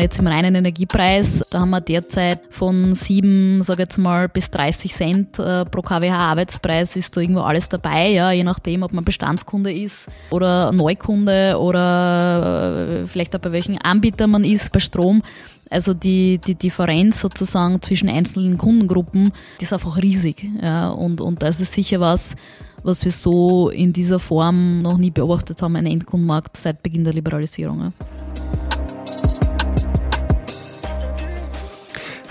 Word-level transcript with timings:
Jetzt 0.00 0.18
im 0.18 0.26
reinen 0.26 0.54
Energiepreis, 0.54 1.44
da 1.50 1.60
haben 1.60 1.70
wir 1.70 1.80
derzeit 1.80 2.40
von 2.50 2.94
7, 2.94 3.62
sage 3.62 3.82
jetzt 3.82 3.98
mal, 3.98 4.28
bis 4.28 4.50
30 4.50 4.92
Cent 4.92 5.38
äh, 5.38 5.64
pro 5.64 5.82
kWh 5.82 6.10
Arbeitspreis 6.10 6.96
ist 6.96 7.16
da 7.16 7.20
irgendwo 7.20 7.42
alles 7.42 7.68
dabei, 7.68 8.08
ja, 8.08 8.30
je 8.32 8.44
nachdem, 8.44 8.82
ob 8.82 8.92
man 8.92 9.04
Bestandskunde 9.04 9.72
ist 9.72 10.06
oder 10.30 10.72
Neukunde 10.72 11.58
oder 11.58 13.02
äh, 13.02 13.06
vielleicht 13.06 13.34
auch 13.36 13.40
bei 13.40 13.52
welchen 13.52 13.78
Anbietern 13.78 14.30
man 14.30 14.44
ist 14.44 14.72
bei 14.72 14.80
Strom. 14.80 15.22
Also 15.68 15.94
die, 15.94 16.38
die 16.38 16.54
Differenz 16.54 17.20
sozusagen 17.20 17.82
zwischen 17.82 18.08
einzelnen 18.08 18.56
Kundengruppen, 18.56 19.32
die 19.60 19.64
ist 19.64 19.72
einfach 19.72 19.96
riesig. 19.96 20.46
Ja, 20.62 20.90
und, 20.90 21.20
und 21.20 21.42
das 21.42 21.60
ist 21.60 21.72
sicher 21.72 21.98
was, 21.98 22.36
was 22.84 23.04
wir 23.04 23.12
so 23.12 23.70
in 23.70 23.92
dieser 23.92 24.20
Form 24.20 24.80
noch 24.80 24.96
nie 24.96 25.10
beobachtet 25.10 25.60
haben, 25.62 25.74
ein 25.74 25.86
Endkundenmarkt 25.86 26.56
seit 26.56 26.82
Beginn 26.82 27.02
der 27.02 27.14
Liberalisierung. 27.14 27.80
Ja. 27.80 27.92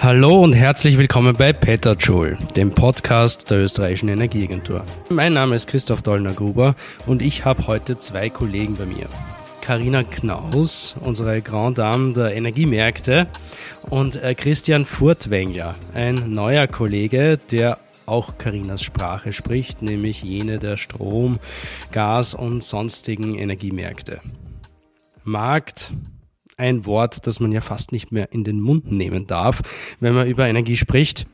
Hallo 0.06 0.44
und 0.44 0.54
herzlich 0.54 1.00
willkommen 1.00 1.36
bei 1.36 1.52
Petajoule, 1.52 2.38
dem 2.56 2.70
Podcast 2.70 3.50
der 3.50 3.62
österreichischen 3.62 4.08
Energieagentur. 4.10 4.86
Mein 5.10 5.34
Name 5.34 5.56
ist 5.56 5.66
Christoph 5.66 6.04
Dollner-Gruber 6.04 6.76
und 7.08 7.24
ich 7.24 7.44
habe 7.44 7.66
heute 7.66 7.98
zwei 7.98 8.30
Kollegen 8.30 8.76
bei 8.76 8.86
mir. 8.86 9.10
Karina 9.62 10.04
Knaus, 10.04 10.94
unsere 11.02 11.42
Grand 11.42 11.80
Dame 11.80 12.14
der 12.14 12.36
Energiemärkte, 12.36 13.26
und 13.90 14.16
äh, 14.18 14.36
Christian 14.36 14.86
Furtwängler, 14.86 15.74
ein 15.96 16.32
neuer 16.32 16.68
Kollege, 16.68 17.40
der 17.50 17.80
auch 18.06 18.38
Karinas 18.38 18.84
Sprache 18.84 19.34
spricht, 19.34 19.82
nämlich 19.82 20.22
jene 20.22 20.60
der 20.60 20.78
Strom-, 20.78 21.40
Gas- 21.92 22.36
und 22.36 22.64
sonstigen 22.64 23.40
Energiemärkte. 23.40 24.22
Markt, 25.24 25.92
ein 26.58 26.86
Wort, 26.86 27.28
das 27.28 27.40
man 27.40 27.52
ja 27.52 27.62
fast 27.62 27.92
nicht 27.92 28.12
mehr 28.12 28.32
in 28.32 28.44
den 28.44 28.60
Mund 28.60 28.92
nehmen 28.92 29.28
darf, 29.28 29.62
wenn 30.00 30.14
man 30.14 30.28
über 30.28 30.48
Energie 30.48 30.78
spricht. 30.78 31.28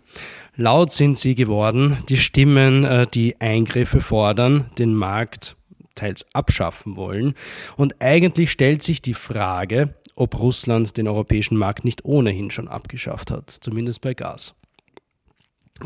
Laut 0.55 0.91
sind 0.91 1.17
sie 1.17 1.35
geworden, 1.35 1.99
die 2.09 2.17
Stimmen, 2.17 2.83
äh, 2.83 3.07
die 3.11 3.39
Eingriffe 3.39 4.01
fordern, 4.01 4.69
den 4.77 4.93
Markt 4.93 5.55
teils 5.95 6.25
abschaffen 6.33 6.97
wollen. 6.97 7.35
Und 7.77 8.01
eigentlich 8.01 8.51
stellt 8.51 8.83
sich 8.83 9.01
die 9.01 9.13
Frage, 9.13 9.95
ob 10.15 10.37
Russland 10.39 10.97
den 10.97 11.07
europäischen 11.07 11.57
Markt 11.57 11.85
nicht 11.85 12.05
ohnehin 12.05 12.51
schon 12.51 12.67
abgeschafft 12.67 13.31
hat, 13.31 13.49
zumindest 13.49 14.01
bei 14.01 14.13
Gas. 14.13 14.53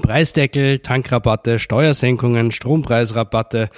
Preisdeckel, 0.02 0.80
Tankrabatte, 0.80 1.60
Steuersenkungen, 1.60 2.52
Strompreisrabatte, 2.52 3.70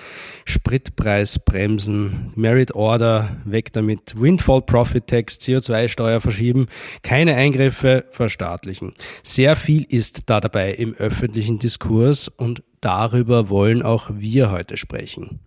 Spritpreisbremsen, 0.46 2.34
Merit 2.36 2.74
Order, 2.76 3.38
weg 3.46 3.74
damit, 3.74 4.20
Windfall 4.20 4.62
Profit 4.62 5.08
Tax, 5.08 5.40
CO2-Steuer 5.40 6.22
verschieben, 6.22 6.68
keine 7.04 7.36
Eingriffe 7.36 8.06
verstaatlichen. 8.12 8.94
Sehr 9.24 9.56
viel 9.56 9.84
ist 9.84 10.30
da 10.30 10.40
dabei 10.40 10.74
im 10.74 10.94
öffentlichen 10.94 11.60
Diskurs 11.60 12.28
und 12.28 12.64
darüber 12.82 13.50
wollen 13.50 13.82
auch 13.82 14.10
wir 14.14 14.52
heute 14.52 14.78
sprechen. 14.78 15.40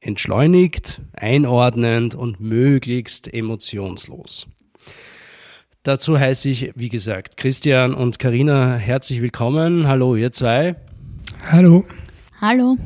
Entschleunigt, 0.00 1.00
einordnend 1.14 2.14
und 2.14 2.38
möglichst 2.38 3.32
emotionslos. 3.32 4.46
Dazu 5.84 6.18
heiße 6.18 6.48
ich, 6.48 6.72
wie 6.76 6.88
gesagt, 6.88 7.36
Christian 7.36 7.92
und 7.92 8.18
Karina 8.18 8.76
herzlich 8.76 9.20
willkommen. 9.20 9.86
Hallo, 9.86 10.16
ihr 10.16 10.32
zwei. 10.32 10.76
Hallo. 11.46 11.84
Hallo. 12.40 12.78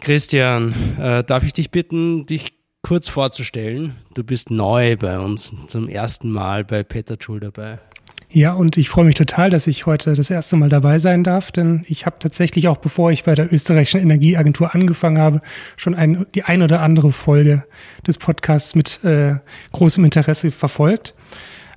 Christian, 0.00 0.96
äh, 1.00 1.24
darf 1.24 1.42
ich 1.42 1.52
dich 1.52 1.72
bitten, 1.72 2.24
dich 2.26 2.52
kurz 2.80 3.08
vorzustellen? 3.08 3.96
Du 4.14 4.22
bist 4.22 4.52
neu 4.52 4.96
bei 4.96 5.18
uns, 5.18 5.52
zum 5.66 5.88
ersten 5.88 6.30
Mal 6.30 6.62
bei 6.62 6.84
Peter 6.84 7.16
Schul 7.18 7.40
dabei. 7.40 7.80
Ja, 8.30 8.52
und 8.52 8.76
ich 8.76 8.88
freue 8.88 9.04
mich 9.04 9.16
total, 9.16 9.50
dass 9.50 9.66
ich 9.66 9.86
heute 9.86 10.14
das 10.14 10.30
erste 10.30 10.54
Mal 10.54 10.68
dabei 10.68 11.00
sein 11.00 11.24
darf, 11.24 11.50
denn 11.50 11.84
ich 11.88 12.06
habe 12.06 12.20
tatsächlich 12.20 12.68
auch, 12.68 12.76
bevor 12.76 13.10
ich 13.10 13.24
bei 13.24 13.34
der 13.34 13.52
österreichischen 13.52 14.00
Energieagentur 14.00 14.76
angefangen 14.76 15.18
habe, 15.18 15.42
schon 15.76 15.96
ein, 15.96 16.24
die 16.36 16.44
ein 16.44 16.62
oder 16.62 16.82
andere 16.82 17.10
Folge 17.10 17.64
des 18.06 18.16
Podcasts 18.16 18.76
mit 18.76 19.02
äh, 19.02 19.38
großem 19.72 20.04
Interesse 20.04 20.52
verfolgt. 20.52 21.14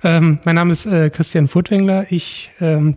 Ähm, 0.06 0.38
mein 0.44 0.54
Name 0.54 0.72
ist 0.72 0.86
äh, 0.86 1.10
Christian 1.10 1.48
Furtwängler. 1.48 2.06
Ich 2.12 2.52
ähm, 2.62 2.96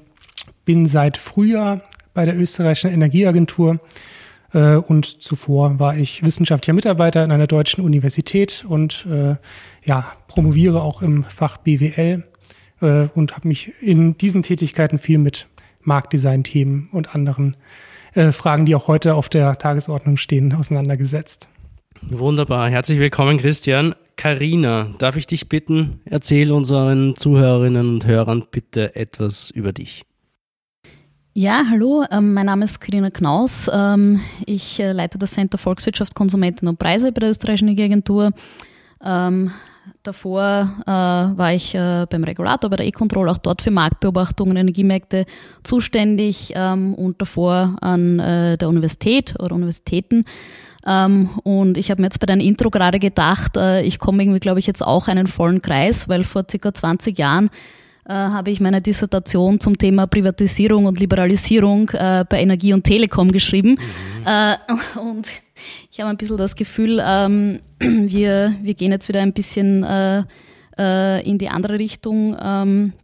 bin 0.67 0.87
seit 0.87 1.17
Frühjahr 1.17 1.81
bei 2.13 2.27
der 2.27 2.39
österreichischen 2.39 2.91
Energieagentur 2.91 3.81
äh, 4.53 4.75
und 4.75 5.23
zuvor 5.23 5.81
war 5.81 5.97
ich 5.97 6.23
wissenschaftlicher 6.23 6.75
Mitarbeiter 6.75 7.25
in 7.25 7.33
einer 7.33 7.47
deutschen 7.47 7.83
Universität 7.83 8.63
und 8.69 9.07
äh, 9.11 9.37
ja, 9.85 10.13
promoviere 10.27 10.83
auch 10.83 11.01
im 11.01 11.25
Fach 11.25 11.57
BWL 11.57 12.25
äh, 12.83 13.09
und 13.15 13.37
habe 13.37 13.49
mich 13.49 13.73
in 13.81 14.19
diesen 14.19 14.43
Tätigkeiten 14.43 14.99
viel 14.99 15.17
mit 15.17 15.47
Marktdesign-Themen 15.81 16.91
und 16.93 17.15
anderen 17.15 17.57
äh, 18.13 18.33
Fragen, 18.33 18.67
die 18.67 18.75
auch 18.75 18.87
heute 18.87 19.15
auf 19.15 19.31
der 19.31 19.57
Tagesordnung 19.57 20.19
stehen, 20.19 20.53
auseinandergesetzt. 20.53 21.49
Wunderbar. 22.03 22.71
Herzlich 22.71 22.99
willkommen, 22.99 23.39
Christian. 23.39 23.95
Karina, 24.17 24.95
darf 24.99 25.17
ich 25.17 25.27
dich 25.27 25.49
bitten, 25.49 26.01
erzähl 26.05 26.51
unseren 26.51 27.15
Zuhörerinnen 27.17 27.89
und 27.89 28.07
Hörern 28.07 28.45
bitte 28.51 28.97
etwas 28.97 29.51
über 29.51 29.73
dich. 29.73 30.05
Ja, 31.35 31.63
hallo, 31.71 32.05
ähm, 32.11 32.35
mein 32.35 32.47
Name 32.47 32.65
ist 32.65 32.81
Karina 32.81 33.11
Knaus. 33.11 33.71
Ähm, 33.73 34.21
ich 34.45 34.81
äh, 34.81 34.91
leite 34.91 35.19
das 35.19 35.31
Center 35.33 35.57
Volkswirtschaft, 35.57 36.17
Konsumenten 36.17 36.67
und 36.67 36.81
Preise 36.81 37.13
bei 37.13 37.21
der 37.21 37.31
österreichischen 37.31 37.69
Energieagentur. 37.69 38.33
Ähm, 39.05 39.53
davor 40.03 40.75
äh, 40.85 40.91
war 40.91 41.53
ich 41.53 41.77
äh, 41.77 42.07
beim 42.11 42.25
Regulator, 42.25 42.71
bei 42.71 42.77
der 42.77 42.87
E-Control, 42.87 43.29
auch 43.29 43.39
dort 43.39 43.63
für 43.63 43.71
Marktbeobachtungen, 43.71 44.57
Energiemärkte 44.57 45.27
zuständig 45.63 46.55
und 46.57 47.17
davor 47.19 47.77
an 47.81 48.19
der 48.19 48.69
Universität 48.69 49.37
oder 49.39 49.55
Universitäten. 49.55 50.25
Ähm, 50.89 51.31
und 51.43 51.77
ich 51.77 51.91
habe 51.91 52.01
mir 52.01 52.07
jetzt 52.07 52.19
bei 52.19 52.27
deinem 52.27 52.41
Intro 52.41 52.71
gerade 52.71 52.99
gedacht, 52.99 53.57
äh, 53.57 53.83
ich 53.83 53.99
komme 53.99 54.23
irgendwie, 54.23 54.41
glaube 54.41 54.59
ich, 54.59 54.67
jetzt 54.67 54.83
auch 54.83 55.07
einen 55.07 55.27
vollen 55.27 55.61
Kreis, 55.61 56.09
weil 56.09 56.25
vor 56.25 56.45
circa 56.49 56.73
20 56.73 57.19
Jahren 57.19 57.51
äh, 58.07 58.15
habe 58.15 58.51
ich 58.51 58.59
meine 58.59 58.81
Dissertation 58.81 59.61
zum 59.61 59.77
Thema 59.77 60.07
Privatisierung 60.07 60.87
und 60.87 60.99
Liberalisierung 60.99 61.91
äh, 61.91 62.25
bei 62.27 62.41
Energie 62.41 62.73
und 62.73 62.85
Telekom 62.85 63.31
geschrieben. 63.31 63.73
Mhm. 63.73 64.27
Äh, 64.27 64.57
und 64.99 65.29
ich 65.91 66.01
habe 66.01 66.09
ein 66.09 66.17
bisschen 66.17 66.39
das 66.39 66.57
Gefühl, 66.57 67.03
ähm, 67.05 67.61
wir, 67.79 68.57
wir 68.63 68.75
gehen 68.75 68.93
jetzt 68.93 69.09
wieder 69.09 69.21
ein 69.21 69.35
bisschen 69.35 69.85
äh, 69.85 70.23
äh, 70.79 71.29
in 71.29 71.37
die 71.37 71.51
andere 71.51 71.79
Richtung. 71.79 72.35
Ähm, 72.41 72.95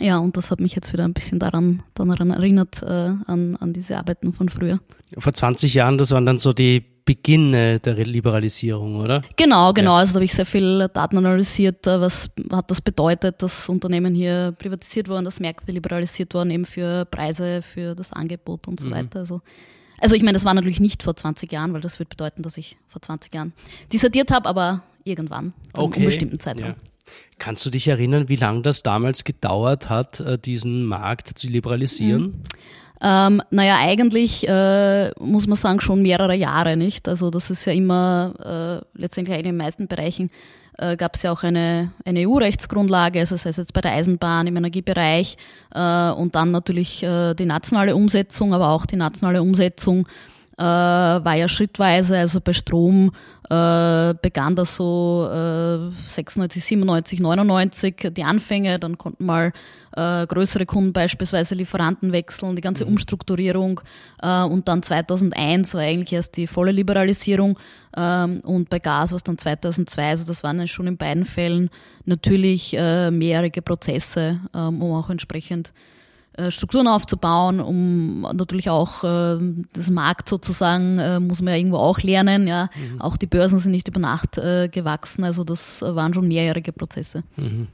ja, 0.00 0.16
und 0.18 0.36
das 0.38 0.50
hat 0.50 0.60
mich 0.60 0.74
jetzt 0.74 0.94
wieder 0.94 1.04
ein 1.04 1.12
bisschen 1.12 1.38
daran, 1.38 1.82
daran 1.94 2.30
erinnert, 2.30 2.82
an, 2.84 3.56
an 3.58 3.72
diese 3.72 3.96
Arbeiten 3.96 4.34
von 4.34 4.50
früher. 4.50 4.80
Vor 5.16 5.32
20 5.32 5.72
Jahren, 5.72 5.96
das 5.96 6.10
waren 6.10 6.26
dann 6.26 6.36
so 6.36 6.52
die 6.52 6.84
Beginne 7.08 7.80
der 7.80 7.94
Liberalisierung, 7.94 8.96
oder? 8.96 9.22
Genau, 9.36 9.72
genau. 9.72 9.92
Ja. 9.92 10.00
Also 10.00 10.12
da 10.12 10.16
habe 10.16 10.26
ich 10.26 10.34
sehr 10.34 10.44
viel 10.44 10.90
Daten 10.92 11.16
analysiert, 11.16 11.86
äh, 11.86 11.98
was 12.02 12.28
hat 12.52 12.70
das 12.70 12.82
bedeutet, 12.82 13.40
dass 13.40 13.70
Unternehmen 13.70 14.14
hier 14.14 14.54
privatisiert 14.58 15.08
wurden, 15.08 15.24
dass 15.24 15.40
Märkte 15.40 15.72
liberalisiert 15.72 16.34
wurden, 16.34 16.50
eben 16.50 16.66
für 16.66 17.06
Preise, 17.06 17.62
für 17.62 17.94
das 17.94 18.12
Angebot 18.12 18.68
und 18.68 18.78
so 18.78 18.88
mhm. 18.88 18.90
weiter. 18.90 19.20
Also, 19.20 19.40
also 19.98 20.16
ich 20.16 20.22
meine, 20.22 20.34
das 20.34 20.44
war 20.44 20.52
natürlich 20.52 20.80
nicht 20.80 21.02
vor 21.02 21.16
20 21.16 21.50
Jahren, 21.50 21.72
weil 21.72 21.80
das 21.80 21.98
würde 21.98 22.10
bedeuten, 22.10 22.42
dass 22.42 22.58
ich 22.58 22.76
vor 22.88 23.00
20 23.00 23.34
Jahren 23.34 23.54
dissertiert 23.90 24.30
habe, 24.30 24.46
aber 24.46 24.82
irgendwann, 25.04 25.54
zu 25.72 25.80
okay. 25.80 25.94
einem 25.94 26.04
unbestimmten 26.04 26.40
Zeitraum. 26.40 26.72
Ja. 26.72 26.76
Kannst 27.38 27.64
du 27.64 27.70
dich 27.70 27.88
erinnern, 27.88 28.28
wie 28.28 28.36
lange 28.36 28.60
das 28.60 28.82
damals 28.82 29.24
gedauert 29.24 29.88
hat, 29.88 30.20
äh, 30.20 30.38
diesen 30.38 30.84
Markt 30.84 31.38
zu 31.38 31.48
liberalisieren? 31.48 32.22
Mhm. 32.22 32.42
Ähm, 33.00 33.42
naja, 33.50 33.76
eigentlich 33.78 34.48
äh, 34.48 35.10
muss 35.20 35.46
man 35.46 35.56
sagen, 35.56 35.80
schon 35.80 36.02
mehrere 36.02 36.34
Jahre, 36.34 36.76
nicht? 36.76 37.08
Also 37.08 37.30
das 37.30 37.50
ist 37.50 37.64
ja 37.64 37.72
immer 37.72 38.82
äh, 38.94 39.00
letztendlich 39.00 39.38
in 39.38 39.44
den 39.44 39.56
meisten 39.56 39.86
Bereichen 39.86 40.30
äh, 40.78 40.96
gab 40.96 41.14
es 41.14 41.22
ja 41.22 41.32
auch 41.32 41.42
eine, 41.42 41.92
eine 42.04 42.28
EU-Rechtsgrundlage, 42.28 43.20
also 43.20 43.36
sei 43.36 43.50
es 43.50 43.56
jetzt 43.56 43.72
bei 43.72 43.80
der 43.80 43.92
Eisenbahn, 43.92 44.46
im 44.46 44.56
Energiebereich 44.56 45.36
äh, 45.74 46.10
und 46.10 46.34
dann 46.34 46.50
natürlich 46.50 47.02
äh, 47.02 47.34
die 47.34 47.46
nationale 47.46 47.94
Umsetzung, 47.94 48.54
aber 48.54 48.70
auch 48.70 48.86
die 48.86 48.96
nationale 48.96 49.42
Umsetzung 49.42 50.08
äh, 50.58 50.62
war 50.62 51.36
ja 51.36 51.46
schrittweise, 51.46 52.18
also 52.18 52.40
bei 52.40 52.52
Strom 52.52 53.12
äh, 53.48 54.14
begann 54.20 54.56
das 54.56 54.74
so 54.74 55.28
äh, 55.32 55.90
96, 56.08 56.64
97, 56.64 57.20
99 57.20 58.12
die 58.12 58.24
Anfänge, 58.24 58.80
dann 58.80 58.98
konnten 58.98 59.24
mal 59.24 59.52
äh, 59.96 60.26
größere 60.26 60.66
Kunden 60.66 60.92
beispielsweise 60.92 61.54
Lieferanten 61.54 62.12
wechseln, 62.12 62.56
die 62.56 62.62
ganze 62.62 62.84
mhm. 62.84 62.92
Umstrukturierung 62.92 63.80
äh, 64.20 64.42
und 64.42 64.66
dann 64.66 64.82
2001 64.82 65.74
war 65.74 65.82
eigentlich 65.82 66.12
erst 66.12 66.36
die 66.36 66.48
volle 66.48 66.72
Liberalisierung 66.72 67.56
ähm, 67.96 68.40
und 68.44 68.68
bei 68.68 68.80
Gas 68.80 69.12
war 69.12 69.16
es 69.16 69.24
dann 69.24 69.38
2002, 69.38 70.08
also 70.10 70.26
das 70.26 70.42
waren 70.42 70.66
schon 70.66 70.88
in 70.88 70.96
beiden 70.96 71.24
Fällen 71.24 71.70
natürlich 72.04 72.76
äh, 72.76 73.12
mehrjährige 73.12 73.62
Prozesse, 73.62 74.40
ähm, 74.54 74.82
um 74.82 74.92
auch 74.92 75.08
entsprechend 75.08 75.70
Strukturen 76.50 76.88
aufzubauen, 76.88 77.60
um 77.60 78.22
natürlich 78.22 78.70
auch 78.70 79.04
äh, 79.04 79.38
das 79.72 79.90
Markt 79.90 80.28
sozusagen, 80.28 80.98
äh, 80.98 81.20
muss 81.20 81.42
man 81.42 81.54
ja 81.54 81.58
irgendwo 81.58 81.78
auch 81.78 81.98
lernen. 82.00 82.46
Ja. 82.46 82.70
Mhm. 82.74 83.00
Auch 83.00 83.16
die 83.16 83.26
Börsen 83.26 83.58
sind 83.58 83.72
nicht 83.72 83.88
über 83.88 84.00
Nacht 84.00 84.38
äh, 84.38 84.68
gewachsen, 84.68 85.24
also 85.24 85.44
das 85.44 85.82
waren 85.82 86.14
schon 86.14 86.28
mehrjährige 86.28 86.72
Prozesse. 86.72 87.24
Mhm. 87.36 87.68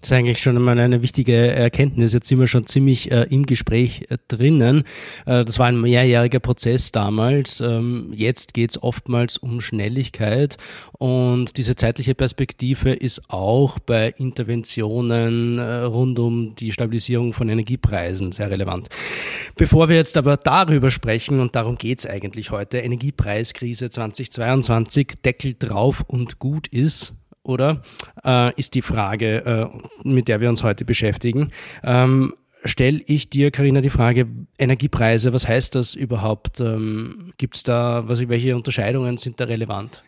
Das 0.00 0.10
ist 0.10 0.12
eigentlich 0.16 0.40
schon 0.40 0.56
einmal 0.56 0.78
eine 0.78 1.02
wichtige 1.02 1.34
Erkenntnis. 1.34 2.14
Jetzt 2.14 2.28
sind 2.28 2.40
wir 2.40 2.46
schon 2.46 2.66
ziemlich 2.66 3.10
äh, 3.10 3.24
im 3.24 3.44
Gespräch 3.44 4.06
äh, 4.08 4.16
drinnen. 4.28 4.84
Äh, 5.26 5.44
das 5.44 5.58
war 5.58 5.66
ein 5.66 5.78
mehrjähriger 5.78 6.40
Prozess 6.40 6.90
damals. 6.90 7.60
Ähm, 7.60 8.10
jetzt 8.14 8.54
geht 8.54 8.70
es 8.70 8.82
oftmals 8.82 9.36
um 9.36 9.60
Schnelligkeit 9.60 10.56
und 10.92 11.58
diese 11.58 11.76
zeitliche 11.76 12.14
Perspektive 12.14 12.92
ist 12.92 13.28
auch 13.28 13.78
bei 13.78 14.14
Interventionen 14.16 15.58
äh, 15.58 15.82
rund 15.82 16.18
um 16.18 16.54
die 16.54 16.72
Stabilisierung 16.72 17.34
von 17.34 17.50
Energiepreisen 17.50 18.32
sehr 18.32 18.50
relevant. 18.50 18.88
Bevor 19.56 19.90
wir 19.90 19.96
jetzt 19.96 20.16
aber 20.16 20.38
darüber 20.38 20.90
sprechen, 20.90 21.40
und 21.40 21.54
darum 21.54 21.76
geht 21.76 21.98
es 21.98 22.06
eigentlich 22.06 22.50
heute, 22.50 22.78
Energiepreiskrise 22.78 23.90
2022, 23.90 25.18
Deckel 25.22 25.54
drauf 25.58 26.04
und 26.06 26.38
gut 26.38 26.68
ist, 26.68 27.12
oder? 27.50 27.82
Äh, 28.24 28.54
ist 28.58 28.74
die 28.74 28.82
Frage, 28.82 29.44
äh, 29.44 30.08
mit 30.08 30.28
der 30.28 30.40
wir 30.40 30.48
uns 30.48 30.62
heute 30.62 30.84
beschäftigen. 30.84 31.50
Ähm, 31.82 32.34
Stelle 32.64 33.00
ich 33.06 33.30
dir, 33.30 33.50
Karina, 33.50 33.80
die 33.80 33.88
Frage, 33.88 34.26
Energiepreise, 34.58 35.32
was 35.32 35.48
heißt 35.48 35.74
das 35.74 35.94
überhaupt? 35.94 36.60
Ähm, 36.60 37.32
Gibt 37.38 37.56
es 37.56 37.62
da, 37.62 38.06
was, 38.06 38.20
welche 38.28 38.54
Unterscheidungen 38.54 39.16
sind 39.16 39.40
da 39.40 39.44
relevant? 39.44 40.02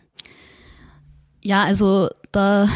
Ja, 1.41 1.63
also 1.63 2.09
da 2.31 2.69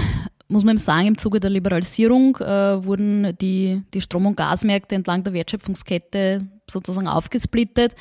muss 0.47 0.63
man 0.63 0.77
sagen, 0.77 1.07
im 1.07 1.17
Zuge 1.17 1.39
der 1.39 1.51
Liberalisierung 1.51 2.37
äh, 2.37 2.83
wurden 2.83 3.37
die, 3.39 3.83
die 3.93 4.01
Strom- 4.01 4.25
und 4.25 4.37
Gasmärkte 4.37 4.95
entlang 4.95 5.23
der 5.23 5.33
Wertschöpfungskette 5.33 6.47
sozusagen 6.69 7.07
aufgesplittet. 7.07 7.95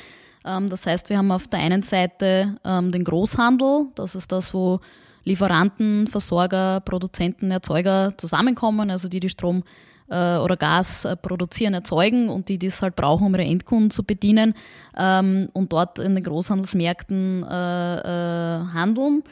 Ähm, 0.45 0.69
das 0.69 0.85
heißt, 0.85 1.09
wir 1.09 1.17
haben 1.17 1.31
auf 1.31 1.47
der 1.47 1.59
einen 1.59 1.83
Seite 1.83 2.57
ähm, 2.65 2.91
den 2.91 3.03
Großhandel, 3.03 3.87
das 3.95 4.15
ist 4.15 4.31
das, 4.31 4.53
wo 4.53 4.79
Lieferanten, 5.27 6.07
Versorger, 6.07 6.79
Produzenten, 6.81 7.51
Erzeuger 7.51 8.13
zusammenkommen, 8.17 8.89
also 8.89 9.07
die 9.07 9.19
die 9.19 9.29
Strom 9.29 9.63
äh, 10.09 10.37
oder 10.37 10.55
Gas 10.55 11.03
äh, 11.03 11.17
produzieren, 11.17 11.73
erzeugen 11.73 12.29
und 12.29 12.47
die 12.47 12.57
das 12.57 12.81
halt 12.81 12.95
brauchen, 12.95 13.27
um 13.27 13.33
ihre 13.35 13.43
Endkunden 13.43 13.91
zu 13.91 14.03
bedienen 14.03 14.53
ähm, 14.97 15.49
und 15.51 15.73
dort 15.73 15.99
in 15.99 16.15
den 16.15 16.23
Großhandelsmärkten 16.23 17.43
äh, 17.43 17.47
handeln. 18.73 19.23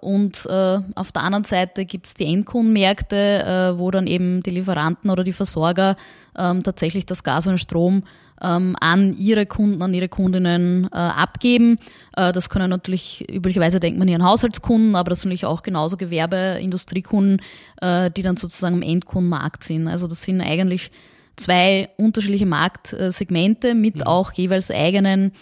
Und 0.00 0.48
auf 0.94 1.12
der 1.12 1.22
anderen 1.22 1.44
Seite 1.44 1.84
gibt 1.84 2.06
es 2.06 2.14
die 2.14 2.24
Endkundenmärkte, 2.24 3.74
wo 3.76 3.90
dann 3.90 4.06
eben 4.06 4.42
die 4.42 4.48
Lieferanten 4.48 5.10
oder 5.10 5.22
die 5.22 5.34
Versorger 5.34 5.96
ähm, 6.34 6.62
tatsächlich 6.62 7.04
das 7.04 7.22
Gas 7.24 7.46
und 7.46 7.58
Strom 7.58 8.04
ähm, 8.40 8.74
an 8.80 9.14
ihre 9.18 9.44
Kunden, 9.44 9.82
an 9.82 9.92
ihre 9.92 10.08
Kundinnen 10.08 10.90
abgeben. 10.90 11.76
Äh, 12.16 12.32
das 12.32 12.48
können 12.48 12.70
natürlich, 12.70 13.24
üblicherweise 13.30 13.80
denkt 13.80 13.98
man 13.98 14.08
hier 14.08 14.16
an 14.16 14.24
Haushaltskunden, 14.24 14.96
aber 14.96 15.10
das 15.10 15.20
sind 15.20 15.30
natürlich 15.30 15.46
auch 15.46 15.62
genauso 15.62 15.96
Gewerbe-, 15.96 16.58
Industriekunden, 16.60 17.40
äh, 17.80 18.10
die 18.10 18.22
dann 18.22 18.36
sozusagen 18.36 18.76
im 18.76 18.82
Endkundenmarkt 18.82 19.64
sind. 19.64 19.88
Also 19.88 20.06
das 20.06 20.22
sind 20.22 20.40
eigentlich 20.40 20.90
zwei 21.36 21.88
unterschiedliche 21.96 22.46
Marktsegmente 22.46 23.74
mit 23.74 23.96
mhm. 23.96 24.02
auch 24.02 24.32
jeweils 24.32 24.70
eigenen 24.70 25.32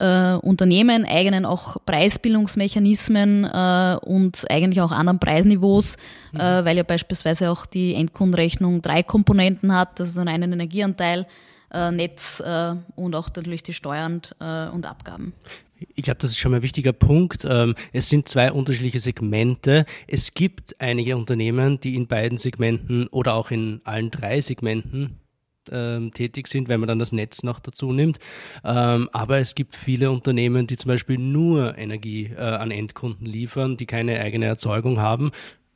äh, 0.00 0.34
Unternehmen, 0.34 1.04
eigenen 1.04 1.44
auch 1.44 1.78
Preisbildungsmechanismen 1.84 3.44
äh, 3.44 3.96
und 4.02 4.44
eigentlich 4.50 4.80
auch 4.80 4.92
anderen 4.92 5.18
Preisniveaus, 5.18 5.96
mhm. 6.32 6.40
äh, 6.40 6.64
weil 6.64 6.76
ja 6.76 6.82
beispielsweise 6.82 7.50
auch 7.50 7.66
die 7.66 7.94
Endkundenrechnung 7.94 8.82
drei 8.82 9.02
Komponenten 9.02 9.74
hat. 9.74 9.98
Das 9.98 10.08
ist 10.08 10.18
ein 10.18 10.28
einen 10.28 10.52
Energieanteil, 10.52 11.26
äh, 11.72 11.90
Netz 11.90 12.42
und 12.96 13.14
auch 13.14 13.28
natürlich 13.34 13.62
die 13.62 13.72
Steuern 13.72 14.22
und 14.72 14.86
Abgaben. 14.86 15.32
Ich 15.94 16.04
glaube, 16.04 16.18
das 16.20 16.30
ist 16.30 16.38
schon 16.38 16.50
mal 16.50 16.58
ein 16.58 16.62
wichtiger 16.62 16.92
Punkt. 16.92 17.46
Ähm, 17.48 17.74
es 17.92 18.08
sind 18.08 18.28
zwei 18.28 18.52
unterschiedliche 18.52 19.00
Segmente. 19.00 19.86
Es 20.06 20.34
gibt 20.34 20.80
einige 20.80 21.16
Unternehmen, 21.16 21.80
die 21.80 21.94
in 21.94 22.06
beiden 22.06 22.38
Segmenten 22.38 23.06
oder 23.08 23.34
auch 23.34 23.50
in 23.50 23.80
allen 23.84 24.10
drei 24.10 24.40
Segmenten 24.40 25.20
ähm, 25.70 26.12
tätig 26.12 26.48
sind, 26.48 26.68
wenn 26.68 26.80
man 26.80 26.88
dann 26.88 26.98
das 26.98 27.12
Netz 27.12 27.42
noch 27.42 27.60
dazu 27.60 27.92
nimmt. 27.92 28.18
Ähm, 28.64 29.08
aber 29.12 29.38
es 29.38 29.54
gibt 29.54 29.76
viele 29.76 30.10
Unternehmen, 30.10 30.66
die 30.66 30.76
zum 30.76 30.88
Beispiel 30.88 31.18
nur 31.18 31.76
Energie 31.76 32.30
äh, 32.34 32.40
an 32.40 32.70
Endkunden 32.70 33.26
liefern, 33.26 33.76
die 33.76 33.86
keine 33.86 34.20
eigene 34.20 34.46
Erzeugung 34.46 35.00
haben 35.00 35.32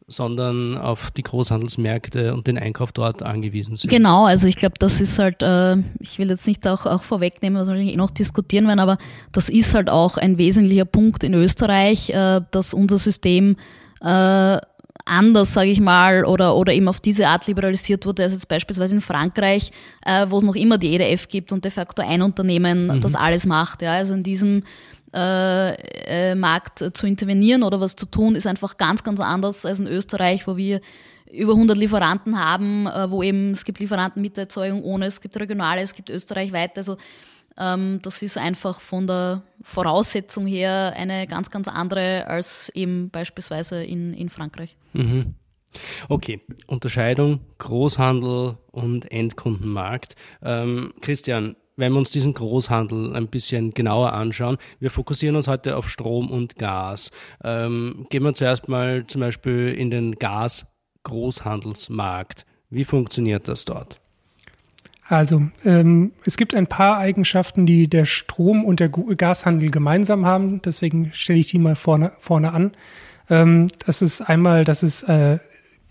sondern 0.06 0.76
auf 0.76 1.10
die 1.10 1.22
Großhandelsmärkte 1.22 2.34
und 2.34 2.46
den 2.46 2.58
Einkauf 2.58 2.92
dort 2.92 3.22
angewiesen 3.22 3.76
sind. 3.76 3.90
Genau, 3.90 4.24
also 4.24 4.48
ich 4.48 4.56
glaube, 4.56 4.74
das 4.78 5.00
ist 5.00 5.18
halt, 5.18 5.42
äh, 5.42 5.76
ich 6.00 6.18
will 6.18 6.28
jetzt 6.28 6.46
nicht 6.46 6.66
auch, 6.66 6.86
auch 6.86 7.02
vorwegnehmen, 7.02 7.60
was 7.60 7.68
wir 7.68 7.76
eh 7.76 7.96
noch 7.96 8.10
diskutieren 8.10 8.66
werden, 8.66 8.80
aber 8.80 8.98
das 9.32 9.48
ist 9.48 9.74
halt 9.74 9.88
auch 9.88 10.16
ein 10.16 10.38
wesentlicher 10.38 10.84
Punkt 10.84 11.24
in 11.24 11.34
Österreich, 11.34 12.10
äh, 12.10 12.40
dass 12.50 12.74
unser 12.74 12.98
System 12.98 13.56
äh, 14.00 14.58
anders, 15.04 15.52
sage 15.52 15.70
ich 15.70 15.80
mal, 15.80 16.24
oder, 16.24 16.56
oder 16.56 16.72
eben 16.72 16.88
auf 16.88 17.00
diese 17.00 17.28
Art 17.28 17.46
liberalisiert 17.46 18.06
wurde, 18.06 18.22
als 18.22 18.32
jetzt 18.32 18.48
beispielsweise 18.48 18.94
in 18.94 19.00
Frankreich, 19.00 19.70
äh, 20.04 20.26
wo 20.28 20.38
es 20.38 20.44
noch 20.44 20.54
immer 20.54 20.78
die 20.78 20.94
EDF 20.94 21.28
gibt 21.28 21.52
und 21.52 21.64
de 21.64 21.70
facto 21.70 22.02
ein 22.02 22.22
Unternehmen 22.22 22.86
mhm. 22.86 23.00
das 23.00 23.14
alles 23.14 23.46
macht. 23.46 23.82
Ja? 23.82 23.92
Also 23.92 24.14
in 24.14 24.22
diesem 24.22 24.62
äh, 25.14 26.30
äh, 26.30 26.34
Markt 26.34 26.78
zu 26.96 27.06
intervenieren 27.06 27.62
oder 27.62 27.80
was 27.80 27.96
zu 27.96 28.06
tun, 28.06 28.34
ist 28.34 28.46
einfach 28.46 28.76
ganz, 28.76 29.02
ganz 29.04 29.20
anders 29.20 29.66
als 29.66 29.80
in 29.80 29.86
Österreich, 29.86 30.46
wo 30.46 30.56
wir 30.56 30.80
über 31.30 31.52
100 31.52 31.76
Lieferanten 31.76 32.38
haben, 32.38 32.86
äh, 32.86 33.10
wo 33.10 33.22
eben 33.22 33.52
es 33.52 33.64
gibt 33.64 33.78
Lieferanten 33.80 34.22
mit 34.22 34.36
der 34.36 34.44
Erzeugung 34.44 34.82
ohne, 34.82 35.06
es 35.06 35.20
gibt 35.20 35.38
regionale, 35.38 35.80
es 35.80 35.94
gibt 35.94 36.10
österreichweit. 36.10 36.76
Also 36.76 36.96
ähm, 37.58 38.00
das 38.02 38.22
ist 38.22 38.38
einfach 38.38 38.80
von 38.80 39.06
der 39.06 39.42
Voraussetzung 39.62 40.46
her 40.46 40.94
eine 40.96 41.26
ganz, 41.26 41.50
ganz 41.50 41.68
andere 41.68 42.26
als 42.26 42.70
eben 42.74 43.10
beispielsweise 43.10 43.82
in, 43.82 44.14
in 44.14 44.28
Frankreich. 44.28 44.76
Mhm. 44.92 45.34
Okay, 46.08 46.40
Unterscheidung 46.66 47.40
Großhandel 47.58 48.58
und 48.70 49.10
Endkundenmarkt. 49.10 50.16
Ähm, 50.42 50.92
Christian, 51.00 51.56
wenn 51.76 51.92
wir 51.92 51.98
uns 51.98 52.10
diesen 52.10 52.34
Großhandel 52.34 53.14
ein 53.14 53.28
bisschen 53.28 53.72
genauer 53.72 54.12
anschauen, 54.12 54.58
wir 54.78 54.90
fokussieren 54.90 55.36
uns 55.36 55.48
heute 55.48 55.76
auf 55.76 55.88
Strom 55.88 56.30
und 56.30 56.56
Gas. 56.56 57.10
Ähm, 57.42 58.06
gehen 58.10 58.22
wir 58.22 58.34
zuerst 58.34 58.68
mal 58.68 59.06
zum 59.06 59.20
Beispiel 59.20 59.68
in 59.68 59.90
den 59.90 60.16
Gas-Großhandelsmarkt. 60.16 62.44
Wie 62.70 62.84
funktioniert 62.84 63.48
das 63.48 63.64
dort? 63.64 63.98
Also 65.08 65.42
ähm, 65.64 66.12
es 66.24 66.36
gibt 66.36 66.54
ein 66.54 66.66
paar 66.66 66.96
Eigenschaften, 66.96 67.66
die 67.66 67.88
der 67.88 68.06
Strom- 68.06 68.64
und 68.64 68.80
der 68.80 68.88
Gashandel 68.88 69.70
gemeinsam 69.70 70.24
haben. 70.24 70.62
Deswegen 70.62 71.12
stelle 71.12 71.40
ich 71.40 71.48
die 71.48 71.58
mal 71.58 71.76
vorne, 71.76 72.12
vorne 72.18 72.52
an. 72.52 72.72
Ähm, 73.28 73.68
das 73.84 74.00
ist 74.00 74.22
einmal, 74.22 74.64
dass 74.64 74.82
es 74.82 75.02
äh, 75.02 75.38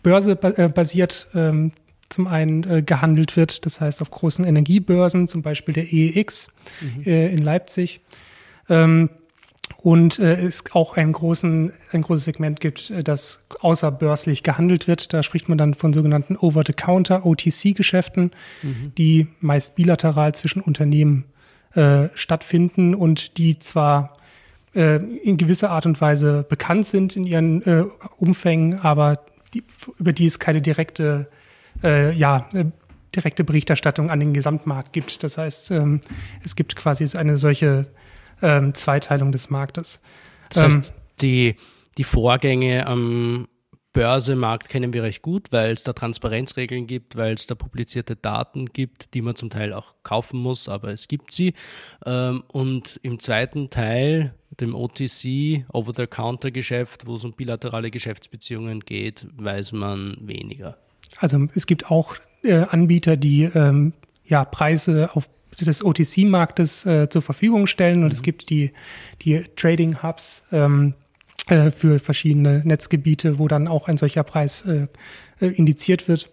börsebasiert 0.01 1.27
äh, 1.33 1.49
ähm, 1.49 1.73
zum 2.11 2.27
einen 2.27 2.63
äh, 2.63 2.81
gehandelt 2.81 3.35
wird, 3.35 3.65
das 3.65 3.81
heißt 3.81 4.01
auf 4.01 4.11
großen 4.11 4.45
Energiebörsen, 4.45 5.27
zum 5.27 5.41
Beispiel 5.41 5.73
der 5.73 5.91
EEX 5.91 6.49
mhm. 6.81 7.03
äh, 7.03 7.31
in 7.31 7.39
Leipzig. 7.39 8.01
Ähm, 8.69 9.09
und 9.77 10.19
äh, 10.19 10.35
es 10.35 10.63
auch 10.73 10.95
einen 10.95 11.11
großen, 11.11 11.73
ein 11.91 12.01
großes 12.03 12.25
Segment 12.25 12.59
gibt, 12.59 12.91
äh, 12.91 13.03
das 13.03 13.43
außerbörslich 13.61 14.43
gehandelt 14.43 14.87
wird. 14.87 15.13
Da 15.13 15.23
spricht 15.23 15.49
man 15.49 15.57
dann 15.57 15.73
von 15.73 15.93
sogenannten 15.93 16.35
Over-the-Counter, 16.35 17.25
OTC-Geschäften, 17.25 18.31
mhm. 18.61 18.91
die 18.97 19.27
meist 19.39 19.75
bilateral 19.75 20.35
zwischen 20.35 20.61
Unternehmen 20.61 21.25
äh, 21.73 22.09
stattfinden 22.13 22.93
und 22.93 23.37
die 23.37 23.57
zwar 23.57 24.17
äh, 24.75 24.97
in 24.97 25.37
gewisser 25.37 25.71
Art 25.71 25.85
und 25.85 25.99
Weise 25.99 26.45
bekannt 26.47 26.85
sind 26.85 27.15
in 27.15 27.25
ihren 27.25 27.61
äh, 27.63 27.85
Umfängen, 28.17 28.79
aber 28.79 29.19
die, 29.53 29.63
über 29.97 30.13
die 30.13 30.25
es 30.25 30.39
keine 30.39 30.61
direkte 30.61 31.27
äh, 31.83 32.13
ja, 32.13 32.47
äh, 32.53 32.65
direkte 33.15 33.43
Berichterstattung 33.43 34.09
an 34.09 34.19
den 34.19 34.33
Gesamtmarkt 34.33 34.93
gibt. 34.93 35.23
Das 35.23 35.37
heißt, 35.37 35.71
ähm, 35.71 36.01
es 36.43 36.55
gibt 36.55 36.75
quasi 36.75 37.05
eine 37.17 37.37
solche 37.37 37.87
ähm, 38.41 38.73
Zweiteilung 38.73 39.31
des 39.31 39.49
Marktes. 39.49 39.99
Das 40.49 40.63
heißt, 40.63 40.89
ähm, 40.89 40.95
die, 41.21 41.55
die 41.97 42.03
Vorgänge 42.03 42.87
am 42.87 43.47
Börsemarkt 43.93 44.69
kennen 44.69 44.93
wir 44.93 45.03
recht 45.03 45.21
gut, 45.21 45.51
weil 45.51 45.73
es 45.73 45.83
da 45.83 45.91
Transparenzregeln 45.91 46.87
gibt, 46.87 47.17
weil 47.17 47.33
es 47.33 47.47
da 47.47 47.55
publizierte 47.55 48.15
Daten 48.15 48.67
gibt, 48.67 49.13
die 49.13 49.21
man 49.21 49.35
zum 49.35 49.49
Teil 49.49 49.73
auch 49.73 49.95
kaufen 50.03 50.39
muss, 50.39 50.69
aber 50.69 50.91
es 50.91 51.09
gibt 51.09 51.33
sie. 51.33 51.53
Ähm, 52.05 52.43
und 52.47 52.99
im 53.03 53.19
zweiten 53.19 53.69
Teil, 53.69 54.33
dem 54.49 54.75
OTC, 54.75 55.65
Over-the-Counter-Geschäft, 55.73 57.05
wo 57.05 57.15
es 57.15 57.25
um 57.25 57.33
bilaterale 57.33 57.91
Geschäftsbeziehungen 57.91 58.79
geht, 58.79 59.27
weiß 59.35 59.73
man 59.73 60.15
weniger. 60.21 60.77
Also 61.19 61.47
es 61.55 61.65
gibt 61.65 61.89
auch 61.91 62.15
äh, 62.43 62.65
Anbieter, 62.69 63.17
die 63.17 63.43
ähm, 63.43 63.93
ja 64.25 64.45
Preise 64.45 65.09
auf 65.13 65.27
des 65.59 65.83
OTC-Marktes 65.83 66.85
äh, 66.85 67.09
zur 67.09 67.21
Verfügung 67.21 67.67
stellen 67.67 67.99
und 67.99 68.09
mhm. 68.09 68.13
es 68.13 68.23
gibt 68.23 68.49
die, 68.49 68.71
die 69.21 69.43
Trading-Hubs 69.55 70.41
ähm, 70.51 70.93
äh, 71.47 71.71
für 71.71 71.99
verschiedene 71.99 72.61
Netzgebiete, 72.63 73.39
wo 73.39 73.47
dann 73.47 73.67
auch 73.67 73.87
ein 73.87 73.97
solcher 73.97 74.23
Preis 74.23 74.63
äh, 74.63 74.87
äh, 75.39 75.47
indiziert 75.47 76.07
wird. 76.07 76.29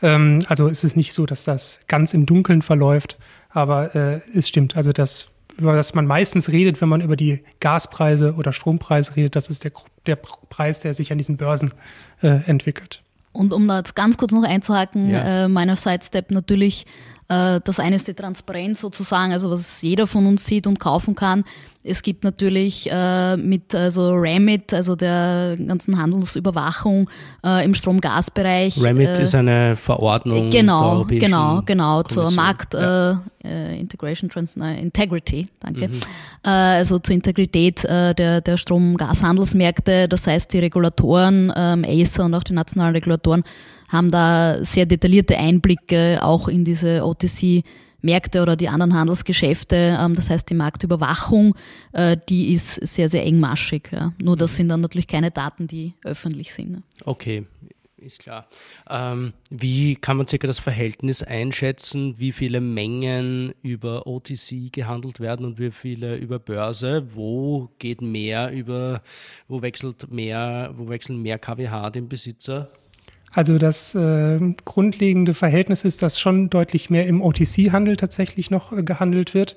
Ähm, 0.00 0.44
also 0.48 0.68
es 0.68 0.84
ist 0.84 0.96
nicht 0.96 1.12
so, 1.12 1.26
dass 1.26 1.44
das 1.44 1.80
ganz 1.88 2.14
im 2.14 2.26
Dunkeln 2.26 2.62
verläuft, 2.62 3.18
aber 3.50 3.94
äh, 3.94 4.20
es 4.34 4.48
stimmt. 4.48 4.76
Also 4.76 4.92
das, 4.92 5.28
über 5.58 5.76
das 5.76 5.94
man 5.94 6.06
meistens 6.06 6.50
redet, 6.50 6.80
wenn 6.80 6.88
man 6.88 7.00
über 7.00 7.16
die 7.16 7.40
Gaspreise 7.60 8.34
oder 8.34 8.52
Strompreise 8.52 9.16
redet, 9.16 9.36
das 9.36 9.48
ist 9.48 9.64
der, 9.64 9.72
der 10.06 10.16
Preis, 10.16 10.80
der 10.80 10.94
sich 10.94 11.12
an 11.12 11.18
diesen 11.18 11.36
Börsen 11.36 11.72
äh, 12.22 12.40
entwickelt. 12.46 13.02
Und 13.32 13.52
um 13.52 13.66
da 13.66 13.78
jetzt 13.78 13.94
ganz 13.94 14.16
kurz 14.16 14.32
noch 14.32 14.42
einzuhaken, 14.42 15.10
ja. 15.10 15.44
äh, 15.44 15.48
meiner 15.48 15.76
Sidestep 15.76 16.30
natürlich, 16.30 16.86
das 17.64 17.80
eine 17.80 17.96
ist 17.96 18.08
die 18.08 18.14
Transparenz 18.14 18.80
sozusagen, 18.80 19.32
also 19.32 19.50
was 19.50 19.80
jeder 19.82 20.06
von 20.06 20.26
uns 20.26 20.44
sieht 20.44 20.66
und 20.66 20.78
kaufen 20.78 21.14
kann. 21.14 21.44
Es 21.84 22.02
gibt 22.02 22.22
natürlich 22.22 22.88
äh, 22.90 23.36
mit 23.36 23.74
also 23.74 24.14
RAMIT, 24.14 24.72
also 24.72 24.94
der 24.94 25.56
ganzen 25.56 26.00
Handelsüberwachung 26.00 27.10
äh, 27.44 27.64
im 27.64 27.74
Strom-Gas-Bereich. 27.74 28.80
RAMIT 28.80 29.08
äh, 29.08 29.22
ist 29.24 29.34
eine 29.34 29.76
Verordnung. 29.76 30.48
Genau, 30.50 31.04
genau, 31.04 31.62
genau, 31.62 32.04
zur 32.04 32.30
Markt 32.30 32.74
ja. 32.74 33.20
äh, 33.44 33.80
Integration 33.80 34.30
Trans 34.30 34.54
Integrity, 34.54 35.48
danke. 35.58 35.88
Mhm. 35.88 36.00
Äh, 36.44 36.50
also 36.50 37.00
zur 37.00 37.16
Integrität 37.16 37.84
äh, 37.84 38.14
der, 38.14 38.40
der 38.40 38.56
Strom-Gas-Handelsmärkte. 38.56 40.06
Das 40.06 40.28
heißt, 40.28 40.52
die 40.52 40.60
Regulatoren, 40.60 41.52
ähm, 41.56 41.84
ACER 41.84 42.26
und 42.26 42.34
auch 42.34 42.44
die 42.44 42.54
nationalen 42.54 42.94
Regulatoren 42.94 43.42
haben 43.92 44.10
da 44.10 44.64
sehr 44.64 44.86
detaillierte 44.86 45.36
Einblicke 45.38 46.18
auch 46.22 46.48
in 46.48 46.64
diese 46.64 47.04
OTC 47.04 47.62
Märkte 48.00 48.42
oder 48.42 48.56
die 48.56 48.68
anderen 48.68 48.94
Handelsgeschäfte. 48.94 49.96
Ähm, 50.00 50.14
das 50.14 50.28
heißt, 50.28 50.50
die 50.50 50.54
Marktüberwachung, 50.54 51.54
äh, 51.92 52.16
die 52.28 52.52
ist 52.52 52.74
sehr, 52.74 53.08
sehr 53.08 53.24
engmaschig. 53.24 53.90
Nur 54.18 54.36
das 54.36 54.52
mhm. 54.52 54.56
sind 54.56 54.68
dann 54.70 54.80
natürlich 54.80 55.06
keine 55.06 55.30
Daten, 55.30 55.68
die 55.68 55.94
öffentlich 56.02 56.52
sind. 56.52 56.70
Ne. 56.72 56.82
Okay, 57.04 57.46
ist 57.98 58.18
klar. 58.18 58.48
Ähm, 58.90 59.32
wie 59.50 59.94
kann 59.94 60.16
man 60.16 60.26
circa 60.26 60.48
das 60.48 60.58
Verhältnis 60.58 61.22
einschätzen, 61.22 62.18
wie 62.18 62.32
viele 62.32 62.60
Mengen 62.60 63.54
über 63.62 64.06
OTC 64.06 64.72
gehandelt 64.72 65.20
werden 65.20 65.46
und 65.46 65.58
wie 65.60 65.70
viele 65.70 66.16
über 66.16 66.38
Börse? 66.40 67.14
Wo 67.14 67.70
geht 67.78 68.02
mehr 68.02 68.50
über, 68.52 69.02
wo 69.46 69.62
wechselt 69.62 70.10
mehr, 70.10 70.74
wo 70.76 70.88
wechseln 70.88 71.22
mehr 71.22 71.38
KWH 71.38 71.90
den 71.90 72.08
Besitzer? 72.08 72.72
Also 73.32 73.56
das 73.56 73.94
äh, 73.94 74.38
grundlegende 74.64 75.32
Verhältnis 75.32 75.84
ist, 75.84 76.02
dass 76.02 76.20
schon 76.20 76.50
deutlich 76.50 76.90
mehr 76.90 77.06
im 77.06 77.22
OTC-Handel 77.22 77.96
tatsächlich 77.96 78.50
noch 78.50 78.72
äh, 78.72 78.82
gehandelt 78.82 79.32
wird. 79.32 79.56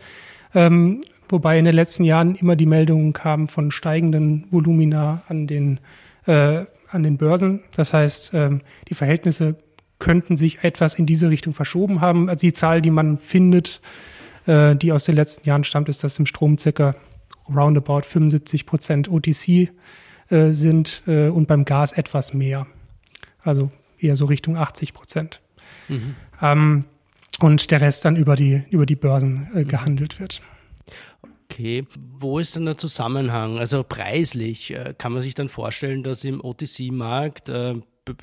Ähm, 0.54 1.02
wobei 1.28 1.60
in 1.60 1.66
den 1.66 1.76
letzten 1.76 2.06
Jahren 2.06 2.36
immer 2.36 2.56
die 2.56 2.66
Meldungen 2.66 3.12
kamen 3.12 3.50
von 3.50 3.72
steigenden 3.72 4.46
Volumina 4.50 5.24
an 5.28 5.48
den, 5.48 5.82
äh, 6.26 6.66
an 6.90 7.04
den 7.04 7.18
Börsen. 7.18 7.62
Das 7.76 7.94
heißt, 7.94 8.32
ähm, 8.34 8.62
die 8.88 8.94
Verhältnisse 8.94 9.56
könnten 10.00 10.38
sich 10.38 10.64
etwas 10.64 10.96
in 10.96 11.06
diese 11.06 11.30
Richtung 11.30 11.54
verschoben 11.54 12.00
haben. 12.00 12.30
Also 12.30 12.42
die 12.42 12.54
Zahl, 12.54 12.82
die 12.82 12.92
man 12.92 13.18
findet, 13.18 13.82
äh, 14.46 14.76
die 14.78 14.94
aus 14.94 15.04
den 15.04 15.16
letzten 15.16 15.48
Jahren 15.48 15.66
stammt, 15.66 15.90
ist, 15.90 16.02
dass 16.02 16.18
im 16.18 16.26
Strom 16.26 16.58
circa 16.58 16.96
roundabout 17.54 18.04
75 18.04 18.66
Prozent 18.66 19.10
OTC 19.12 19.70
äh, 20.30 20.52
sind 20.52 21.04
äh, 21.08 21.28
und 21.28 21.48
beim 21.48 21.66
Gas 21.66 21.92
etwas 21.92 22.34
mehr 22.34 22.68
also 23.46 23.72
eher 24.00 24.16
so 24.16 24.26
Richtung 24.26 24.58
80 24.58 24.94
Prozent. 24.94 25.42
Mhm. 25.88 26.16
Ähm, 26.42 26.86
und 27.40 27.72
der 27.72 27.82
Rest 27.82 28.06
dann 28.06 28.16
über 28.16 28.36
die, 28.36 28.64
über 28.70 28.86
die 28.86 28.96
Börsen 28.96 29.48
äh, 29.54 29.64
mhm. 29.64 29.68
gehandelt 29.68 30.20
wird. 30.20 30.42
Okay, 31.50 31.86
wo 32.20 32.40
ist 32.40 32.56
denn 32.56 32.66
der 32.66 32.78
Zusammenhang? 32.78 33.60
Also 33.60 33.84
preislich 33.84 34.72
äh, 34.72 34.94
kann 34.98 35.14
man 35.14 35.22
sich 35.22 35.36
dann 35.36 35.50
vorstellen, 35.50 36.04
dass 36.04 36.24
im 36.24 36.44
OTC-Markt 36.44 37.50
äh, 37.50 37.76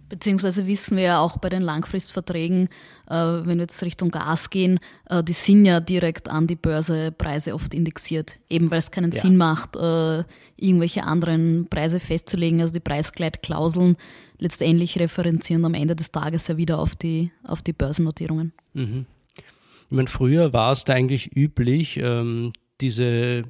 Beziehungsweise 0.08 0.66
wissen 0.66 0.96
wir 0.96 1.04
ja 1.04 1.20
auch 1.20 1.36
bei 1.38 1.48
den 1.48 1.62
Langfristverträgen, 1.62 2.68
äh, 3.08 3.14
wenn 3.14 3.58
wir 3.58 3.64
jetzt 3.64 3.82
Richtung 3.82 4.10
Gas 4.10 4.50
gehen, 4.50 4.80
äh, 5.10 5.22
die 5.22 5.32
sind 5.32 5.64
ja 5.64 5.80
direkt 5.80 6.28
an 6.28 6.46
die 6.46 6.56
Börsepreise 6.56 7.54
oft 7.54 7.74
indexiert, 7.74 8.40
eben 8.48 8.70
weil 8.70 8.78
es 8.78 8.90
keinen 8.90 9.12
ja. 9.12 9.20
Sinn 9.20 9.36
macht, 9.36 9.76
äh, 9.76 10.24
irgendwelche 10.56 11.04
anderen 11.04 11.66
Preise 11.68 12.00
festzulegen. 12.00 12.60
Also 12.60 12.72
die 12.72 12.80
Preisgleitklauseln 12.80 13.96
letztendlich 14.38 14.98
referenzieren 14.98 15.64
am 15.64 15.74
Ende 15.74 15.94
des 15.94 16.10
Tages 16.10 16.48
ja 16.48 16.56
wieder 16.56 16.78
auf 16.78 16.96
die, 16.96 17.30
auf 17.44 17.62
die 17.62 17.72
Börsennotierungen. 17.72 18.52
Mhm. 18.72 19.06
Ich 19.36 19.96
meine, 19.96 20.08
früher 20.08 20.52
war 20.52 20.72
es 20.72 20.84
da 20.84 20.92
eigentlich 20.94 21.34
üblich, 21.36 21.98
ähm, 21.98 22.52
diese 22.80 23.44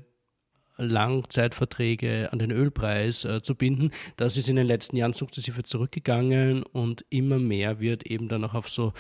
Langzeitverträge 0.79 2.33
an 2.33 2.39
den 2.39 2.51
Ölpreis 2.51 3.25
äh, 3.25 3.43
zu 3.43 3.55
binden. 3.55 3.91
Das 4.17 4.37
ist 4.37 4.49
in 4.49 4.57
den 4.57 4.67
letzten 4.67 4.97
Jahren 4.97 5.13
sukzessive 5.13 5.63
zurückgegangen 5.63 6.63
und 6.63 7.05
immer 7.11 7.39
mehr 7.39 7.81
wird 7.81 8.07
eben 8.07 8.29
dann 8.29 8.45
auch 8.45 8.55
auf 8.55 8.69
so 8.69 8.93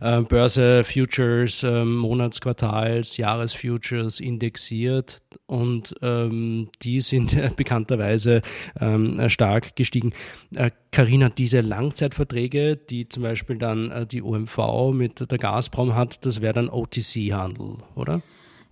äh, 0.00 0.22
Börse 0.22 0.84
Futures, 0.84 1.62
äh, 1.62 1.84
Monatsquartals, 1.84 3.16
Jahresfutures 3.16 4.20
indexiert 4.20 5.22
und 5.46 5.94
ähm, 6.02 6.70
die 6.82 7.00
sind 7.00 7.36
bekannterweise 7.56 8.42
ähm, 8.80 9.28
stark 9.28 9.76
gestiegen. 9.76 10.12
Carina, 10.90 11.26
äh, 11.26 11.30
diese 11.36 11.60
Langzeitverträge, 11.60 12.76
die 12.76 13.08
zum 13.08 13.22
Beispiel 13.22 13.58
dann 13.58 13.90
äh, 13.90 14.06
die 14.06 14.22
OMV 14.22 14.92
mit 14.92 15.30
der 15.30 15.38
Gazprom 15.38 15.94
hat, 15.94 16.24
das 16.24 16.40
wäre 16.40 16.54
dann 16.54 16.68
OTC-Handel, 16.68 17.76
oder? 17.94 18.22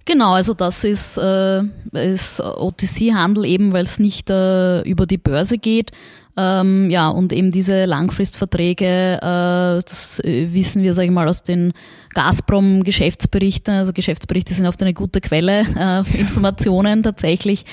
Genau, 0.07 0.33
also 0.35 0.53
das 0.53 0.85
ist, 0.85 1.17
äh, 1.17 1.63
ist 1.93 2.41
OTC-Handel 2.41 3.47
eben, 3.47 3.73
weil 3.73 3.85
es 3.85 3.99
nicht 3.99 4.29
äh, 4.29 4.83
über 4.83 5.07
die 5.07 5.19
Börse 5.19 5.57
geht. 5.57 5.93
Ähm, 6.37 6.91
ja, 6.91 7.09
und 7.09 7.33
eben 7.33 7.53
diese 7.53 7.85
Langfristverträge, 7.85 9.19
äh, 9.19 9.21
das 9.21 10.21
äh, 10.25 10.53
wissen 10.53 10.83
wir, 10.83 10.93
sage 10.93 11.07
ich 11.07 11.13
mal, 11.13 11.29
aus 11.29 11.45
den 11.45 11.73
Gazprom-Geschäftsberichten. 12.15 13.73
Also 13.73 13.93
Geschäftsberichte 13.93 14.53
sind 14.53 14.67
oft 14.67 14.83
eine 14.83 14.95
gute 14.95 15.21
Quelle 15.21 15.61
äh, 15.61 16.05
für 16.05 16.19
Informationen 16.19 17.03
tatsächlich. 17.05 17.65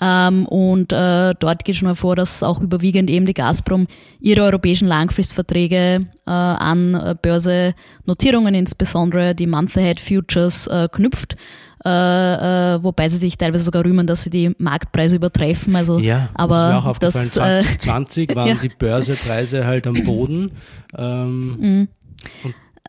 Ähm, 0.00 0.46
und 0.46 0.92
äh, 0.92 1.34
dort 1.38 1.64
geht 1.64 1.76
schon 1.76 1.88
hervor, 1.88 2.16
dass 2.16 2.42
auch 2.42 2.60
überwiegend 2.60 3.08
eben 3.08 3.24
die 3.24 3.34
Gazprom 3.34 3.86
ihre 4.20 4.42
europäischen 4.42 4.88
Langfristverträge 4.88 6.06
äh, 6.26 6.30
an 6.30 7.16
Börsenotierungen, 7.22 8.54
insbesondere 8.54 9.34
die 9.34 9.46
Month-Ahead 9.46 10.00
Futures, 10.00 10.66
äh, 10.66 10.88
knüpft 10.90 11.36
äh, 11.84 11.88
äh, 11.88 12.82
wobei 12.82 13.08
sie 13.08 13.18
sich 13.18 13.38
teilweise 13.38 13.64
sogar 13.64 13.84
rühmen, 13.84 14.06
dass 14.06 14.22
sie 14.22 14.30
die 14.30 14.54
Marktpreise 14.58 15.16
übertreffen. 15.16 15.76
Also, 15.76 15.98
ja, 15.98 16.30
aber 16.34 16.54
das 16.54 16.62
ist 16.62 16.68
mir 16.68 16.78
auch 16.78 16.84
aufgefallen. 16.86 17.24
Das, 17.24 17.34
2020 17.34 18.30
äh, 18.30 18.34
waren 18.34 18.48
ja. 18.48 18.54
die 18.54 18.68
Börsepreise 18.68 19.66
halt 19.66 19.86
am 19.86 19.94
Boden. 20.04 20.52
Ähm, 20.96 21.56
mhm. 21.58 21.88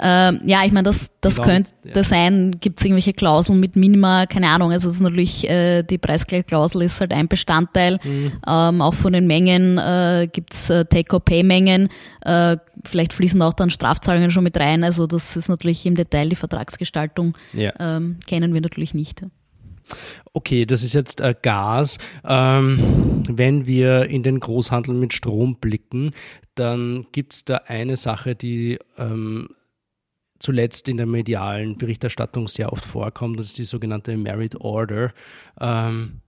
Ähm, 0.02 0.40
ja, 0.46 0.64
ich 0.66 0.72
meine, 0.72 0.86
das, 0.86 1.12
das 1.20 1.42
könnte 1.42 1.72
ja. 1.84 2.04
sein, 2.04 2.58
gibt 2.60 2.80
es 2.80 2.86
irgendwelche 2.86 3.14
Klauseln 3.14 3.60
mit 3.60 3.76
Minima, 3.76 4.26
keine 4.28 4.48
Ahnung. 4.48 4.72
Also 4.72 4.88
es 4.88 4.96
ist 4.96 5.02
natürlich, 5.02 5.50
äh, 5.50 5.84
die 5.84 5.98
Preisgleichklausel 5.98 6.84
ist 6.84 7.02
halt 7.02 7.12
ein 7.12 7.28
Bestandteil. 7.28 8.00
Mhm. 8.04 8.32
Ähm, 8.48 8.82
auch 8.82 8.94
von 8.94 9.12
den 9.12 9.28
Mengen 9.28 9.78
äh, 9.78 10.30
gibt 10.32 10.54
es 10.54 10.70
äh, 10.70 10.86
Take-or-Pay-Mengen. 10.86 11.90
Äh, 12.22 12.58
vielleicht 12.86 13.14
fließen 13.14 13.42
auch 13.42 13.54
dann 13.54 13.70
Strafzahlungen 13.70 14.32
schon 14.32 14.46
mit 14.46 14.58
rein. 14.58 14.86
Also 14.86 15.06
das 15.06 15.36
ist 15.36 15.50
natürlich 15.50 15.86
im 15.86 15.96
Detail 15.96 16.30
die 16.30 16.38
Vertragsgestaltung. 16.38 17.36
Ja. 17.52 17.74
Ähm, 17.80 18.20
kennen 18.26 18.54
wir 18.54 18.62
natürlich 18.62 18.94
nicht. 18.94 19.26
Okay, 20.34 20.66
das 20.66 20.84
ist 20.84 20.94
jetzt 20.94 21.20
äh, 21.20 21.36
Gas. 21.42 21.98
Ähm, 22.24 23.24
wenn 23.28 23.66
wir 23.66 24.06
in 24.06 24.24
den 24.24 24.40
Großhandel 24.40 24.94
mit 24.94 25.14
Strom 25.14 25.58
blicken, 25.58 26.12
dann 26.56 27.08
gibt 27.12 27.34
es 27.34 27.46
da 27.46 27.62
eine 27.68 27.98
Sache, 27.98 28.36
die 28.36 28.80
ähm, 28.98 29.50
zuletzt 30.40 30.88
in 30.88 30.98
der 30.98 31.06
medialen 31.06 31.78
Berichterstattung 31.78 32.48
sehr 32.48 32.72
oft 32.72 32.86
vorkommt, 32.86 33.40
das 33.40 33.48
ist 33.48 33.58
die 33.58 33.66
sogenannte 33.66 34.16
Merit 34.18 34.56
Order. 34.56 35.14
Ähm, 35.60 36.22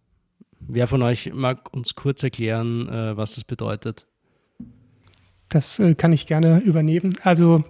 wer 0.59 0.87
von 0.87 1.01
euch 1.01 1.33
mag 1.33 1.73
uns 1.73 1.95
kurz 1.95 2.21
erklären, 2.23 2.87
äh, 2.89 3.17
was 3.17 3.35
das 3.35 3.43
bedeutet? 3.43 4.05
Das 5.49 5.79
äh, 5.79 5.95
kann 5.95 6.13
ich 6.13 6.27
gerne 6.27 6.59
übernehmen. 6.59 7.17
Also 7.23 7.63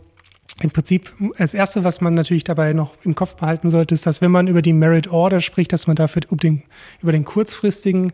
im 0.61 0.69
Prinzip, 0.69 1.13
das 1.37 1.53
Erste, 1.53 1.83
was 1.83 2.01
man 2.01 2.13
natürlich 2.13 2.43
dabei 2.43 2.73
noch 2.73 2.93
im 3.03 3.15
Kopf 3.15 3.35
behalten 3.35 3.69
sollte, 3.69 3.95
ist, 3.95 4.05
dass 4.05 4.21
wenn 4.21 4.31
man 4.31 4.47
über 4.47 4.61
die 4.61 4.73
Merit 4.73 5.07
Order 5.07 5.41
spricht, 5.41 5.73
dass 5.73 5.87
man 5.87 5.95
dafür 5.95 6.23
über 6.27 6.37
den, 6.37 6.63
über 7.01 7.11
den 7.11 7.25
kurzfristigen 7.25 8.13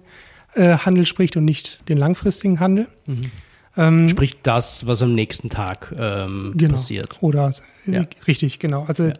äh, 0.53 0.77
Handel 0.77 1.05
spricht 1.05 1.36
und 1.36 1.46
nicht 1.46 1.88
den 1.89 1.98
langfristigen 1.98 2.60
Handel. 2.60 2.88
Mhm. 3.05 3.31
Ähm, 3.77 4.10
Sprich 4.10 4.41
das, 4.41 4.88
was 4.88 5.01
am 5.01 5.13
nächsten 5.13 5.50
Tag 5.50 5.93
ähm, 5.98 6.53
genau, 6.57 6.74
passiert. 6.74 7.17
Oder 7.22 7.53
ja. 7.86 8.03
richtig, 8.27 8.60
genau. 8.60 8.86
Also 8.86 9.05
ja. 9.05 9.13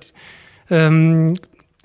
ähm, 0.70 1.36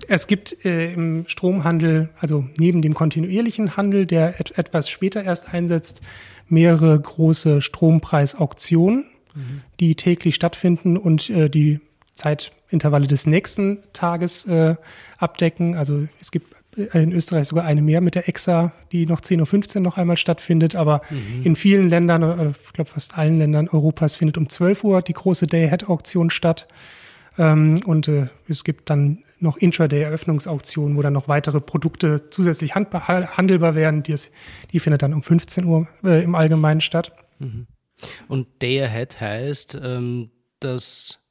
es 0.09 0.27
gibt 0.27 0.65
äh, 0.65 0.93
im 0.93 1.25
Stromhandel, 1.29 2.09
also 2.19 2.45
neben 2.59 2.83
dem 2.83 2.95
kontinuierlichen 2.95 3.77
Handel, 3.77 4.07
der 4.07 4.41
et 4.41 4.59
etwas 4.59 4.89
später 4.89 5.23
erst 5.23 5.53
einsetzt, 5.53 6.01
mehrere 6.49 6.99
große 6.99 7.63
Strompreisauktionen, 7.63 9.07
mhm. 9.35 9.63
die 9.81 9.95
täglich 9.95 10.35
stattfinden 10.35 10.97
und 10.97 11.31
äh, 11.31 11.49
die 11.49 11.81
Zeitintervalle 12.15 13.07
des 13.07 13.27
nächsten 13.27 13.79
Tages 13.93 14.45
äh, 14.47 14.77
abdecken. 15.19 15.77
Also 15.77 16.09
es 16.21 16.31
gibt 16.31 16.55
in 16.77 17.13
Österreich 17.13 17.49
sogar 17.49 17.65
eine 17.65 17.83
mehr 17.83 18.01
mit 18.01 18.15
der 18.15 18.29
EXA, 18.29 18.73
die 18.93 19.05
noch 19.07 19.21
10.15 19.21 19.77
Uhr 19.77 19.83
noch 19.83 19.99
einmal 19.99 20.17
stattfindet. 20.17 20.75
Aber 20.75 21.03
mhm. 21.11 21.43
in 21.45 21.57
vielen 21.57 21.89
Ländern, 21.89 22.55
ich 22.67 22.73
glaube 22.73 22.91
fast 22.91 23.19
allen 23.19 23.39
Ländern 23.39 23.69
Europas, 23.69 24.17
findet 24.17 24.39
um 24.39 24.49
12 24.49 24.85
Uhr 24.85 25.03
die 25.03 25.13
große 25.13 25.47
Day-Ahead-Auktion 25.47 26.31
statt. 26.31 26.67
Ähm, 27.39 27.81
und 27.85 28.09
äh, 28.09 28.29
es 28.49 28.65
gibt 28.65 28.89
dann 28.89 29.25
noch 29.39 29.57
Intraday-Eröffnungsauktionen, 29.57 30.97
wo 30.97 31.03
dann 31.03 31.13
noch 31.13 31.29
weitere 31.29 31.61
Produkte 31.61 32.31
zusätzlich 32.31 32.75
handelbar 32.75 33.75
werden. 33.75 34.03
Die, 34.03 34.13
ist, 34.13 34.31
die 34.73 34.79
findet 34.79 35.03
dann 35.03 35.13
um 35.13 35.23
15 35.23 35.65
Uhr 35.65 35.89
äh, 36.05 36.23
im 36.23 36.35
Allgemeinen 36.35 36.81
statt. 36.81 37.13
Mhm. 37.39 37.67
Und 38.29 38.63
Day-Ahead 38.63 39.21
heißt, 39.21 39.79
ähm, 39.83 40.31
dass 40.61 41.22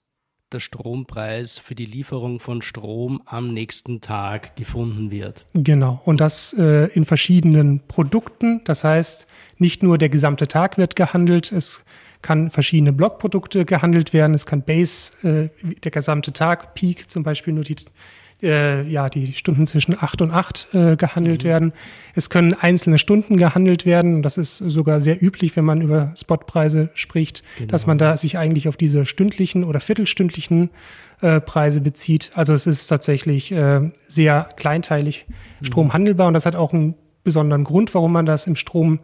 der 0.53 0.59
Strompreis 0.59 1.59
für 1.59 1.75
die 1.75 1.85
Lieferung 1.85 2.39
von 2.39 2.61
Strom 2.61 3.21
am 3.25 3.53
nächsten 3.53 4.01
Tag 4.01 4.55
gefunden 4.55 5.11
wird. 5.11 5.45
Genau, 5.53 6.01
und 6.05 6.21
das 6.21 6.53
äh, 6.57 6.87
in 6.93 7.05
verschiedenen 7.05 7.81
Produkten. 7.87 8.61
Das 8.65 8.83
heißt, 8.83 9.27
nicht 9.57 9.83
nur 9.83 9.97
der 9.97 10.09
gesamte 10.09 10.47
Tag 10.47 10.77
wird 10.77 10.95
gehandelt, 10.95 11.51
es 11.51 11.83
kann 12.21 12.51
verschiedene 12.51 12.93
Blockprodukte 12.93 13.65
gehandelt 13.65 14.13
werden, 14.13 14.33
es 14.33 14.45
kann 14.45 14.63
Base, 14.63 15.11
äh, 15.23 15.49
der 15.83 15.91
gesamte 15.91 16.33
Tag, 16.33 16.75
Peak 16.75 17.09
zum 17.09 17.23
Beispiel 17.23 17.53
nur 17.53 17.63
die 17.63 17.75
äh, 18.41 18.87
ja, 18.87 19.09
die 19.09 19.33
Stunden 19.33 19.67
zwischen 19.67 19.95
acht 19.97 20.21
und 20.21 20.31
acht 20.31 20.67
äh, 20.73 20.95
gehandelt 20.95 21.43
mhm. 21.43 21.47
werden. 21.47 21.73
Es 22.15 22.29
können 22.29 22.53
einzelne 22.53 22.97
Stunden 22.97 23.37
gehandelt 23.37 23.85
werden. 23.85 24.21
Das 24.21 24.37
ist 24.37 24.57
sogar 24.57 25.01
sehr 25.01 25.21
üblich, 25.21 25.55
wenn 25.55 25.65
man 25.65 25.81
über 25.81 26.13
Spotpreise 26.17 26.89
spricht, 26.93 27.43
genau. 27.57 27.71
dass 27.71 27.85
man 27.87 27.97
da 27.97 28.17
sich 28.17 28.37
eigentlich 28.37 28.67
auf 28.67 28.77
diese 28.77 29.05
stündlichen 29.05 29.63
oder 29.63 29.79
viertelstündlichen 29.79 30.69
äh, 31.21 31.39
Preise 31.39 31.81
bezieht. 31.81 32.31
Also 32.33 32.53
es 32.53 32.67
ist 32.67 32.87
tatsächlich 32.87 33.51
äh, 33.51 33.91
sehr 34.07 34.49
kleinteilig 34.55 35.25
mhm. 35.27 35.65
Strom 35.65 35.93
handelbar 35.93 36.27
und 36.27 36.33
das 36.33 36.45
hat 36.45 36.55
auch 36.55 36.73
einen 36.73 36.95
besonderen 37.23 37.63
Grund, 37.63 37.93
warum 37.93 38.11
man 38.11 38.25
das 38.25 38.47
im 38.47 38.55
Strom 38.55 38.99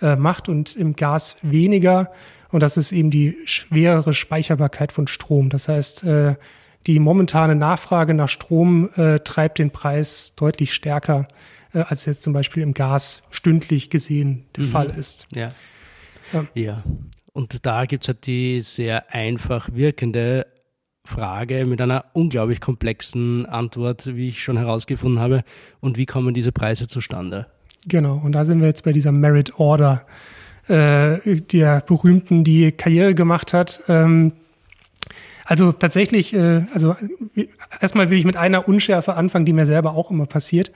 äh, 0.00 0.16
macht 0.16 0.48
und 0.48 0.76
im 0.76 0.96
Gas 0.96 1.36
weniger. 1.42 2.10
Und 2.50 2.62
das 2.62 2.76
ist 2.76 2.90
eben 2.90 3.10
die 3.10 3.36
schwerere 3.44 4.12
Speicherbarkeit 4.12 4.90
von 4.90 5.06
Strom. 5.06 5.50
Das 5.50 5.68
heißt, 5.68 6.02
äh, 6.04 6.34
die 6.86 6.98
momentane 6.98 7.54
Nachfrage 7.54 8.14
nach 8.14 8.28
Strom 8.28 8.90
äh, 8.96 9.20
treibt 9.20 9.58
den 9.58 9.70
Preis 9.70 10.32
deutlich 10.36 10.72
stärker, 10.72 11.28
äh, 11.72 11.80
als 11.80 12.06
jetzt 12.06 12.22
zum 12.22 12.32
Beispiel 12.32 12.62
im 12.62 12.74
Gas 12.74 13.22
stündlich 13.30 13.90
gesehen 13.90 14.46
der 14.56 14.64
mhm. 14.64 14.68
Fall 14.68 14.90
ist. 14.90 15.26
Ja. 15.32 15.50
ja. 16.32 16.46
ja. 16.54 16.84
Und 17.32 17.64
da 17.64 17.86
gibt 17.86 18.04
es 18.04 18.08
halt 18.08 18.26
die 18.26 18.60
sehr 18.60 19.12
einfach 19.14 19.68
wirkende 19.72 20.46
Frage 21.04 21.66
mit 21.66 21.80
einer 21.80 22.06
unglaublich 22.12 22.60
komplexen 22.60 23.46
Antwort, 23.46 24.14
wie 24.14 24.28
ich 24.28 24.42
schon 24.42 24.56
herausgefunden 24.56 25.20
habe. 25.20 25.42
Und 25.80 25.96
wie 25.96 26.06
kommen 26.06 26.34
diese 26.34 26.52
Preise 26.52 26.86
zustande? 26.86 27.46
Genau, 27.86 28.20
und 28.22 28.32
da 28.32 28.44
sind 28.44 28.60
wir 28.60 28.68
jetzt 28.68 28.84
bei 28.84 28.92
dieser 28.92 29.12
Merit 29.12 29.58
Order, 29.58 30.06
äh, 30.68 31.40
der 31.40 31.80
berühmten, 31.80 32.44
die 32.44 32.72
Karriere 32.72 33.14
gemacht 33.14 33.52
hat. 33.52 33.82
Ähm, 33.88 34.32
also 35.50 35.72
tatsächlich, 35.72 36.32
äh, 36.32 36.62
also 36.72 36.94
erstmal 37.80 38.08
will 38.08 38.18
ich 38.18 38.24
mit 38.24 38.36
einer 38.36 38.68
Unschärfe 38.68 39.14
anfangen, 39.14 39.44
die 39.44 39.52
mir 39.52 39.66
selber 39.66 39.96
auch 39.96 40.12
immer 40.12 40.26
passiert. 40.26 40.70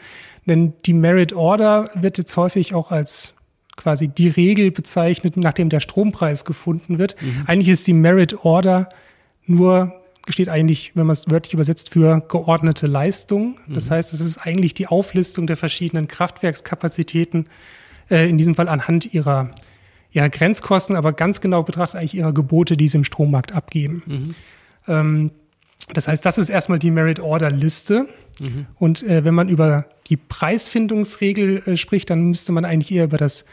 Denn 0.46 0.72
die 0.84 0.94
Merit 0.94 1.32
Order 1.32 1.90
wird 1.94 2.18
jetzt 2.18 2.36
häufig 2.36 2.74
auch 2.74 2.90
als 2.90 3.34
quasi 3.76 4.08
die 4.08 4.26
Regel 4.26 4.72
bezeichnet, 4.72 5.36
nachdem 5.36 5.68
der 5.68 5.78
Strompreis 5.78 6.44
gefunden 6.44 6.98
wird. 6.98 7.14
Mhm. 7.22 7.44
Eigentlich 7.46 7.68
ist 7.68 7.86
die 7.86 7.92
Merit 7.92 8.44
Order 8.44 8.88
nur 9.46 9.92
steht 10.28 10.48
eigentlich, 10.48 10.96
wenn 10.96 11.06
man 11.06 11.12
es 11.12 11.30
wörtlich 11.30 11.54
übersetzt, 11.54 11.90
für 11.90 12.20
geordnete 12.26 12.88
Leistung. 12.88 13.60
Das 13.68 13.90
mhm. 13.90 13.94
heißt, 13.94 14.12
es 14.12 14.20
ist 14.20 14.38
eigentlich 14.38 14.74
die 14.74 14.88
Auflistung 14.88 15.46
der 15.46 15.56
verschiedenen 15.56 16.08
Kraftwerkskapazitäten, 16.08 17.46
äh, 18.10 18.28
in 18.28 18.38
diesem 18.38 18.56
Fall 18.56 18.68
anhand 18.68 19.14
ihrer, 19.14 19.52
ihrer 20.10 20.30
Grenzkosten, 20.30 20.96
aber 20.96 21.12
ganz 21.12 21.40
genau 21.40 21.62
betrachtet 21.62 22.00
eigentlich 22.00 22.14
ihrer 22.14 22.32
Gebote, 22.32 22.76
die 22.76 22.88
sie 22.88 22.98
im 22.98 23.04
Strommarkt 23.04 23.52
abgeben. 23.52 24.02
Mhm. 24.06 24.34
Ähm, 24.86 25.30
das 25.92 26.08
heißt, 26.08 26.24
das 26.24 26.38
ist 26.38 26.48
erstmal 26.48 26.78
die 26.78 26.90
Merit 26.90 27.20
Order 27.20 27.50
Liste. 27.50 28.08
Mhm. 28.40 28.66
Und 28.78 29.02
äh, 29.02 29.24
wenn 29.24 29.34
man 29.34 29.48
über 29.48 29.86
die 30.08 30.16
Preisfindungsregel 30.16 31.62
äh, 31.66 31.76
spricht, 31.76 32.10
dann 32.10 32.22
müsste 32.22 32.52
man 32.52 32.64
eigentlich 32.64 32.92
eher 32.92 33.04
über 33.04 33.18
das, 33.18 33.44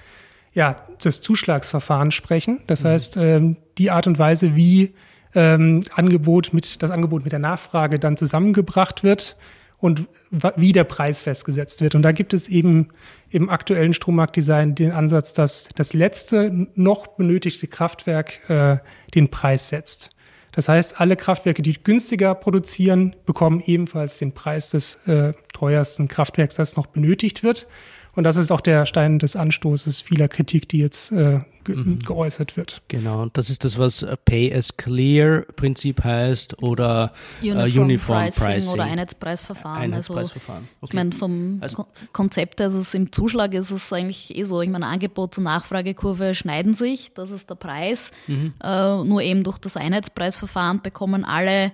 ja, 0.54 0.88
das 1.02 1.22
Zuschlagsverfahren 1.22 2.12
sprechen. 2.12 2.62
Das 2.68 2.84
mhm. 2.84 2.88
heißt, 2.88 3.18
ähm, 3.18 3.58
die 3.78 3.92
Art 3.92 4.08
und 4.08 4.18
Weise, 4.18 4.56
wie 4.56 4.94
ähm, 5.36 5.84
Angebot 5.94 6.54
mit, 6.54 6.82
das 6.84 6.92
Angebot 6.92 7.24
mit 7.24 7.32
der 7.32 7.40
Nachfrage 7.40 8.00
dann 8.00 8.18
zusammengebracht 8.18 9.04
wird 9.04 9.38
und 9.78 10.08
wie 10.30 10.72
der 10.72 10.84
Preis 10.84 11.22
festgesetzt 11.22 11.82
wird. 11.82 11.96
Und 11.96 12.04
da 12.04 12.12
gibt 12.12 12.34
es 12.34 12.48
eben 12.48 12.90
im 13.30 13.50
aktuellen 13.50 13.94
Strommarktdesign 13.94 14.76
den 14.76 14.92
Ansatz, 14.92 15.34
dass 15.34 15.70
das 15.76 15.94
letzte 15.94 16.68
noch 16.76 17.08
benötigte 17.08 17.68
Kraftwerk 17.68 18.50
äh, 18.50 18.78
den 19.16 19.30
Preis 19.30 19.70
setzt. 19.70 20.12
Das 20.52 20.68
heißt, 20.68 21.00
alle 21.00 21.16
Kraftwerke, 21.16 21.62
die 21.62 21.82
günstiger 21.82 22.36
produzieren, 22.36 23.16
bekommen 23.26 23.62
ebenfalls 23.66 24.18
den 24.18 24.34
Preis 24.34 24.70
des 24.70 24.96
äh, 25.06 25.34
teuersten 25.54 26.08
Kraftwerks, 26.08 26.56
das 26.56 26.76
noch 26.76 26.88
benötigt 26.88 27.44
wird. 27.44 27.68
Und 28.14 28.26
das 28.26 28.36
ist 28.36 28.52
auch 28.52 28.62
der 28.62 28.86
Stein 28.86 29.20
des 29.20 29.36
Anstoßes 29.36 30.02
vieler 30.02 30.28
Kritik, 30.28 30.68
die 30.68 30.80
jetzt 30.80 31.12
äh, 31.12 31.40
ge 31.64 31.76
mhm. 31.76 32.00
geäußert 32.00 32.58
wird. 32.58 32.82
Genau, 32.88 33.22
und 33.22 33.38
das 33.38 33.50
ist 33.50 33.64
das, 33.64 33.78
was 33.78 34.06
Pay 34.26 34.54
as 34.54 34.78
Clear 34.78 35.42
Prinzip 35.56 36.04
heißt 36.04 36.62
oder 36.62 37.14
Uniform, 37.42 37.60
uh, 37.60 37.82
Uniform 37.82 38.26
Pricing, 38.26 38.44
Pricing, 38.46 38.74
oder 38.74 38.84
Einheitspreisverfahren. 38.84 39.82
Einheitspreisverfahren. 39.82 40.64
Also, 40.64 40.76
okay. 40.82 40.90
Ich 40.90 40.94
meine, 40.94 41.12
vom 41.12 41.58
also, 41.62 41.88
Konzept, 42.14 42.62
also 42.62 42.98
im 42.98 43.12
Zuschlag 43.12 43.54
ist 43.54 43.72
es 43.72 43.92
eigentlich 43.92 44.36
eh 44.36 44.44
so. 44.44 44.62
Ich 44.62 44.70
meine, 44.70 44.88
Angebot 44.88 45.38
und 45.38 45.46
Nachfragekurve 45.46 46.36
schneiden 46.36 46.74
sich, 46.74 47.14
das 47.14 47.32
ist 47.32 47.50
der 47.50 47.56
Preis. 47.56 48.12
Mhm. 48.28 48.54
Uh, 48.64 49.04
nur 49.04 49.22
eben 49.22 49.44
durch 49.44 49.58
das 49.58 49.78
Einheitspreisverfahren 49.78 50.82
bekommen 50.82 51.26
alle 51.26 51.72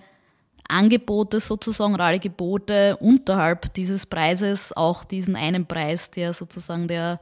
Angebote 0.68 1.40
sozusagen 1.40 1.94
oder 1.94 2.06
alle 2.06 2.20
Gebote 2.20 2.98
unterhalb 2.98 3.74
dieses 3.74 4.06
Preises 4.06 4.76
auch 4.76 5.04
diesen 5.04 5.36
einen 5.36 5.66
Preis, 5.66 6.12
der 6.12 6.34
sozusagen 6.34 6.88
der 6.88 7.20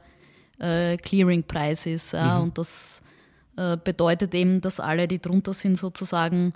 äh, 0.58 0.96
Clearing-Preis 0.96 1.86
ist. 1.86 2.12
Ja, 2.12 2.38
mhm. 2.38 2.44
Und 2.44 2.58
das 2.58 3.02
äh, 3.56 3.76
bedeutet 3.82 4.34
eben, 4.34 4.60
dass 4.60 4.80
alle, 4.80 5.08
die 5.08 5.20
drunter 5.20 5.54
sind, 5.54 5.76
sozusagen 5.76 6.52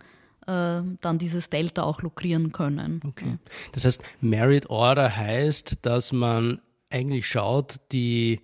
äh, 0.46 0.82
dann 1.00 1.18
dieses 1.18 1.50
Delta 1.50 1.82
auch 1.82 2.02
lukrieren 2.02 2.52
können. 2.52 3.00
Okay. 3.06 3.38
Das 3.72 3.84
heißt, 3.84 4.02
Merit 4.20 4.70
Order 4.70 5.16
heißt, 5.16 5.78
dass 5.82 6.12
man 6.12 6.60
eigentlich 6.90 7.28
schaut, 7.28 7.76
die 7.92 8.40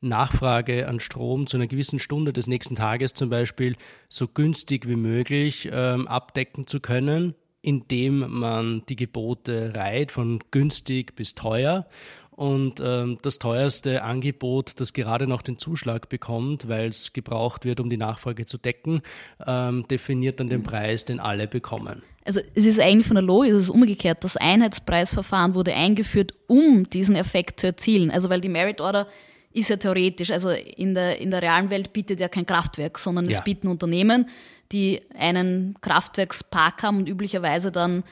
Nachfrage 0.00 0.88
an 0.88 1.00
Strom 1.00 1.46
zu 1.46 1.56
einer 1.56 1.66
gewissen 1.66 1.98
Stunde 1.98 2.32
des 2.32 2.46
nächsten 2.46 2.76
Tages 2.76 3.14
zum 3.14 3.30
Beispiel 3.30 3.76
so 4.08 4.28
günstig 4.28 4.86
wie 4.86 4.96
möglich 4.96 5.68
ähm, 5.72 6.06
abdecken 6.06 6.66
zu 6.66 6.80
können 6.80 7.34
indem 7.66 8.30
man 8.30 8.84
die 8.88 8.94
Gebote 8.94 9.74
reiht 9.74 10.12
von 10.12 10.38
günstig 10.52 11.16
bis 11.16 11.34
teuer. 11.34 11.88
Und 12.36 12.80
ähm, 12.84 13.18
das 13.22 13.38
teuerste 13.38 14.02
Angebot, 14.02 14.74
das 14.76 14.92
gerade 14.92 15.26
noch 15.26 15.40
den 15.40 15.58
Zuschlag 15.58 16.10
bekommt, 16.10 16.68
weil 16.68 16.90
es 16.90 17.14
gebraucht 17.14 17.64
wird, 17.64 17.80
um 17.80 17.88
die 17.88 17.96
Nachfrage 17.96 18.44
zu 18.44 18.58
decken, 18.58 19.00
ähm, 19.46 19.88
definiert 19.88 20.38
dann 20.38 20.48
den 20.48 20.62
Preis, 20.62 21.06
den 21.06 21.18
alle 21.18 21.48
bekommen. 21.48 22.02
Also 22.26 22.40
es 22.54 22.66
ist 22.66 22.78
eigentlich 22.78 23.06
von 23.06 23.14
der 23.14 23.22
Logik, 23.22 23.52
es 23.52 23.62
ist 23.62 23.70
umgekehrt. 23.70 24.22
Das 24.22 24.36
Einheitspreisverfahren 24.36 25.54
wurde 25.54 25.74
eingeführt, 25.74 26.34
um 26.46 26.88
diesen 26.90 27.16
Effekt 27.16 27.60
zu 27.60 27.68
erzielen. 27.68 28.10
Also 28.10 28.28
weil 28.28 28.42
die 28.42 28.50
Merit 28.50 28.82
Order 28.82 29.06
ist 29.54 29.70
ja 29.70 29.76
theoretisch, 29.76 30.30
also 30.30 30.50
in 30.50 30.92
der, 30.92 31.18
in 31.18 31.30
der 31.30 31.40
realen 31.40 31.70
Welt 31.70 31.94
bietet 31.94 32.20
ja 32.20 32.28
kein 32.28 32.44
Kraftwerk, 32.44 32.98
sondern 32.98 33.24
es 33.26 33.34
ja. 33.34 33.40
bieten 33.40 33.68
Unternehmen, 33.68 34.28
die 34.72 35.00
einen 35.18 35.76
Kraftwerkspark 35.80 36.82
haben 36.82 36.98
und 36.98 37.08
üblicherweise 37.08 37.72
dann 37.72 38.04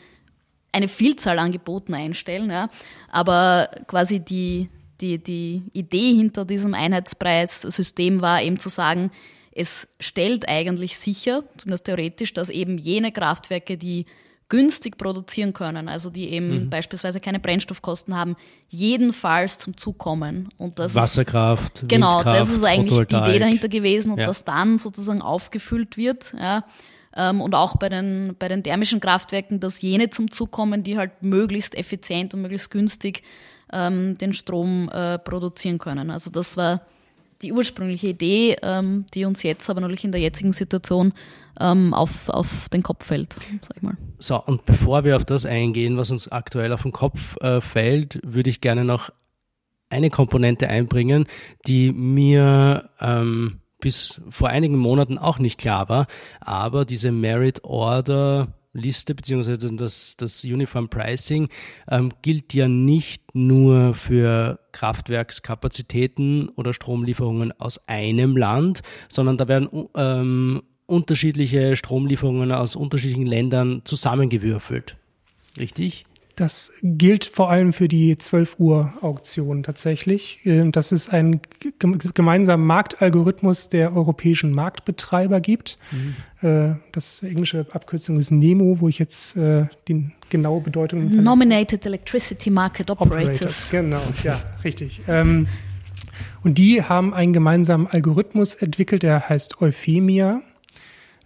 eine 0.74 0.88
Vielzahl 0.88 1.38
an 1.38 1.52
Geboten 1.52 1.94
einstellen. 1.94 2.50
Ja. 2.50 2.68
Aber 3.10 3.70
quasi 3.86 4.20
die, 4.20 4.68
die, 5.00 5.22
die 5.22 5.62
Idee 5.72 6.14
hinter 6.14 6.44
diesem 6.44 6.74
Einheitspreissystem 6.74 8.20
war 8.20 8.42
eben 8.42 8.58
zu 8.58 8.68
sagen, 8.68 9.10
es 9.52 9.88
stellt 10.00 10.48
eigentlich 10.48 10.98
sicher, 10.98 11.44
zumindest 11.56 11.86
theoretisch, 11.86 12.34
dass 12.34 12.50
eben 12.50 12.76
jene 12.76 13.12
Kraftwerke, 13.12 13.78
die 13.78 14.06
günstig 14.48 14.98
produzieren 14.98 15.52
können, 15.52 15.88
also 15.88 16.10
die 16.10 16.28
eben 16.30 16.64
mhm. 16.64 16.70
beispielsweise 16.70 17.20
keine 17.20 17.40
Brennstoffkosten 17.40 18.14
haben, 18.14 18.36
jedenfalls 18.68 19.58
zum 19.58 19.76
Zug 19.76 19.98
kommen. 19.98 20.48
Und 20.58 20.78
das 20.78 20.94
Wasserkraft, 20.94 21.82
ist, 21.82 21.88
Genau, 21.88 22.16
Windkraft, 22.16 22.40
das 22.40 22.50
ist 22.50 22.64
eigentlich 22.64 23.06
die 23.08 23.14
Idee 23.14 23.38
dahinter 23.38 23.68
gewesen 23.68 24.12
und 24.12 24.18
ja. 24.18 24.26
dass 24.26 24.44
dann 24.44 24.78
sozusagen 24.78 25.22
aufgefüllt 25.22 25.96
wird. 25.96 26.34
Ja, 26.38 26.64
ähm, 27.16 27.40
und 27.40 27.54
auch 27.54 27.76
bei 27.76 27.88
den, 27.88 28.36
bei 28.38 28.48
den 28.48 28.62
thermischen 28.62 29.00
Kraftwerken, 29.00 29.60
dass 29.60 29.80
jene 29.80 30.10
zum 30.10 30.30
Zug 30.30 30.50
kommen, 30.50 30.82
die 30.82 30.98
halt 30.98 31.22
möglichst 31.22 31.74
effizient 31.74 32.34
und 32.34 32.42
möglichst 32.42 32.70
günstig 32.70 33.22
ähm, 33.72 34.18
den 34.18 34.34
Strom 34.34 34.88
äh, 34.92 35.18
produzieren 35.18 35.78
können. 35.78 36.10
Also 36.10 36.30
das 36.30 36.56
war 36.56 36.82
die 37.42 37.52
ursprüngliche 37.52 38.08
Idee, 38.08 38.56
ähm, 38.62 39.06
die 39.14 39.24
uns 39.24 39.42
jetzt 39.42 39.68
aber 39.68 39.80
natürlich 39.80 40.04
in 40.04 40.12
der 40.12 40.20
jetzigen 40.20 40.52
Situation 40.52 41.12
ähm, 41.60 41.94
auf, 41.94 42.28
auf 42.28 42.68
den 42.70 42.82
Kopf 42.82 43.06
fällt, 43.06 43.34
sag 43.62 43.76
ich 43.76 43.82
mal. 43.82 43.96
So, 44.18 44.42
und 44.42 44.64
bevor 44.66 45.04
wir 45.04 45.16
auf 45.16 45.24
das 45.24 45.46
eingehen, 45.46 45.96
was 45.96 46.10
uns 46.10 46.30
aktuell 46.30 46.72
auf 46.72 46.82
den 46.82 46.92
Kopf 46.92 47.36
äh, 47.40 47.60
fällt, 47.60 48.20
würde 48.24 48.50
ich 48.50 48.60
gerne 48.60 48.84
noch 48.84 49.10
eine 49.90 50.10
Komponente 50.10 50.68
einbringen, 50.68 51.26
die 51.66 51.92
mir 51.92 52.90
ähm, 53.00 53.60
bis 53.84 54.18
vor 54.30 54.48
einigen 54.48 54.78
Monaten 54.78 55.18
auch 55.18 55.38
nicht 55.38 55.60
klar 55.60 55.90
war, 55.90 56.06
aber 56.40 56.86
diese 56.86 57.12
Merit 57.12 57.64
Order 57.64 58.48
Liste 58.72 59.14
beziehungsweise 59.14 59.76
das, 59.76 60.16
das 60.16 60.42
Uniform 60.42 60.88
Pricing 60.88 61.50
ähm, 61.90 62.10
gilt 62.22 62.54
ja 62.54 62.66
nicht 62.66 63.34
nur 63.34 63.92
für 63.92 64.58
Kraftwerkskapazitäten 64.72 66.48
oder 66.48 66.72
Stromlieferungen 66.72 67.52
aus 67.60 67.78
einem 67.86 68.38
Land, 68.38 68.80
sondern 69.10 69.36
da 69.36 69.48
werden 69.48 69.68
ähm, 69.94 70.62
unterschiedliche 70.86 71.76
Stromlieferungen 71.76 72.52
aus 72.52 72.76
unterschiedlichen 72.76 73.26
Ländern 73.26 73.82
zusammengewürfelt. 73.84 74.96
Richtig? 75.58 76.06
Das 76.36 76.72
gilt 76.82 77.26
vor 77.26 77.48
allem 77.48 77.72
für 77.72 77.86
die 77.86 78.16
12 78.16 78.58
Uhr 78.58 78.92
Auktion 79.02 79.62
tatsächlich. 79.62 80.40
Ähm, 80.44 80.72
das 80.72 80.90
ist 80.90 81.12
ein 81.12 81.40
gemeinsamer 82.14 82.62
Marktalgorithmus 82.64 83.68
der 83.68 83.94
europäischen 83.94 84.50
Marktbetreiber 84.52 85.40
gibt. 85.40 85.78
Mhm. 85.92 86.48
Äh, 86.48 86.74
das 86.90 87.22
englische 87.22 87.66
Abkürzung 87.70 88.18
ist 88.18 88.32
NEMO, 88.32 88.80
wo 88.80 88.88
ich 88.88 88.98
jetzt 88.98 89.36
äh, 89.36 89.66
die 89.86 90.10
genaue 90.28 90.60
Bedeutung. 90.60 91.22
Nominated 91.22 91.86
Electricity 91.86 92.50
Market 92.50 92.90
Operators. 92.90 93.36
Operators. 93.36 93.70
Genau, 93.70 94.02
ja, 94.24 94.40
richtig. 94.64 95.02
Ähm, 95.06 95.46
und 96.42 96.58
die 96.58 96.82
haben 96.82 97.14
einen 97.14 97.32
gemeinsamen 97.32 97.86
Algorithmus 97.86 98.56
entwickelt, 98.56 99.04
der 99.04 99.28
heißt 99.28 99.60
Euphemia. 99.60 100.42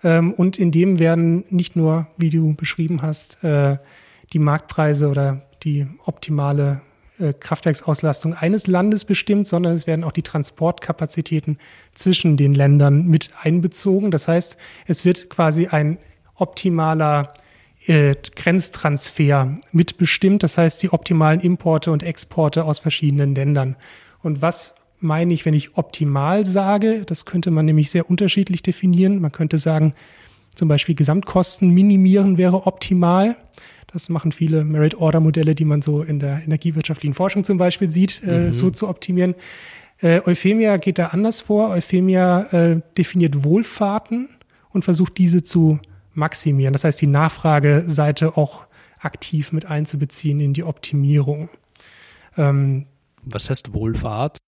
Ähm, 0.04 0.34
und 0.34 0.58
in 0.58 0.70
dem 0.70 0.98
werden 0.98 1.44
nicht 1.50 1.76
nur, 1.76 2.06
wie 2.18 2.30
du 2.30 2.54
beschrieben 2.54 3.00
hast, 3.00 3.42
äh, 3.42 3.78
die 4.32 4.38
Marktpreise 4.38 5.08
oder 5.08 5.42
die 5.62 5.86
optimale 6.04 6.80
äh, 7.18 7.32
Kraftwerksauslastung 7.32 8.34
eines 8.34 8.66
Landes 8.66 9.04
bestimmt, 9.04 9.48
sondern 9.48 9.74
es 9.74 9.86
werden 9.86 10.04
auch 10.04 10.12
die 10.12 10.22
Transportkapazitäten 10.22 11.58
zwischen 11.94 12.36
den 12.36 12.54
Ländern 12.54 13.06
mit 13.06 13.30
einbezogen. 13.42 14.10
Das 14.10 14.28
heißt, 14.28 14.56
es 14.86 15.04
wird 15.04 15.28
quasi 15.28 15.66
ein 15.66 15.98
optimaler 16.36 17.34
äh, 17.86 18.14
Grenztransfer 18.36 19.58
mitbestimmt. 19.72 20.42
Das 20.42 20.58
heißt, 20.58 20.82
die 20.82 20.92
optimalen 20.92 21.40
Importe 21.40 21.90
und 21.90 22.02
Exporte 22.02 22.64
aus 22.64 22.78
verschiedenen 22.78 23.34
Ländern. 23.34 23.76
Und 24.22 24.42
was 24.42 24.74
meine 25.00 25.32
ich, 25.32 25.44
wenn 25.44 25.54
ich 25.54 25.76
optimal 25.76 26.44
sage? 26.44 27.04
Das 27.04 27.24
könnte 27.24 27.50
man 27.50 27.66
nämlich 27.66 27.90
sehr 27.90 28.10
unterschiedlich 28.10 28.62
definieren. 28.62 29.20
Man 29.20 29.32
könnte 29.32 29.58
sagen, 29.58 29.94
zum 30.58 30.68
Beispiel 30.68 30.96
Gesamtkosten 30.96 31.70
minimieren 31.70 32.36
wäre 32.36 32.66
optimal. 32.66 33.36
Das 33.86 34.08
machen 34.08 34.32
viele 34.32 34.64
Merit-Order-Modelle, 34.64 35.54
die 35.54 35.64
man 35.64 35.82
so 35.82 36.02
in 36.02 36.18
der 36.18 36.42
energiewirtschaftlichen 36.44 37.14
Forschung 37.14 37.44
zum 37.44 37.58
Beispiel 37.58 37.88
sieht, 37.90 38.22
äh, 38.26 38.48
mhm. 38.48 38.52
so 38.52 38.70
zu 38.70 38.88
optimieren. 38.88 39.36
Äh, 40.00 40.20
Euphemia 40.26 40.76
geht 40.76 40.98
da 40.98 41.06
anders 41.06 41.40
vor. 41.40 41.70
Euphemia 41.70 42.42
äh, 42.52 42.80
definiert 42.98 43.44
Wohlfahrten 43.44 44.28
und 44.70 44.84
versucht 44.84 45.16
diese 45.16 45.44
zu 45.44 45.78
maximieren. 46.12 46.72
Das 46.72 46.82
heißt, 46.82 47.00
die 47.00 47.06
Nachfrageseite 47.06 48.36
auch 48.36 48.64
aktiv 48.98 49.52
mit 49.52 49.66
einzubeziehen 49.66 50.40
in 50.40 50.54
die 50.54 50.64
Optimierung. 50.64 51.50
Ähm, 52.36 52.86
Was 53.22 53.48
heißt 53.48 53.72
Wohlfahrt? 53.72 54.38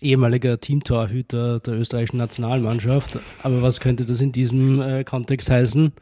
Ehemaliger 0.00 0.60
Teamtorhüter 0.60 1.60
der 1.60 1.74
österreichischen 1.74 2.16
Nationalmannschaft. 2.16 3.18
Aber 3.42 3.62
was 3.62 3.80
könnte 3.80 4.04
das 4.04 4.20
in 4.20 4.32
diesem 4.32 4.80
äh, 4.80 5.04
Kontext 5.04 5.50
heißen? 5.50 5.92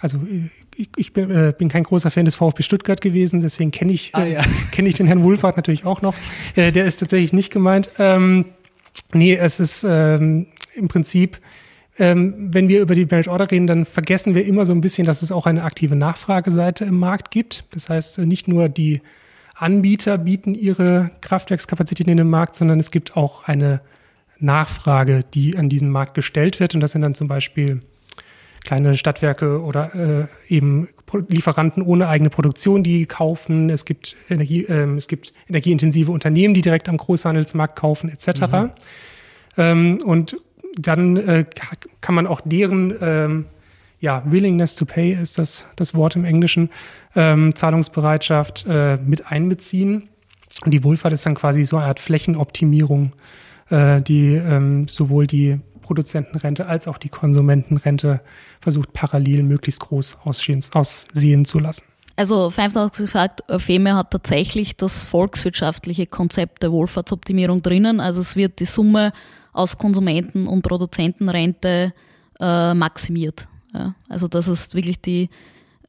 also 0.00 0.18
ich, 0.76 0.88
ich 0.96 1.12
bin, 1.12 1.30
äh, 1.30 1.52
bin, 1.56 1.68
kein 1.68 1.82
großer 1.82 2.10
Fan 2.10 2.24
des 2.24 2.34
VfB 2.36 2.62
Stuttgart 2.62 3.00
gewesen, 3.00 3.40
deswegen 3.40 3.70
kenne 3.70 3.92
ich, 3.92 4.14
ah, 4.14 4.24
äh, 4.24 4.34
ja. 4.34 4.44
kenn 4.70 4.86
ich 4.86 4.94
den 4.94 5.06
Herrn 5.06 5.22
Wohlfahrt 5.22 5.56
natürlich 5.56 5.84
auch 5.84 6.02
noch. 6.02 6.14
Äh, 6.54 6.72
der 6.72 6.86
ist 6.86 7.00
tatsächlich 7.00 7.32
nicht 7.32 7.50
gemeint. 7.50 7.90
Ähm, 7.98 8.46
nee, 9.12 9.34
es 9.34 9.60
ist 9.60 9.84
ähm, 9.88 10.46
im 10.74 10.88
Prinzip, 10.88 11.40
ähm, 11.98 12.34
wenn 12.52 12.68
wir 12.68 12.80
über 12.80 12.94
die 12.94 13.06
Managed 13.06 13.28
Order 13.28 13.50
reden, 13.50 13.66
dann 13.66 13.84
vergessen 13.84 14.34
wir 14.34 14.44
immer 14.46 14.64
so 14.64 14.72
ein 14.72 14.80
bisschen, 14.80 15.06
dass 15.06 15.22
es 15.22 15.32
auch 15.32 15.46
eine 15.46 15.64
aktive 15.64 15.96
Nachfrageseite 15.96 16.84
im 16.84 16.98
Markt 16.98 17.30
gibt. 17.30 17.64
Das 17.72 17.88
heißt, 17.88 18.18
nicht 18.18 18.46
nur 18.46 18.68
die 18.68 19.00
Anbieter 19.58 20.18
bieten 20.18 20.54
ihre 20.54 21.10
Kraftwerkskapazitäten 21.20 22.10
in 22.10 22.16
den 22.18 22.30
Markt, 22.30 22.56
sondern 22.56 22.78
es 22.78 22.90
gibt 22.90 23.16
auch 23.16 23.44
eine 23.44 23.80
Nachfrage, 24.38 25.24
die 25.34 25.58
an 25.58 25.68
diesen 25.68 25.90
Markt 25.90 26.14
gestellt 26.14 26.60
wird. 26.60 26.74
Und 26.74 26.80
das 26.80 26.92
sind 26.92 27.02
dann 27.02 27.14
zum 27.14 27.26
Beispiel 27.26 27.80
kleine 28.62 28.96
Stadtwerke 28.96 29.60
oder 29.62 30.28
äh, 30.48 30.54
eben 30.54 30.88
Lieferanten 31.28 31.82
ohne 31.82 32.08
eigene 32.08 32.30
Produktion, 32.30 32.82
die 32.82 33.06
kaufen. 33.06 33.70
Es 33.70 33.84
gibt, 33.84 34.14
Energie, 34.28 34.64
äh, 34.64 34.86
es 34.96 35.08
gibt 35.08 35.32
energieintensive 35.48 36.12
Unternehmen, 36.12 36.54
die 36.54 36.60
direkt 36.60 36.88
am 36.88 36.96
Großhandelsmarkt 36.96 37.76
kaufen, 37.76 38.10
etc. 38.10 38.40
Mhm. 38.40 38.70
Ähm, 39.56 39.98
und 40.04 40.36
dann 40.76 41.16
äh, 41.16 41.44
kann 42.00 42.14
man 42.14 42.26
auch 42.26 42.40
deren 42.44 42.94
ähm, 43.00 43.46
ja, 44.00 44.22
Willingness 44.26 44.76
to 44.76 44.84
Pay 44.84 45.12
ist 45.12 45.38
das, 45.38 45.66
das 45.76 45.94
Wort 45.94 46.16
im 46.16 46.24
Englischen, 46.24 46.70
ähm, 47.16 47.54
Zahlungsbereitschaft 47.54 48.64
äh, 48.68 48.96
mit 48.96 49.26
einbeziehen. 49.26 50.08
Und 50.64 50.72
die 50.72 50.84
Wohlfahrt 50.84 51.12
ist 51.12 51.26
dann 51.26 51.34
quasi 51.34 51.64
so 51.64 51.76
eine 51.76 51.86
Art 51.86 52.00
Flächenoptimierung, 52.00 53.12
äh, 53.70 54.00
die 54.00 54.34
ähm, 54.34 54.88
sowohl 54.88 55.26
die 55.26 55.60
Produzentenrente 55.82 56.66
als 56.66 56.86
auch 56.86 56.98
die 56.98 57.08
Konsumentenrente 57.08 58.20
versucht 58.60 58.92
parallel 58.92 59.42
möglichst 59.42 59.80
groß 59.80 60.18
aussehen, 60.24 60.62
aussehen 60.74 61.44
zu 61.44 61.58
lassen. 61.58 61.84
Also 62.16 62.50
vereinfacht 62.50 62.96
gesagt, 62.96 63.44
FEME 63.58 63.94
hat 63.94 64.10
tatsächlich 64.10 64.76
das 64.76 65.04
volkswirtschaftliche 65.04 66.06
Konzept 66.06 66.62
der 66.62 66.72
Wohlfahrtsoptimierung 66.72 67.62
drinnen. 67.62 68.00
Also 68.00 68.20
es 68.20 68.34
wird 68.34 68.58
die 68.58 68.64
Summe 68.64 69.12
aus 69.52 69.78
Konsumenten- 69.78 70.48
und 70.48 70.62
Produzentenrente 70.62 71.94
äh, 72.40 72.74
maximiert. 72.74 73.46
Ja, 73.74 73.94
also 74.08 74.28
das 74.28 74.48
ist 74.48 74.74
wirklich 74.74 75.00
die 75.00 75.28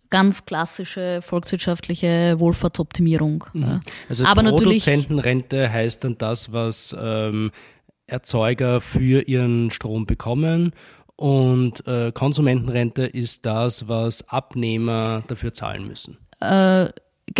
ganz 0.09 0.45
klassische 0.45 1.21
volkswirtschaftliche 1.21 2.39
Wohlfahrtsoptimierung. 2.39 3.45
Mhm. 3.53 3.61
Ja. 3.61 3.79
Also 4.07 4.25
Aber 4.25 4.43
Produzentenrente 4.43 5.71
heißt 5.71 6.03
dann 6.03 6.17
das, 6.17 6.51
was 6.51 6.95
ähm, 6.99 7.51
Erzeuger 8.07 8.81
für 8.81 9.27
ihren 9.27 9.69
Strom 9.69 10.05
bekommen 10.05 10.73
und 11.19 11.85
äh, 11.85 12.13
Konsumentenrente 12.13 13.05
ist 13.05 13.45
das, 13.45 13.89
was 13.89 14.27
Abnehmer 14.29 15.21
dafür 15.27 15.53
zahlen 15.53 15.85
müssen. 15.85 16.17
Äh, 16.39 16.87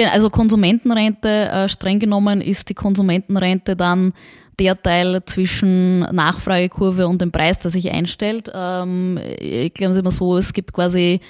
also 0.05 0.29
Konsumentenrente, 0.29 1.29
äh, 1.29 1.69
streng 1.69 1.99
genommen 1.99 2.41
ist 2.41 2.67
die 2.67 2.73
Konsumentenrente 2.73 3.77
dann 3.77 4.13
der 4.59 4.81
Teil 4.81 5.21
zwischen 5.25 5.99
Nachfragekurve 5.99 7.07
und 7.07 7.21
dem 7.21 7.31
Preis, 7.31 7.59
der 7.59 7.71
sich 7.71 7.91
einstellt. 7.91 8.51
Ähm, 8.53 9.19
ich 9.39 9.73
glaube 9.73 9.91
es 9.91 9.97
immer 9.97 10.11
so, 10.11 10.37
es 10.37 10.53
gibt 10.53 10.73
quasi 10.73 11.21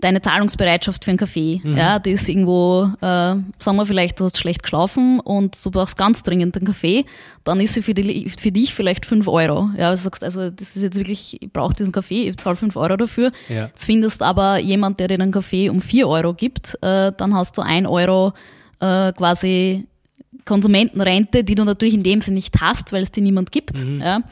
deine 0.00 0.22
Zahlungsbereitschaft 0.22 1.04
für 1.04 1.10
einen 1.10 1.18
Kaffee. 1.18 1.60
Mhm. 1.62 1.76
Ja, 1.76 1.98
die 1.98 2.12
ist 2.12 2.28
irgendwo, 2.28 2.90
äh, 3.00 3.04
sagen 3.04 3.76
wir 3.76 3.86
vielleicht, 3.86 4.20
du 4.20 4.24
hast 4.24 4.38
schlecht 4.38 4.62
geschlafen 4.62 5.20
und 5.20 5.64
du 5.64 5.70
brauchst 5.70 5.96
ganz 5.96 6.22
dringend 6.22 6.56
einen 6.56 6.66
Kaffee, 6.66 7.04
dann 7.44 7.60
ist 7.60 7.74
sie 7.74 7.82
für, 7.82 7.94
die, 7.94 8.30
für 8.30 8.52
dich 8.52 8.74
vielleicht 8.74 9.06
fünf 9.06 9.26
Euro. 9.28 9.70
Ja, 9.76 9.88
also 9.88 10.02
du 10.02 10.04
sagst, 10.04 10.24
also 10.24 10.50
das 10.50 10.76
ist 10.76 10.82
jetzt 10.82 10.96
wirklich, 10.96 11.42
ich 11.42 11.52
brauche 11.52 11.74
diesen 11.74 11.92
Kaffee, 11.92 12.28
ich 12.28 12.36
zahle 12.36 12.56
fünf 12.56 12.76
Euro 12.76 12.96
dafür. 12.96 13.32
Ja. 13.48 13.66
Jetzt 13.66 13.84
findest 13.84 14.22
aber 14.22 14.58
jemand, 14.58 15.00
der 15.00 15.08
dir 15.08 15.14
einen 15.14 15.32
Kaffee 15.32 15.68
um 15.68 15.82
vier 15.82 16.08
Euro 16.08 16.34
gibt, 16.34 16.74
äh, 16.82 17.12
dann 17.16 17.34
hast 17.34 17.56
du 17.58 17.62
ein 17.62 17.86
Euro 17.86 18.32
äh, 18.80 19.12
quasi 19.12 19.86
Konsumentenrente, 20.44 21.44
die 21.44 21.54
du 21.54 21.64
natürlich 21.64 21.94
in 21.94 22.02
dem 22.02 22.20
Sinne 22.20 22.36
nicht 22.36 22.60
hast, 22.60 22.92
weil 22.92 23.02
es 23.02 23.12
dir 23.12 23.22
niemand 23.22 23.52
gibt. 23.52 23.84
Mhm. 23.84 24.00
Ja. 24.00 24.22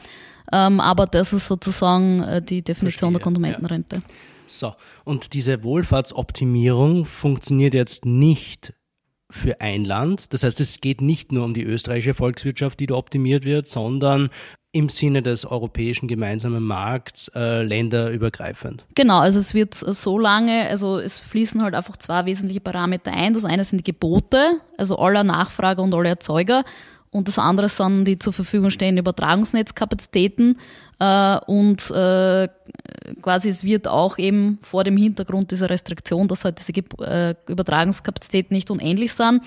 Ähm, 0.51 0.79
aber 0.79 1.07
das 1.07 1.33
ist 1.33 1.47
sozusagen 1.47 2.23
äh, 2.23 2.41
die 2.41 2.61
Definition 2.61 3.11
Verstehe, 3.11 3.11
der 3.11 3.21
Konsumentenrente. 3.21 3.95
Ja. 3.97 4.01
So, 4.47 4.73
und 5.03 5.33
diese 5.33 5.63
Wohlfahrtsoptimierung 5.63 7.05
funktioniert 7.05 7.73
jetzt 7.73 8.05
nicht 8.05 8.73
für 9.29 9.59
ein 9.59 9.83
Land. 9.83 10.33
Das 10.33 10.43
heißt, 10.43 10.61
es 10.61 10.79
geht 10.79 11.01
nicht 11.01 11.33
nur 11.33 11.43
um 11.43 11.53
die 11.53 11.63
österreichische 11.63 12.13
Volkswirtschaft, 12.13 12.79
die 12.79 12.87
da 12.87 12.95
optimiert 12.95 13.43
wird, 13.43 13.67
sondern 13.67 14.29
im 14.71 14.89
Sinne 14.89 15.23
des 15.23 15.45
europäischen 15.45 16.07
gemeinsamen 16.07 16.63
Markts 16.63 17.31
äh, 17.33 17.63
länderübergreifend. 17.63 18.85
Genau, 18.95 19.19
also 19.19 19.39
es 19.39 19.53
wird 19.53 19.73
so 19.73 20.19
lange, 20.19 20.67
also 20.67 20.99
es 20.99 21.17
fließen 21.17 21.63
halt 21.63 21.73
einfach 21.73 21.97
zwei 21.97 22.25
wesentliche 22.25 22.59
Parameter 22.59 23.11
ein. 23.11 23.33
Das 23.33 23.45
eine 23.45 23.63
sind 23.63 23.79
die 23.79 23.91
Gebote, 23.91 24.61
also 24.77 24.97
aller 24.97 25.23
Nachfrage 25.23 25.81
und 25.81 25.93
alle 25.93 26.09
Erzeuger. 26.09 26.63
Und 27.09 27.27
das 27.27 27.39
andere 27.39 27.69
sind 27.69 28.05
die 28.05 28.19
zur 28.19 28.33
Verfügung 28.33 28.69
stehenden 28.69 29.03
Übertragungsnetzkapazitäten. 29.03 30.59
Äh, 30.99 31.37
und 31.45 31.91
äh, 31.91 32.47
quasi 33.21 33.49
es 33.49 33.63
wird 33.63 33.87
auch 33.87 34.17
eben 34.17 34.57
vor 34.63 34.83
dem 34.83 34.97
Hintergrund 34.97 35.51
dieser 35.51 35.69
Restriktion, 35.69 36.27
dass 36.27 36.43
halt 36.43 36.59
diese 36.59 36.73
äh, 37.03 37.35
Übertragungskapazitäten 37.47 38.55
nicht 38.55 38.71
unendlich 38.71 39.13
sind, 39.13 39.43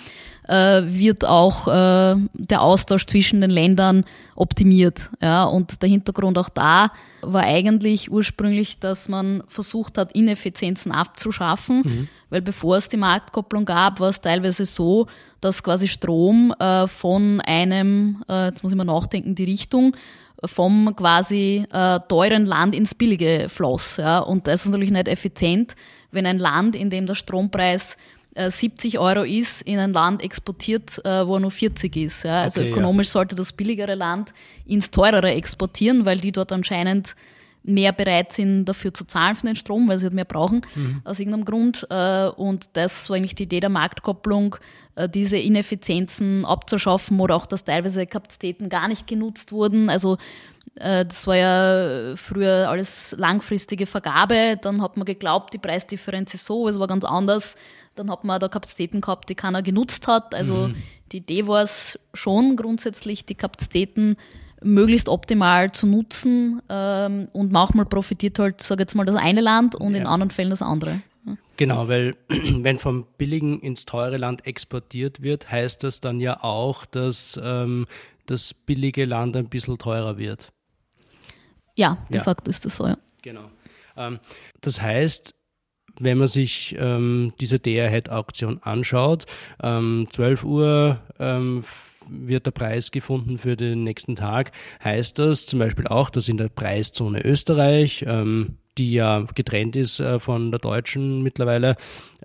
äh, 0.47 0.83
wird 0.85 1.25
auch 1.25 1.67
äh, 1.67 2.17
der 2.35 2.63
Austausch 2.63 3.05
zwischen 3.07 3.41
den 3.41 3.51
Ländern 3.51 4.05
optimiert. 4.37 5.11
Ja, 5.21 5.45
und 5.45 5.83
der 5.83 5.89
Hintergrund 5.89 6.39
auch 6.39 6.49
da 6.49 6.93
war 7.23 7.43
eigentlich 7.43 8.11
ursprünglich, 8.11 8.79
dass 8.79 9.09
man 9.09 9.43
versucht 9.49 9.99
hat, 9.99 10.13
Ineffizienzen 10.13 10.93
abzuschaffen, 10.93 11.83
mhm. 11.85 12.09
weil 12.31 12.43
bevor 12.43 12.77
es 12.77 12.89
die 12.89 12.97
Marktkopplung 12.97 13.65
gab, 13.65 13.99
war 14.01 14.09
es 14.09 14.21
teilweise 14.21 14.65
so, 14.65 15.09
dass 15.41 15.63
quasi 15.63 15.89
Strom 15.89 16.55
äh, 16.59 16.87
von 16.87 17.41
einem, 17.41 18.23
jetzt 18.29 18.63
muss 18.63 18.73
ich 18.73 18.79
mal 18.79 18.85
nachdenken, 18.85 19.35
die 19.35 19.45
Richtung, 19.45 19.97
vom 20.45 20.95
quasi 20.97 21.65
äh, 21.73 22.01
teuren 22.09 22.47
Land 22.47 22.75
ins 22.75 22.95
billige 22.95 23.49
floss. 23.49 23.97
Ja? 23.97 24.21
Und 24.21 24.47
das 24.47 24.65
ist 24.65 24.73
natürlich 24.73 24.91
nicht 24.91 25.09
effizient, 25.09 25.75
wenn 26.11 26.27
ein 26.27 26.39
Land, 26.39 26.75
in 26.75 26.91
dem 26.91 27.07
der 27.07 27.15
Strompreis 27.15 27.97
äh, 28.35 28.51
70 28.51 28.99
Euro 28.99 29.23
ist, 29.23 29.63
in 29.63 29.79
ein 29.79 29.93
Land 29.93 30.23
exportiert, 30.23 30.99
äh, 31.05 31.27
wo 31.27 31.35
er 31.35 31.41
nur 31.41 31.51
40 31.51 31.97
ist. 31.97 32.25
Ja? 32.25 32.43
Also 32.43 32.61
okay, 32.61 32.71
ökonomisch 32.71 33.09
ja. 33.09 33.13
sollte 33.13 33.35
das 33.35 33.53
billigere 33.53 33.95
Land 33.95 34.33
ins 34.67 34.91
teurere 34.91 35.33
exportieren, 35.33 36.05
weil 36.05 36.19
die 36.19 36.33
dort 36.33 36.53
anscheinend 36.53 37.15
mehr 37.63 37.93
bereit 37.93 38.33
sind, 38.33 38.65
dafür 38.65 38.95
zu 38.95 39.05
zahlen 39.07 39.37
für 39.37 39.47
den 39.47 39.57
Strom, 39.57 39.89
weil 39.89 39.99
sie 39.99 40.07
halt 40.07 40.15
mehr 40.15 40.25
brauchen, 40.25 40.63
mhm. 40.75 41.03
aus 41.05 41.19
irgendeinem 41.19 41.45
Grund. 41.45 41.87
Äh, 41.91 42.29
und 42.29 42.71
das 42.73 43.09
war 43.09 43.17
eigentlich 43.17 43.35
die 43.35 43.45
Idee 43.45 43.61
der 43.61 43.69
Marktkopplung, 43.69 44.57
äh, 44.97 45.09
diese 45.09 45.37
Ineffizienzen 45.37 46.45
abzuschaffen 46.45 47.21
oder 47.21 47.37
auch, 47.37 47.47
dass 47.47 47.65
teilweise 47.65 48.07
Kapazitäten 48.07 48.69
gar 48.69 48.89
nicht 48.89 49.07
genutzt 49.07 49.53
wurden. 49.53 49.91
Also 49.91 50.17
äh, 50.77 51.05
das 51.05 51.27
war 51.27 51.37
ja 51.37 52.17
früher 52.17 52.69
alles 52.69 53.15
langfristige 53.19 53.87
Vergabe. 53.87 54.59
Dann 54.61 54.83
hat 54.83 54.97
man 54.97 55.05
geglaubt, 55.05 55.53
die 55.53 55.59
Preisdifferenz 55.59 56.35
ist 56.35 56.47
so, 56.47 56.69
es 56.69 56.79
war 56.79 56.87
ganz 56.87 57.05
anders. 57.05 57.57
Dann 57.95 58.11
hat 58.11 58.25
man 58.25 58.41
da 58.41 58.49
Kapazitäten 58.49 59.01
gehabt, 59.01 59.29
die 59.29 59.35
keiner 59.35 59.63
genutzt 59.63 60.07
hat. 60.09 60.35
Also 60.35 60.69
mhm. 60.69 60.77
die 61.13 61.19
Idee 61.19 61.47
war 61.47 61.63
es 61.63 61.99
schon 62.15 62.57
grundsätzlich, 62.57 63.27
die 63.27 63.35
Kapazitäten 63.35 64.17
möglichst 64.63 65.09
optimal 65.09 65.73
zu 65.73 65.87
nutzen 65.87 66.61
ähm, 66.69 67.29
und 67.33 67.53
manchmal 67.53 67.87
profitiert 67.87 68.39
halt, 68.39 68.63
sage 68.63 68.83
jetzt 68.83 68.95
mal, 68.95 69.05
das 69.05 69.17
eine 69.17 69.41
Land 69.41 69.75
und 69.75 69.95
ja. 69.95 70.01
in 70.01 70.07
anderen 70.07 70.31
Fällen 70.31 70.51
das 70.51 70.63
andere. 70.63 71.03
Genau, 71.57 71.89
weil 71.89 72.17
wenn 72.29 72.79
vom 72.79 73.07
billigen 73.19 73.61
ins 73.61 73.85
teure 73.85 74.17
Land 74.17 74.47
exportiert 74.47 75.23
wird, 75.23 75.51
heißt 75.51 75.85
das 75.85 76.01
dann 76.01 76.19
ja 76.19 76.43
auch, 76.43 76.87
dass 76.87 77.39
ähm, 77.43 77.87
das 78.25 78.55
billige 78.55 79.05
Land 79.05 79.37
ein 79.37 79.49
bisschen 79.49 79.77
teurer 79.77 80.17
wird. 80.17 80.53
Ja, 81.77 81.99
de 82.09 82.17
ja. 82.17 82.23
facto 82.23 82.51
ist 82.51 82.65
das 82.65 82.77
so, 82.77 82.87
ja. 82.87 82.97
Genau. 83.23 83.51
Ähm, 83.97 84.21
das 84.63 84.81
heißt, 84.81 85.35
wenn 85.99 86.17
man 86.17 86.29
sich 86.29 86.75
ähm, 86.79 87.35
diese 87.41 87.59
DR-Head-Auktion 87.59 88.63
anschaut, 88.63 89.27
ähm, 89.63 90.07
12 90.09 90.45
Uhr 90.45 91.01
ähm, 91.19 91.63
wird 92.11 92.47
der 92.47 92.51
Preis 92.51 92.91
gefunden 92.91 93.39
für 93.39 93.57
den 93.57 93.85
nächsten 93.85 94.17
Tag, 94.17 94.53
heißt 94.83 95.19
das 95.19 95.47
zum 95.47 95.59
Beispiel 95.59 95.87
auch, 95.87 96.11
dass 96.11 96.29
in 96.29 96.37
der 96.37 96.49
Preiszone 96.49 97.25
Österreich, 97.25 98.05
ähm, 98.07 98.57
die 98.79 98.93
ja 98.93 99.27
getrennt 99.35 99.77
ist 99.77 100.01
äh, 100.01 100.19
von 100.19 100.51
der 100.51 100.61
deutschen 100.61 101.23
mittlerweile, 101.23 101.77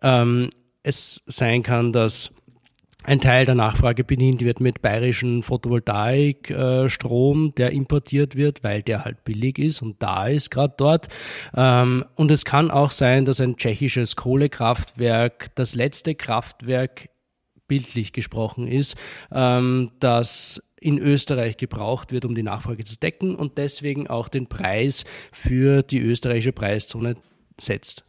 ähm, 0.02 0.50
es 0.84 1.22
sein 1.26 1.64
kann, 1.64 1.92
dass 1.92 2.32
ein 3.08 3.22
Teil 3.22 3.46
der 3.46 3.56
Nachfrage 3.56 4.04
bedient 4.04 4.42
wird 4.42 4.60
mit 4.60 4.82
bayerischen 4.82 5.44
Photovoltaikstrom, 5.44 7.48
äh, 7.48 7.52
der 7.52 7.72
importiert 7.72 8.36
wird, 8.36 8.64
weil 8.64 8.82
der 8.82 9.06
halt 9.06 9.24
billig 9.24 9.60
ist 9.60 9.82
und 9.82 10.02
da 10.02 10.28
ist 10.28 10.50
gerade 10.50 10.74
dort. 10.78 11.08
Ähm, 11.56 12.06
und 12.16 12.32
es 12.32 12.46
kann 12.46 12.72
auch 12.72 12.92
sein, 12.92 13.26
dass 13.26 13.42
ein 13.42 13.58
tschechisches 13.58 14.16
Kohlekraftwerk 14.16 15.52
das 15.56 15.76
letzte 15.76 16.16
Kraftwerk 16.16 17.10
bildlich 17.68 18.14
gesprochen 18.14 18.68
ist, 18.68 18.96
ähm, 19.32 19.92
das 20.00 20.62
in 20.80 21.00
Österreich 21.00 21.58
gebraucht 21.58 22.12
wird, 22.12 22.26
um 22.26 22.36
die 22.36 22.44
Nachfrage 22.44 22.84
zu 22.84 22.98
decken 22.98 23.36
und 23.36 23.58
deswegen 23.58 24.08
auch 24.08 24.28
den 24.28 24.48
Preis 24.48 25.04
für 25.32 25.82
die 25.82 26.00
österreichische 26.00 26.52
Preiszone 26.52 27.16
setzt. 27.60 28.06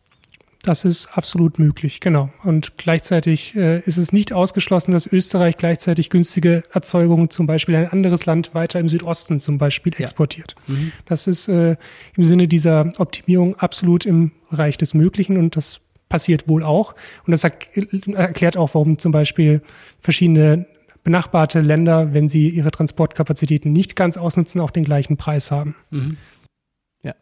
Das 0.66 0.84
ist 0.84 1.16
absolut 1.16 1.60
möglich, 1.60 2.00
genau. 2.00 2.28
Und 2.42 2.76
gleichzeitig 2.76 3.54
äh, 3.54 3.80
ist 3.80 3.98
es 3.98 4.12
nicht 4.12 4.32
ausgeschlossen, 4.32 4.90
dass 4.90 5.06
Österreich 5.06 5.56
gleichzeitig 5.58 6.10
günstige 6.10 6.64
Erzeugungen 6.72 7.30
zum 7.30 7.46
Beispiel 7.46 7.76
in 7.76 7.82
ein 7.82 7.92
anderes 7.92 8.26
Land 8.26 8.52
weiter 8.52 8.80
im 8.80 8.88
Südosten 8.88 9.38
zum 9.38 9.58
Beispiel 9.58 9.94
exportiert. 9.96 10.56
Ja. 10.66 10.74
Mhm. 10.74 10.92
Das 11.04 11.28
ist 11.28 11.46
äh, 11.46 11.76
im 12.16 12.24
Sinne 12.24 12.48
dieser 12.48 12.92
Optimierung 12.98 13.54
absolut 13.56 14.06
im 14.06 14.32
Bereich 14.50 14.76
des 14.76 14.92
Möglichen 14.92 15.36
und 15.36 15.54
das 15.54 15.80
passiert 16.08 16.48
wohl 16.48 16.62
auch. 16.62 16.94
Und 17.26 17.32
das 17.32 17.44
erklärt 17.44 18.56
auch, 18.56 18.74
warum 18.74 18.98
zum 18.98 19.12
Beispiel 19.12 19.62
verschiedene 20.00 20.66
benachbarte 21.06 21.60
Länder, 21.60 22.14
wenn 22.14 22.28
sie 22.28 22.48
ihre 22.48 22.72
Transportkapazitäten 22.72 23.72
nicht 23.72 23.94
ganz 23.94 24.16
ausnutzen, 24.16 24.60
auch 24.60 24.72
den 24.72 24.84
gleichen 24.84 25.16
Preis 25.16 25.52
haben. 25.52 25.76
Mhm. 25.90 26.16
Ja. 27.02 27.14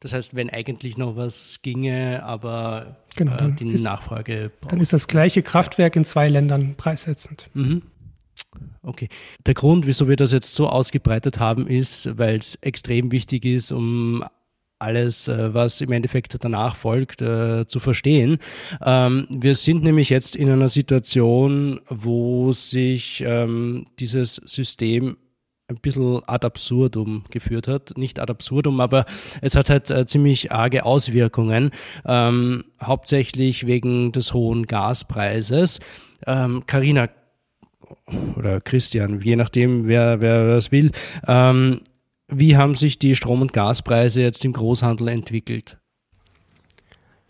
Das 0.00 0.12
heißt, 0.12 0.34
wenn 0.34 0.50
eigentlich 0.50 0.98
noch 0.98 1.16
was 1.16 1.60
ginge, 1.62 2.22
aber 2.22 2.98
genau, 3.16 3.36
äh, 3.36 3.52
die 3.52 3.68
ist, 3.70 3.84
Nachfrage. 3.84 4.50
Braucht. 4.60 4.72
Dann 4.72 4.80
ist 4.80 4.92
das 4.92 5.08
gleiche 5.08 5.42
Kraftwerk 5.42 5.96
in 5.96 6.04
zwei 6.04 6.28
Ländern 6.28 6.74
preissetzend. 6.76 7.48
Mhm. 7.54 7.82
Okay. 8.82 9.08
Der 9.46 9.54
Grund, 9.54 9.86
wieso 9.86 10.08
wir 10.08 10.16
das 10.16 10.32
jetzt 10.32 10.54
so 10.54 10.68
ausgebreitet 10.68 11.40
haben, 11.40 11.66
ist, 11.66 12.18
weil 12.18 12.36
es 12.36 12.56
extrem 12.56 13.10
wichtig 13.12 13.46
ist, 13.46 13.72
um 13.72 14.24
alles, 14.78 15.28
äh, 15.28 15.54
was 15.54 15.80
im 15.80 15.92
Endeffekt 15.92 16.36
danach 16.42 16.76
folgt, 16.76 17.22
äh, 17.22 17.66
zu 17.66 17.80
verstehen. 17.80 18.38
Ähm, 18.84 19.26
wir 19.30 19.54
sind 19.54 19.82
nämlich 19.82 20.10
jetzt 20.10 20.36
in 20.36 20.50
einer 20.50 20.68
Situation, 20.68 21.80
wo 21.88 22.52
sich 22.52 23.22
ähm, 23.26 23.86
dieses 23.98 24.34
System 24.34 25.16
ein 25.68 25.78
bisschen 25.80 26.22
ad 26.28 26.46
absurdum 26.46 27.24
geführt 27.30 27.66
hat. 27.66 27.96
Nicht 27.96 28.20
ad 28.20 28.30
absurdum, 28.30 28.80
aber 28.80 29.04
es 29.40 29.56
hat 29.56 29.68
halt 29.68 29.90
äh, 29.90 30.06
ziemlich 30.06 30.52
arge 30.52 30.84
Auswirkungen, 30.84 31.70
ähm, 32.04 32.64
hauptsächlich 32.80 33.66
wegen 33.66 34.12
des 34.12 34.32
hohen 34.32 34.66
Gaspreises. 34.66 35.80
Carina 36.66 37.08
oder 38.36 38.60
Christian, 38.60 39.20
je 39.20 39.36
nachdem, 39.36 39.86
wer, 39.86 40.20
wer 40.20 40.46
das 40.48 40.72
will, 40.72 40.92
ähm, 41.26 41.80
wie 42.28 42.56
haben 42.56 42.74
sich 42.74 42.98
die 42.98 43.14
Strom- 43.14 43.42
und 43.42 43.52
Gaspreise 43.52 44.22
jetzt 44.22 44.44
im 44.44 44.52
Großhandel 44.52 45.08
entwickelt? 45.08 45.78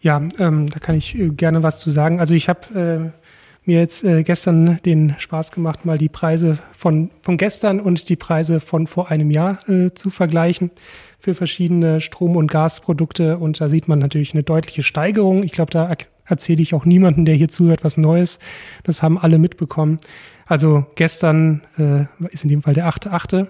Ja, 0.01 0.23
ähm, 0.39 0.69
da 0.69 0.79
kann 0.79 0.97
ich 0.97 1.19
äh, 1.19 1.29
gerne 1.31 1.63
was 1.63 1.81
zu 1.81 1.91
sagen. 1.91 2.21
Also 2.21 2.35
ich 2.35 2.49
habe 2.49 3.13
äh, 3.15 3.69
mir 3.69 3.81
jetzt 3.81 4.05
äh, 4.05 4.23
gestern 4.23 4.79
den 4.85 5.17
Spaß 5.19 5.51
gemacht, 5.51 5.85
mal 5.85 5.99
die 5.99 6.09
Preise 6.09 6.59
von, 6.73 7.11
von 7.23 7.37
gestern 7.37 7.81
und 7.81 8.09
die 8.09 8.17
Preise 8.17 8.61
von 8.61 8.87
vor 8.87 9.11
einem 9.11 9.31
Jahr 9.31 9.69
äh, 9.69 9.93
zu 9.93 10.11
vergleichen 10.11 10.71
für 11.19 11.35
verschiedene 11.35 12.01
Strom- 12.01 12.37
und 12.37 12.51
Gasprodukte. 12.51 13.39
Und 13.39 13.61
da 13.61 13.69
sieht 13.69 13.89
man 13.89 13.99
natürlich 13.99 14.35
eine 14.35 14.45
deutliche 14.45 14.83
Steigerung. 14.83 15.43
Ich 15.43 15.53
glaube, 15.53 15.71
da 15.73 15.91
erzähle 16.25 16.63
ich 16.63 16.75
auch 16.75 16.85
niemanden, 16.85 17.25
der 17.25 17.35
hier 17.35 17.49
zuhört, 17.49 17.83
was 17.83 17.97
Neues. 17.97 18.39
Das 18.85 19.03
haben 19.03 19.19
alle 19.19 19.39
mitbekommen. 19.39 19.99
Also 20.47 20.87
gestern 20.95 21.63
äh, 21.79 22.05
ist 22.33 22.45
in 22.45 22.51
dem 22.51 22.63
Fall 22.63 22.75
der 22.75 22.89
8.8. 22.89 23.49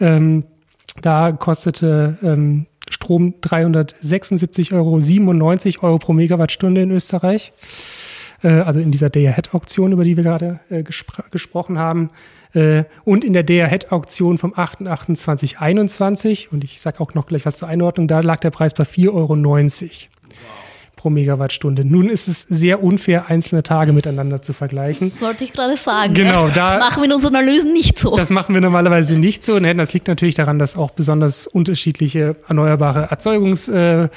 Ähm, 0.00 0.44
da 1.00 1.32
kostete 1.32 2.18
ähm, 2.22 2.66
Strom 2.90 3.34
376,97 3.42 4.72
Euro 5.82 5.86
Euro 5.86 5.98
pro 5.98 6.12
Megawattstunde 6.12 6.82
in 6.82 6.90
Österreich. 6.90 7.52
Äh, 8.42 8.60
also 8.60 8.80
in 8.80 8.90
dieser 8.90 9.10
Day-Ahead-Auktion, 9.10 9.92
über 9.92 10.04
die 10.04 10.16
wir 10.16 10.24
gerade 10.24 10.60
äh, 10.70 10.82
gespr 10.82 11.24
gesprochen 11.30 11.78
haben. 11.78 12.10
Äh, 12.54 12.84
und 13.04 13.24
in 13.24 13.32
der 13.32 13.42
Day-Ahead-Auktion 13.42 14.38
vom 14.38 14.54
8.8.2021, 14.54 16.48
und 16.50 16.64
ich 16.64 16.80
sage 16.80 17.00
auch 17.00 17.14
noch 17.14 17.26
gleich 17.26 17.44
was 17.46 17.56
zur 17.56 17.68
Einordnung, 17.68 18.08
da 18.08 18.20
lag 18.20 18.40
der 18.40 18.50
Preis 18.50 18.74
bei 18.74 18.84
4,90 18.84 19.12
Euro. 19.12 19.34
Pro 20.98 21.08
Megawattstunde. 21.08 21.84
Nun 21.84 22.10
ist 22.10 22.28
es 22.28 22.42
sehr 22.42 22.82
unfair, 22.82 23.30
einzelne 23.30 23.62
Tage 23.62 23.94
miteinander 23.94 24.42
zu 24.42 24.52
vergleichen. 24.52 25.12
Sollte 25.12 25.44
ich 25.44 25.52
gerade 25.52 25.78
sagen. 25.78 26.12
Genau, 26.12 26.48
da, 26.48 26.74
das 26.74 26.78
machen 26.78 27.02
wir 27.02 27.06
in 27.06 27.12
unseren 27.14 27.36
Analysen 27.36 27.72
nicht 27.72 27.98
so. 27.98 28.14
Das 28.14 28.28
machen 28.28 28.54
wir 28.54 28.60
normalerweise 28.60 29.16
nicht 29.16 29.42
so. 29.44 29.58
Das 29.58 29.94
liegt 29.94 30.08
natürlich 30.08 30.34
daran, 30.34 30.58
dass 30.58 30.76
auch 30.76 30.90
besonders 30.90 31.46
unterschiedliche 31.46 32.36
erneuerbare 32.46 33.08
Erzeugungs, 33.10 33.68
äh, 33.68 34.08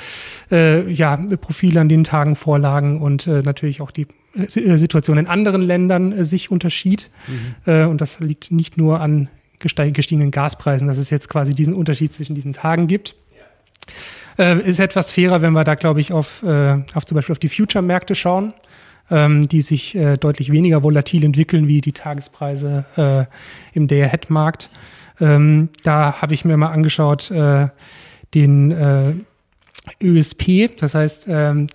ja, 0.51 1.17
Profile 1.39 1.79
an 1.79 1.87
den 1.87 2.03
Tagen 2.03 2.35
vorlagen 2.35 2.99
und 2.99 3.25
äh, 3.27 3.41
natürlich 3.41 3.79
auch 3.79 3.91
die 3.91 4.07
äh, 4.35 4.77
Situation 4.77 5.17
in 5.17 5.27
anderen 5.27 5.61
Ländern 5.61 6.11
äh, 6.11 6.25
sich 6.25 6.51
unterschied. 6.51 7.09
Mhm. 7.27 7.71
Äh, 7.71 7.85
und 7.85 8.01
das 8.01 8.19
liegt 8.19 8.51
nicht 8.51 8.77
nur 8.77 8.99
an 8.99 9.29
gestiegenen 9.59 10.31
Gaspreisen, 10.31 10.87
dass 10.87 10.97
es 10.97 11.11
jetzt 11.11 11.29
quasi 11.29 11.53
diesen 11.53 11.75
Unterschied 11.75 12.13
zwischen 12.13 12.35
diesen 12.35 12.53
Tagen 12.53 12.87
gibt. 12.87 13.15
Ja. 13.37 13.45
Äh, 14.41 14.67
ist 14.67 14.79
etwas 14.79 15.11
fairer, 15.11 15.43
wenn 15.43 15.53
wir 15.53 15.63
da, 15.63 15.75
glaube 15.75 16.01
ich, 16.01 16.11
auf, 16.11 16.41
äh, 16.41 16.79
auf 16.95 17.05
zum 17.05 17.15
Beispiel 17.15 17.33
auf 17.33 17.39
die 17.39 17.47
Future-Märkte 17.47 18.15
schauen, 18.15 18.53
ähm, 19.11 19.47
die 19.47 19.61
sich 19.61 19.93
äh, 19.93 20.17
deutlich 20.17 20.51
weniger 20.51 20.81
volatil 20.81 21.23
entwickeln 21.23 21.67
wie 21.67 21.79
die 21.79 21.91
Tagespreise 21.91 22.85
äh, 22.97 23.77
im 23.77 23.87
Day-Ahead-Markt. 23.87 24.71
Ähm, 25.19 25.69
da 25.83 26.21
habe 26.23 26.33
ich 26.33 26.43
mir 26.43 26.57
mal 26.57 26.71
angeschaut, 26.71 27.29
äh, 27.29 27.67
den 28.33 28.71
äh, 28.71 29.13
ÖSP, 30.01 30.75
das 30.75 30.95
heißt, 30.95 31.27
ähm, 31.29 31.67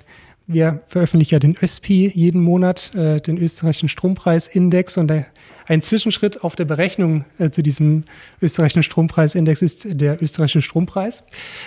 wir 0.48 0.80
veröffentlichen 0.88 1.34
ja 1.34 1.38
den 1.38 1.56
ÖSP 1.60 1.88
jeden 1.88 2.40
Monat, 2.40 2.92
äh, 2.96 3.20
den 3.20 3.38
österreichischen 3.38 3.88
Strompreisindex 3.88 4.98
und 4.98 5.06
der, 5.06 5.26
ein 5.66 5.82
Zwischenschritt 5.82 6.44
auf 6.44 6.56
der 6.56 6.64
Berechnung 6.64 7.24
äh, 7.38 7.50
zu 7.50 7.62
diesem 7.62 8.04
österreichischen 8.40 8.82
Strompreisindex 8.82 9.62
ist 9.62 9.86
der 10.00 10.22
österreichische 10.22 10.62
Strompreis, 10.62 11.22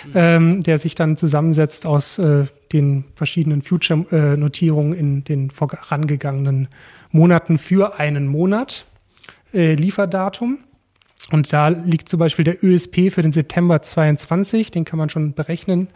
mhm. 0.06 0.12
ähm, 0.14 0.62
der 0.62 0.78
sich 0.78 0.94
dann 0.94 1.16
zusammensetzt 1.16 1.86
aus 1.86 2.18
äh, 2.18 2.46
den 2.72 3.04
verschiedenen 3.14 3.62
Future-Notierungen 3.62 4.94
in 4.94 5.24
den 5.24 5.50
vorangegangenen 5.50 6.68
Monaten 7.10 7.58
für 7.58 7.98
einen 7.98 8.26
Monat 8.26 8.86
äh, 9.52 9.74
Lieferdatum. 9.74 10.58
Und 11.30 11.52
da 11.52 11.68
liegt 11.68 12.08
zum 12.08 12.18
Beispiel 12.18 12.44
der 12.44 12.64
ÖSP 12.64 13.12
für 13.12 13.22
den 13.22 13.32
September 13.32 13.82
22, 13.82 14.70
den 14.70 14.84
kann 14.84 14.98
man 14.98 15.10
schon 15.10 15.34
berechnen, 15.34 15.88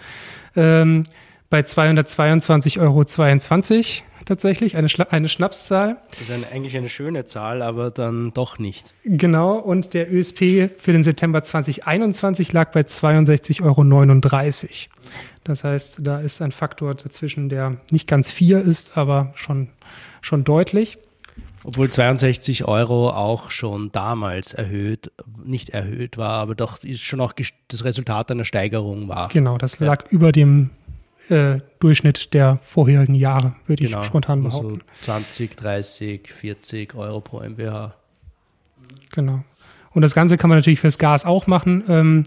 ähm, 0.55 1.05
bei 1.51 1.61
222,22 1.61 2.81
Euro 2.81 3.03
tatsächlich, 4.25 4.77
eine, 4.77 4.89
Schla 4.89 5.07
eine 5.11 5.29
Schnapszahl. 5.29 5.99
Das 6.11 6.23
ist 6.23 6.31
eine, 6.31 6.47
eigentlich 6.49 6.77
eine 6.77 6.89
schöne 6.89 7.25
Zahl, 7.25 7.63
aber 7.63 7.91
dann 7.91 8.33
doch 8.33 8.59
nicht. 8.59 8.95
Genau, 9.05 9.57
und 9.57 9.95
der 9.95 10.13
ÖSP 10.13 10.71
für 10.79 10.93
den 10.93 11.03
September 11.05 11.43
2021 11.43 12.53
lag 12.53 12.73
bei 12.73 12.81
62,39 12.81 13.63
Euro. 13.63 13.85
Das 15.45 15.63
heißt, 15.63 15.99
da 16.01 16.21
ist 16.21 16.41
ein 16.41 16.53
Faktor 16.53 16.95
dazwischen, 16.95 17.49
der 17.49 17.77
nicht 17.91 18.09
ganz 18.09 18.31
vier 18.31 18.61
ist, 18.61 18.97
aber 18.97 19.33
schon, 19.35 19.69
schon 20.23 20.45
deutlich. 20.45 20.99
Obwohl 21.67 21.89
62 21.89 22.67
Euro 22.67 23.09
auch 23.09 23.51
schon 23.51 23.91
damals 23.91 24.53
erhöht, 24.53 25.11
nicht 25.45 25.71
erhöht 25.71 26.19
war, 26.19 26.35
aber 26.35 26.55
doch 26.55 26.83
ist 26.85 27.01
schon 27.01 27.23
auch 27.23 27.33
das 27.69 27.85
Resultat 27.85 28.31
einer 28.31 28.45
Steigerung 28.45 29.09
war. 29.09 29.29
Genau, 29.31 29.57
das 29.57 29.81
lag 29.81 30.05
ja. 30.05 30.11
über 30.11 30.31
dem 30.31 30.71
äh, 31.29 31.61
Durchschnitt 31.81 32.35
der 32.35 32.59
vorherigen 32.63 33.15
Jahre, 33.15 33.57
würde 33.67 33.85
genau, 33.85 34.01
ich 34.01 34.07
spontan 34.07 34.43
behaupten. 34.43 34.83
Also 35.01 35.03
20, 35.03 35.57
30, 35.57 36.33
40 36.33 36.95
Euro 36.95 37.21
pro 37.21 37.41
MWH. 37.41 37.95
Genau. 39.13 39.45
Und 39.93 40.03
das 40.03 40.15
Ganze 40.15 40.37
kann 40.37 40.51
man 40.51 40.59
natürlich 40.59 40.81
fürs 40.81 40.99
Gas 40.99 41.25
auch 41.25 41.47
machen. 41.47 41.85
Ähm, 41.89 42.25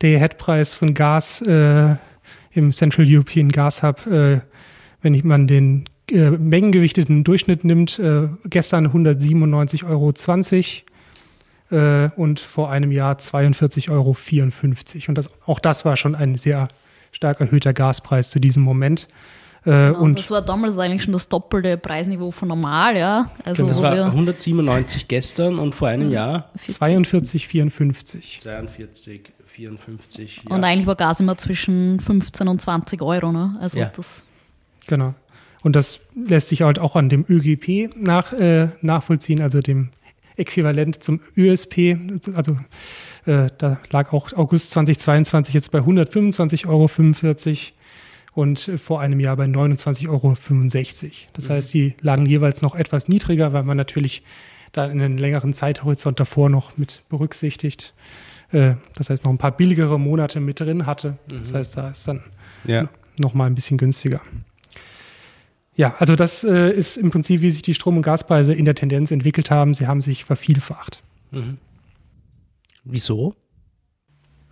der 0.00 0.18
Headpreis 0.18 0.74
von 0.74 0.94
Gas 0.94 1.42
äh, 1.42 1.96
im 2.52 2.72
Central 2.72 3.06
European 3.08 3.50
Gas 3.50 3.82
Hub, 3.82 4.06
äh, 4.06 4.40
wenn 5.02 5.20
man 5.24 5.46
den 5.46 5.84
äh, 6.10 6.30
mengengewichteten 6.30 7.22
Durchschnitt 7.24 7.64
nimmt, 7.64 7.98
äh, 7.98 8.28
gestern 8.46 8.88
197,20 8.88 9.84
Euro 9.86 10.12
äh, 11.70 12.10
und 12.16 12.40
vor 12.40 12.70
einem 12.70 12.90
Jahr 12.90 13.16
42,54 13.16 13.90
Euro. 13.90 14.16
Und 15.08 15.14
das, 15.18 15.30
auch 15.46 15.60
das 15.60 15.84
war 15.84 15.96
schon 15.96 16.14
ein 16.14 16.36
sehr 16.36 16.68
stark 17.12 17.40
erhöhter 17.40 17.72
Gaspreis 17.72 18.30
zu 18.30 18.40
diesem 18.40 18.62
Moment. 18.62 19.08
Äh, 19.64 19.70
genau, 19.70 20.00
und 20.00 20.18
das 20.18 20.30
war 20.30 20.42
damals 20.42 20.78
eigentlich 20.78 21.02
schon 21.02 21.12
das 21.12 21.28
doppelte 21.28 21.76
Preisniveau 21.76 22.30
von 22.30 22.48
normal, 22.48 22.96
ja. 22.96 23.30
Also 23.44 23.66
das 23.66 23.82
war 23.82 23.92
197 23.92 25.06
gestern 25.06 25.58
und 25.58 25.74
vor 25.74 25.88
einem 25.88 26.10
Jahr 26.10 26.50
42, 26.66 27.46
54. 27.46 28.38
42, 28.40 29.32
54. 29.46 30.42
Ja. 30.48 30.54
Und 30.54 30.64
eigentlich 30.64 30.86
war 30.86 30.96
Gas 30.96 31.20
immer 31.20 31.36
zwischen 31.36 32.00
15 32.00 32.48
und 32.48 32.60
20 32.60 33.02
Euro, 33.02 33.32
ne? 33.32 33.56
Also 33.60 33.78
ja. 33.78 33.92
das. 33.94 34.22
Genau. 34.86 35.14
Und 35.62 35.76
das 35.76 36.00
lässt 36.14 36.48
sich 36.48 36.62
halt 36.62 36.78
auch 36.78 36.96
an 36.96 37.10
dem 37.10 37.26
ÖGP 37.28 37.94
nach, 37.96 38.32
äh, 38.32 38.68
nachvollziehen, 38.80 39.42
also 39.42 39.60
dem 39.60 39.90
Äquivalent 40.36 41.04
zum 41.04 41.20
ÖSP. 41.36 41.98
Also 42.34 42.56
äh, 43.26 43.48
da 43.58 43.78
lag 43.90 44.12
auch 44.12 44.32
August 44.32 44.70
2022 44.72 45.54
jetzt 45.54 45.70
bei 45.70 45.80
125,45 45.80 46.66
Euro 46.68 46.88
und 48.32 48.68
äh, 48.68 48.78
vor 48.78 49.00
einem 49.00 49.20
Jahr 49.20 49.36
bei 49.36 49.44
29,65 49.44 50.08
Euro. 50.08 50.36
Das 51.32 51.48
mhm. 51.48 51.52
heißt, 51.52 51.74
die 51.74 51.94
lagen 52.00 52.26
jeweils 52.26 52.62
noch 52.62 52.74
etwas 52.74 53.08
niedriger, 53.08 53.52
weil 53.52 53.62
man 53.62 53.76
natürlich 53.76 54.22
da 54.72 54.86
in 54.86 55.00
einen 55.00 55.18
längeren 55.18 55.52
Zeithorizont 55.52 56.20
davor 56.20 56.48
noch 56.48 56.76
mit 56.78 57.02
berücksichtigt. 57.08 57.92
Äh, 58.52 58.74
das 58.94 59.10
heißt, 59.10 59.24
noch 59.24 59.32
ein 59.32 59.38
paar 59.38 59.56
billigere 59.56 59.98
Monate 59.98 60.40
mit 60.40 60.60
drin 60.60 60.86
hatte. 60.86 61.18
Das 61.28 61.52
mhm. 61.52 61.56
heißt, 61.56 61.76
da 61.76 61.90
ist 61.90 62.08
dann 62.08 62.22
ja. 62.64 62.88
noch 63.18 63.34
mal 63.34 63.46
ein 63.46 63.54
bisschen 63.54 63.78
günstiger. 63.78 64.20
Ja, 65.76 65.94
also 65.98 66.14
das 66.14 66.44
ist 66.44 66.98
im 66.98 67.10
Prinzip, 67.10 67.40
wie 67.40 67.50
sich 67.50 67.62
die 67.62 67.74
Strom- 67.74 67.96
und 67.96 68.02
Gaspreise 68.02 68.52
in 68.52 68.66
der 68.66 68.74
Tendenz 68.74 69.12
entwickelt 69.12 69.50
haben. 69.50 69.72
Sie 69.72 69.86
haben 69.86 70.02
sich 70.02 70.24
vervielfacht. 70.24 71.02
Mhm. 71.30 71.56
Wieso? 72.84 73.34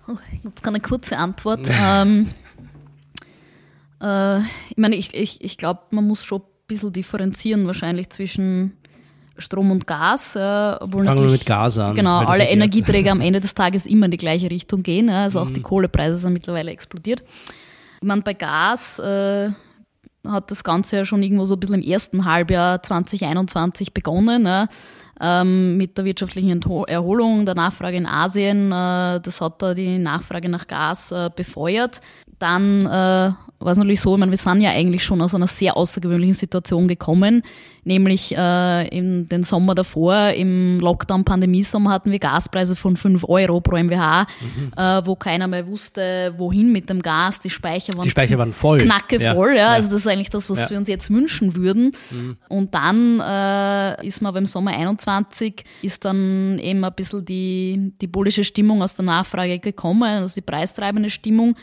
Oh, 0.07 0.17
ich 0.33 0.45
habe 0.45 0.55
keine 0.63 0.81
kurze 0.81 1.17
Antwort. 1.17 1.69
ähm, 1.71 2.31
äh, 4.01 4.41
ich 4.41 4.77
meine, 4.77 4.97
ich, 4.97 5.15
ich, 5.15 5.43
ich 5.45 5.59
glaube, 5.59 5.81
man 5.91 6.07
muss 6.07 6.25
schon 6.25 6.41
ein 6.41 6.67
bisschen 6.67 6.93
differenzieren 6.93 7.67
wahrscheinlich 7.67 8.11
zwischen 8.11 8.77
Strom 9.39 9.71
und 9.71 9.87
Gas. 9.87 10.37
Äh, 10.37 10.77
obwohl 10.81 11.05
Fangen 11.05 11.25
wir 11.25 11.31
mit 11.31 11.47
Gas 11.47 11.79
an. 11.79 11.95
Genau, 11.95 12.19
alle 12.21 12.45
Energieträger 12.45 13.13
am 13.13 13.21
Ende 13.21 13.41
des 13.41 13.55
Tages 13.55 13.87
immer 13.87 14.07
in 14.07 14.11
die 14.11 14.17
gleiche 14.17 14.51
Richtung 14.51 14.83
gehen. 14.83 15.09
Ja, 15.09 15.25
also 15.25 15.41
mhm. 15.41 15.47
auch 15.47 15.51
die 15.51 15.63
Kohlepreise 15.63 16.19
sind 16.19 16.33
mittlerweile 16.33 16.71
explodiert. 16.71 17.23
Ich 18.01 18.07
meine, 18.07 18.23
bei 18.23 18.35
Gas 18.35 18.99
äh, 18.99 19.51
hat 20.27 20.51
das 20.51 20.65
Ganze 20.65 20.97
ja 20.99 21.05
schon 21.05 21.23
irgendwo 21.23 21.45
so 21.45 21.55
ein 21.55 21.61
bisschen 21.61 21.83
im 21.83 21.89
ersten 21.89 22.25
Halbjahr 22.25 22.83
2021 22.83 23.93
begonnen. 23.93 24.47
Ja. 24.47 24.69
Ähm, 25.21 25.77
mit 25.77 25.99
der 25.99 26.05
wirtschaftlichen 26.05 26.63
Erholung 26.87 27.45
der 27.45 27.55
Nachfrage 27.55 27.97
in 27.97 28.07
Asien. 28.07 28.71
Äh, 28.71 29.21
das 29.21 29.41
hat 29.41 29.61
da 29.61 29.75
die 29.75 29.99
Nachfrage 29.99 30.49
nach 30.49 30.67
Gas 30.67 31.11
äh, 31.11 31.31
befeuert. 31.35 32.01
Dann 32.39 32.87
äh, 32.87 33.33
war 33.61 33.73
es 33.73 33.79
natürlich 33.79 34.01
so, 34.01 34.15
ich 34.15 34.21
meine, 34.21 34.31
wir 34.31 34.39
sind 34.39 34.61
ja 34.61 34.71
eigentlich 34.71 35.05
schon 35.05 35.21
aus 35.21 35.35
einer 35.35 35.49
sehr 35.49 35.77
außergewöhnlichen 35.77 36.35
Situation 36.35 36.87
gekommen, 36.87 37.43
nämlich 37.83 38.37
äh, 38.37 38.89
in 38.89 39.29
den 39.29 39.43
Sommer 39.43 39.75
davor, 39.75 40.31
im 40.31 40.79
Lockdown-Pandemiesommer 40.79 41.91
hatten 41.91 42.13
wir 42.13 42.21
Gaspreise 42.21 42.77
von 42.77 42.97
5 42.97 43.25
Euro 43.29 43.61
pro 43.61 43.77
MWH, 43.77 44.27
mhm. 44.41 44.73
äh, 44.77 45.07
wo 45.07 45.17
keiner 45.17 45.49
mehr 45.49 45.67
wusste, 45.67 46.35
wohin 46.37 46.71
mit 46.71 46.89
dem 46.89 47.03
Gas, 47.03 47.41
die 47.41 47.51
Speicher 47.51 47.95
waren, 47.95 48.05
die 48.05 48.11
Speicher 48.11 48.39
waren 48.39 48.53
voll. 48.53 48.79
knacke 48.79 49.19
voll, 49.19 49.51
ja. 49.51 49.57
ja. 49.57 49.69
also 49.71 49.91
das 49.91 50.01
ist 50.01 50.07
eigentlich 50.07 50.31
das, 50.31 50.49
was 50.49 50.59
ja. 50.59 50.71
wir 50.71 50.79
uns 50.79 50.89
jetzt 50.89 51.11
wünschen 51.11 51.57
würden. 51.57 51.93
Mhm. 52.11 52.37
Und 52.49 52.75
dann 52.75 53.19
äh, 53.19 54.07
ist 54.07 54.23
man 54.23 54.35
beim 54.35 54.47
Sommer 54.47 54.71
21, 54.71 55.65
ist 55.83 56.05
dann 56.05 56.61
eben 56.61 56.85
ein 56.85 56.95
bisschen 56.95 57.25
die, 57.25 57.93
die 58.01 58.07
bullische 58.07 58.45
Stimmung 58.45 58.83
aus 58.83 58.95
der 58.95 59.05
Nachfrage 59.05 59.59
gekommen, 59.59 60.05
also 60.05 60.33
die 60.33 60.43
preistreibende 60.43 61.11
Stimmung 61.11 61.57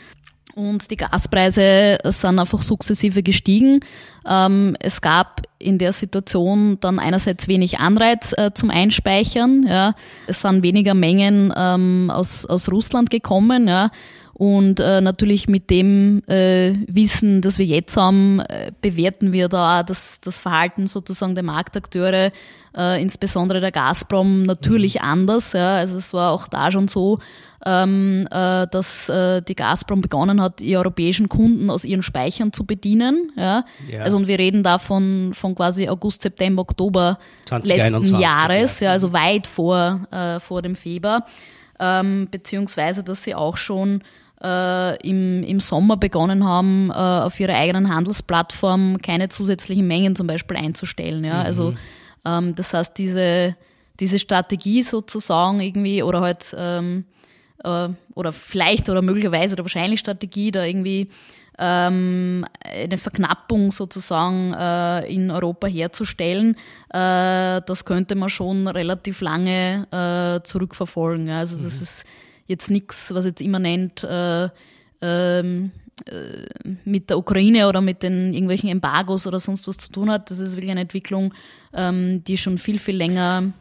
und 0.56 0.90
die 0.90 0.96
Gaspreise 0.96 1.98
sind 2.02 2.38
einfach 2.38 2.62
sukzessive 2.62 3.22
gestiegen. 3.22 3.80
Ähm, 4.26 4.74
es 4.80 5.02
gab 5.02 5.42
in 5.58 5.76
der 5.78 5.92
Situation 5.92 6.78
dann 6.80 6.98
einerseits 6.98 7.46
wenig 7.46 7.78
Anreiz 7.78 8.32
äh, 8.36 8.50
zum 8.54 8.70
Einspeichern. 8.70 9.66
Ja. 9.68 9.94
Es 10.26 10.40
sind 10.40 10.62
weniger 10.62 10.94
Mengen 10.94 11.52
ähm, 11.54 12.10
aus, 12.10 12.46
aus 12.46 12.70
Russland 12.70 13.10
gekommen. 13.10 13.68
Ja. 13.68 13.90
Und 14.32 14.80
äh, 14.80 15.02
natürlich 15.02 15.46
mit 15.46 15.68
dem 15.68 16.22
äh, 16.26 16.74
Wissen, 16.88 17.42
das 17.42 17.58
wir 17.58 17.66
jetzt 17.66 17.96
haben, 17.98 18.40
äh, 18.40 18.72
bewerten 18.80 19.32
wir 19.32 19.48
da 19.48 19.82
das, 19.82 20.22
das 20.22 20.38
Verhalten 20.38 20.86
sozusagen 20.86 21.34
der 21.34 21.44
Marktakteure, 21.44 22.32
äh, 22.76 23.02
insbesondere 23.02 23.60
der 23.60 23.72
Gazprom, 23.72 24.44
natürlich 24.44 24.96
mhm. 24.96 25.08
anders. 25.08 25.52
Ja. 25.52 25.76
Also 25.76 25.98
es 25.98 26.14
war 26.14 26.32
auch 26.32 26.48
da 26.48 26.72
schon 26.72 26.88
so, 26.88 27.18
ähm, 27.64 28.28
äh, 28.30 28.66
dass 28.70 29.08
äh, 29.08 29.42
die 29.42 29.54
Gazprom 29.54 30.00
begonnen 30.00 30.40
hat, 30.40 30.60
die 30.60 30.76
europäischen 30.76 31.28
Kunden 31.28 31.70
aus 31.70 31.84
ihren 31.84 32.02
Speichern 32.02 32.52
zu 32.52 32.64
bedienen. 32.64 33.32
Ja? 33.36 33.64
ja. 33.90 34.02
Also 34.02 34.16
und 34.16 34.26
wir 34.26 34.38
reden 34.38 34.62
da 34.62 34.78
von, 34.78 35.32
von 35.34 35.54
quasi 35.54 35.88
August, 35.88 36.22
September, 36.22 36.62
Oktober 36.62 37.18
2021, 37.46 38.10
letzten 38.10 38.22
Jahres, 38.22 38.80
ja. 38.80 38.86
ja. 38.86 38.92
also 38.92 39.12
weit 39.12 39.46
vor, 39.46 40.00
äh, 40.10 40.40
vor 40.40 40.62
dem 40.62 40.76
Februar. 40.76 41.26
Ähm, 41.78 42.28
beziehungsweise, 42.30 43.02
dass 43.04 43.22
sie 43.22 43.34
auch 43.34 43.56
schon 43.56 44.02
äh, 44.42 44.96
im, 45.06 45.42
im 45.42 45.60
Sommer 45.60 45.96
begonnen 45.96 46.44
haben, 46.44 46.90
äh, 46.90 46.94
auf 46.94 47.38
ihrer 47.40 47.54
eigenen 47.54 47.94
Handelsplattform 47.94 48.98
keine 49.02 49.28
zusätzlichen 49.28 49.86
Mengen 49.86 50.16
zum 50.16 50.26
Beispiel 50.26 50.56
einzustellen. 50.56 51.24
Ja? 51.24 51.42
Also, 51.42 51.70
mhm. 51.72 51.76
Also 52.24 52.46
ähm, 52.46 52.54
das 52.54 52.74
heißt, 52.74 52.98
diese, 52.98 53.56
diese 54.00 54.18
Strategie 54.18 54.82
sozusagen 54.82 55.60
irgendwie 55.60 56.02
oder 56.02 56.20
halt 56.20 56.54
ähm, 56.58 57.04
äh, 57.66 57.88
oder 58.14 58.32
vielleicht 58.32 58.88
oder 58.88 59.02
möglicherweise 59.02 59.54
oder 59.54 59.64
wahrscheinlich 59.64 60.00
Strategie, 60.00 60.50
da 60.50 60.64
irgendwie 60.64 61.10
ähm, 61.58 62.44
eine 62.60 62.98
Verknappung 62.98 63.72
sozusagen 63.72 64.52
äh, 64.52 65.12
in 65.12 65.30
Europa 65.30 65.66
herzustellen, 65.66 66.54
äh, 66.90 67.60
das 67.66 67.84
könnte 67.84 68.14
man 68.14 68.28
schon 68.28 68.68
relativ 68.68 69.20
lange 69.20 69.86
äh, 69.90 70.46
zurückverfolgen. 70.46 71.30
Also 71.30 71.56
das 71.56 71.76
mhm. 71.76 71.82
ist 71.82 72.04
jetzt 72.46 72.70
nichts, 72.70 73.12
was 73.14 73.24
jetzt 73.24 73.40
immanent 73.40 74.04
äh, 74.04 74.48
ähm, 75.02 75.72
äh, 75.72 75.85
mit 76.84 77.08
der 77.08 77.18
Ukraine 77.18 77.68
oder 77.68 77.80
mit 77.80 78.02
den 78.02 78.34
irgendwelchen 78.34 78.68
Embargos 78.68 79.26
oder 79.26 79.40
sonst 79.40 79.66
was 79.66 79.78
zu 79.78 79.90
tun 79.90 80.10
hat. 80.10 80.30
Das 80.30 80.38
ist 80.38 80.54
wirklich 80.54 80.70
eine 80.70 80.82
Entwicklung, 80.82 81.32
ähm, 81.72 82.22
die 82.24 82.36
schon 82.36 82.58
viel, 82.58 82.78
viel 82.78 82.96
länger 82.96 83.52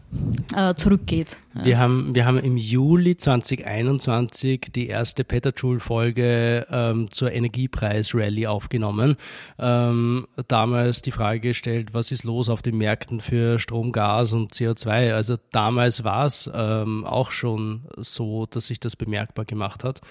äh, 0.54 0.76
zurückgeht. 0.76 1.38
Wir, 1.54 1.80
haben, 1.80 2.14
wir 2.14 2.26
haben 2.26 2.38
im 2.38 2.58
Juli 2.58 3.16
2021 3.16 4.68
die 4.76 4.88
erste 4.88 5.24
Petajoule-Folge 5.24 6.68
ähm, 6.70 7.10
zur 7.10 7.32
Energiepreis-Rallye 7.32 8.48
aufgenommen. 8.48 9.16
Ähm, 9.58 10.28
damals 10.50 11.02
die 11.02 11.12
Frage 11.12 11.40
gestellt, 11.40 11.94
was 11.94 12.12
ist 12.12 12.26
los 12.26 12.50
auf 12.50 12.62
den 12.62 12.78
Märkten 12.78 13.22
für 13.22 13.60
Strom, 13.60 13.94
Gas 13.94 14.34
und 14.34 14.52
CO2? 14.52 15.14
Also 15.14 15.38
damals 15.54 16.04
war 16.04 16.26
es 16.26 16.50
ähm, 16.54 17.06
auch 17.06 17.32
schon 17.32 17.86
so, 17.96 18.46
dass 18.46 18.68
sich 18.68 18.82
das 18.82 18.98
bemerkbar 18.98 19.46
gemacht 19.46 19.86
hat. 19.86 20.02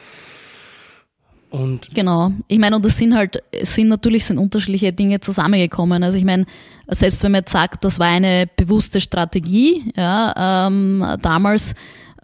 Und 1.55 1.95
genau. 1.95 2.33
Ich 2.49 2.59
meine, 2.59 2.75
und 2.75 2.85
es 2.85 2.99
sind 2.99 3.15
halt, 3.15 3.41
es 3.53 3.77
sind 3.77 3.87
natürlich 3.87 4.25
sind 4.25 4.39
unterschiedliche 4.39 4.93
Dinge 4.93 5.21
zusammengekommen. 5.21 6.03
Also 6.03 6.19
ich 6.19 6.25
meine, 6.25 6.47
selbst 6.89 7.23
wenn 7.23 7.31
man 7.31 7.43
jetzt 7.43 7.53
sagt, 7.53 7.85
das 7.85 8.01
war 8.01 8.09
eine 8.09 8.49
bewusste 8.57 9.01
Strategie, 9.01 9.85
ja, 9.97 10.67
ähm, 10.67 11.07
damals 11.23 11.75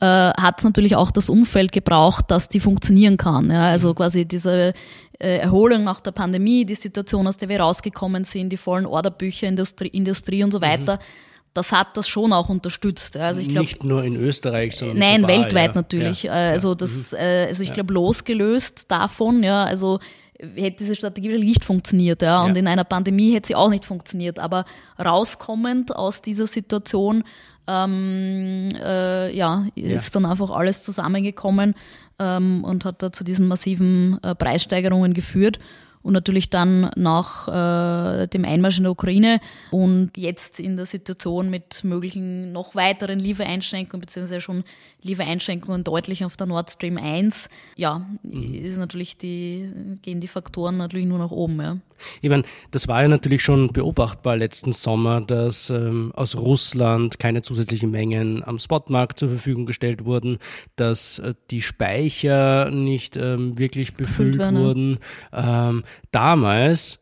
äh, 0.01 0.05
hat 0.07 0.59
es 0.59 0.64
natürlich 0.64 0.97
auch 0.97 1.12
das 1.12 1.31
Umfeld 1.31 1.70
gebraucht, 1.70 2.24
dass 2.28 2.49
die 2.49 2.59
funktionieren 2.59 3.16
kann. 3.18 3.53
Ja. 3.53 3.70
Also 3.70 3.91
mhm. 3.91 3.95
quasi 3.95 4.24
diese 4.24 4.72
äh, 5.20 5.39
Erholung 5.39 5.85
nach 5.85 6.01
der 6.01 6.11
Pandemie, 6.11 6.64
die 6.64 6.74
Situation, 6.74 7.28
aus 7.28 7.37
der 7.37 7.49
wir 7.49 7.61
rausgekommen 7.61 8.24
sind, 8.24 8.51
die 8.51 8.57
vollen 8.57 8.85
Orderbücher, 8.85 9.47
Industrie, 9.47 9.89
Industrie 9.89 10.43
und 10.43 10.51
so 10.51 10.59
mhm. 10.59 10.62
weiter. 10.62 10.97
Mhm 10.97 11.30
das 11.55 11.72
hat 11.72 11.96
das 11.96 12.09
schon 12.09 12.32
auch 12.32 12.48
unterstützt. 12.48 13.16
Also 13.16 13.40
ich 13.40 13.48
glaub, 13.48 13.64
Nicht 13.64 13.84
nur 13.84 14.05
in 14.05 14.16
Österreich, 14.16 14.76
sondern 14.76 14.98
nein, 14.98 15.18
global, 15.22 15.36
weltweit 15.38 15.68
ja. 15.68 15.74
natürlich. 15.74 16.22
Ja. 16.24 16.32
Also 16.32 16.74
das, 16.74 17.12
mhm. 17.12 17.18
äh, 17.18 17.46
also 17.46 17.64
ich 17.64 17.72
glaube 17.72 17.92
losgelöst 17.92 18.90
davon, 18.90 19.42
ja, 19.42 19.64
also 19.64 19.98
hätte 20.38 20.78
diese 20.78 20.94
Strategie 20.94 21.36
nicht 21.38 21.64
funktioniert, 21.64 22.22
ja, 22.22 22.42
und 22.44 22.57
in 22.57 22.66
einer 22.66 22.84
Pandemie 22.84 23.34
hätte 23.34 23.48
sie 23.48 23.55
auch 23.57 23.68
nicht 23.68 23.84
funktioniert. 23.84 24.38
Aber 24.38 24.64
rauskommend 24.98 25.94
aus 25.94 26.22
dieser 26.22 26.46
Situation, 26.46 27.24
ähm, 27.66 28.68
äh, 28.82 29.36
ja, 29.36 29.66
ist 29.74 30.14
dann 30.14 30.24
einfach 30.24 30.51
alles 30.51 30.82
zusammengekommen 30.82 31.74
ähm, 32.18 32.64
und 32.64 32.84
hat 32.84 33.03
da 33.03 33.12
zu 33.12 33.22
diesen 33.22 33.48
massiven 33.48 34.18
äh, 34.22 34.34
Preissteigerungen 34.34 35.14
geführt 35.14 35.59
und 36.03 36.12
natürlich 36.12 36.51
dann 36.51 36.90
nach 36.96 37.48
äh, 37.48 38.26
dem 38.28 38.44
Einmarsch 38.44 38.78
in 38.78 38.84
der 38.84 38.92
Ukraine 38.92 39.40
und 39.70 40.11
jetzt 40.16 40.59
in 40.59 40.76
der 40.76 40.86
Situation 40.86 41.51
mit 41.51 41.84
möglichen 41.84 42.53
noch 42.53 42.74
weiteren 42.74 43.18
Liefereinschränkungen 43.18 44.01
beziehungsweise 44.01 44.40
schon 44.40 44.64
Liefereinschränkungen 45.03 45.84
deutlich 45.84 46.24
auf 46.24 46.36
der 46.36 46.46
Nord 46.46 46.70
Stream 46.70 46.98
1, 46.98 47.48
ja, 47.76 48.07
mhm. 48.22 48.55
ist 48.55 48.78
natürlich 48.78 49.16
die, 49.16 49.70
gehen 50.03 50.20
die 50.20 50.28
Faktoren 50.28 50.76
natürlich 50.76 51.07
nur 51.07 51.18
nach 51.18 51.30
oben. 51.30 51.61
Ja. 51.61 51.76
Ich 52.20 52.30
meine, 52.30 52.44
das 52.70 52.88
war 52.88 53.03
ja 53.03 53.09
natürlich 53.09 53.42
schon 53.42 53.68
beobachtbar 53.72 54.36
letzten 54.36 54.72
Sommer, 54.72 55.20
dass 55.20 55.70
ähm, 55.70 56.12
aus 56.14 56.36
Russland 56.36 57.18
keine 57.18 57.42
zusätzlichen 57.42 57.90
Mengen 57.90 58.42
am 58.44 58.59
Spotmarkt 58.59 59.18
zur 59.18 59.28
Verfügung 59.28 59.66
gestellt 59.66 60.05
wurden, 60.05 60.38
dass 60.76 61.18
äh, 61.18 61.34
die 61.51 61.62
Speicher 61.62 62.70
nicht 62.70 63.16
ähm, 63.16 63.59
wirklich 63.59 63.94
befüllt, 63.94 64.38
befüllt 64.38 64.55
wurden. 64.55 64.98
Ähm, 65.32 65.84
damals 66.11 67.01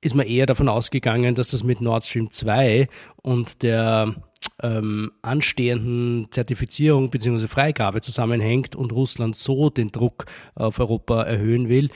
ist 0.00 0.14
man 0.14 0.26
eher 0.26 0.46
davon 0.46 0.68
ausgegangen, 0.68 1.34
dass 1.34 1.50
das 1.50 1.64
mit 1.64 1.80
Nord 1.80 2.04
Stream 2.04 2.30
2 2.30 2.88
und 3.22 3.62
der 3.62 4.14
ähm, 4.62 5.12
anstehenden 5.22 6.28
Zertifizierung 6.30 7.10
bzw. 7.10 7.48
Freigabe 7.48 8.00
zusammenhängt 8.00 8.76
und 8.76 8.92
Russland 8.92 9.34
so 9.36 9.70
den 9.70 9.90
Druck 9.90 10.26
auf 10.54 10.78
Europa 10.78 11.22
erhöhen 11.22 11.68
will. 11.68 11.90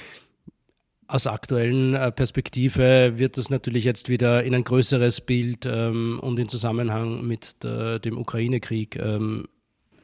Aus 1.07 1.27
aktuellen 1.27 1.95
äh, 1.95 2.11
Perspektive 2.11 3.19
wird 3.19 3.37
das 3.37 3.51
natürlich 3.51 3.85
jetzt 3.85 4.09
wieder 4.09 4.43
in 4.45 4.55
ein 4.55 4.65
größeres 4.65 5.21
Bild 5.21 5.67
ähm, 5.67 6.19
und 6.23 6.39
in 6.39 6.49
Zusammenhang 6.49 7.27
mit 7.27 7.63
der, 7.63 7.99
dem 7.99 8.19
Ukraine-Krieg 8.19 8.97
ähm, 8.97 9.47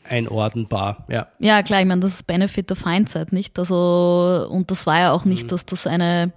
einordnbar. 0.04 1.06
Ja. 1.08 1.28
ja, 1.38 1.62
klar, 1.62 1.80
ich 1.80 1.86
meine, 1.86 2.00
das 2.00 2.14
ist 2.14 2.26
Benefit 2.26 2.70
of 2.72 2.84
Hindsight, 2.84 3.32
nicht? 3.32 3.58
Also, 3.58 4.48
und 4.50 4.70
das 4.70 4.86
war 4.86 4.98
ja 4.98 5.12
auch 5.12 5.24
nicht, 5.24 5.44
mhm. 5.44 5.48
dass 5.48 5.66
das 5.66 5.86
eine 5.86 6.32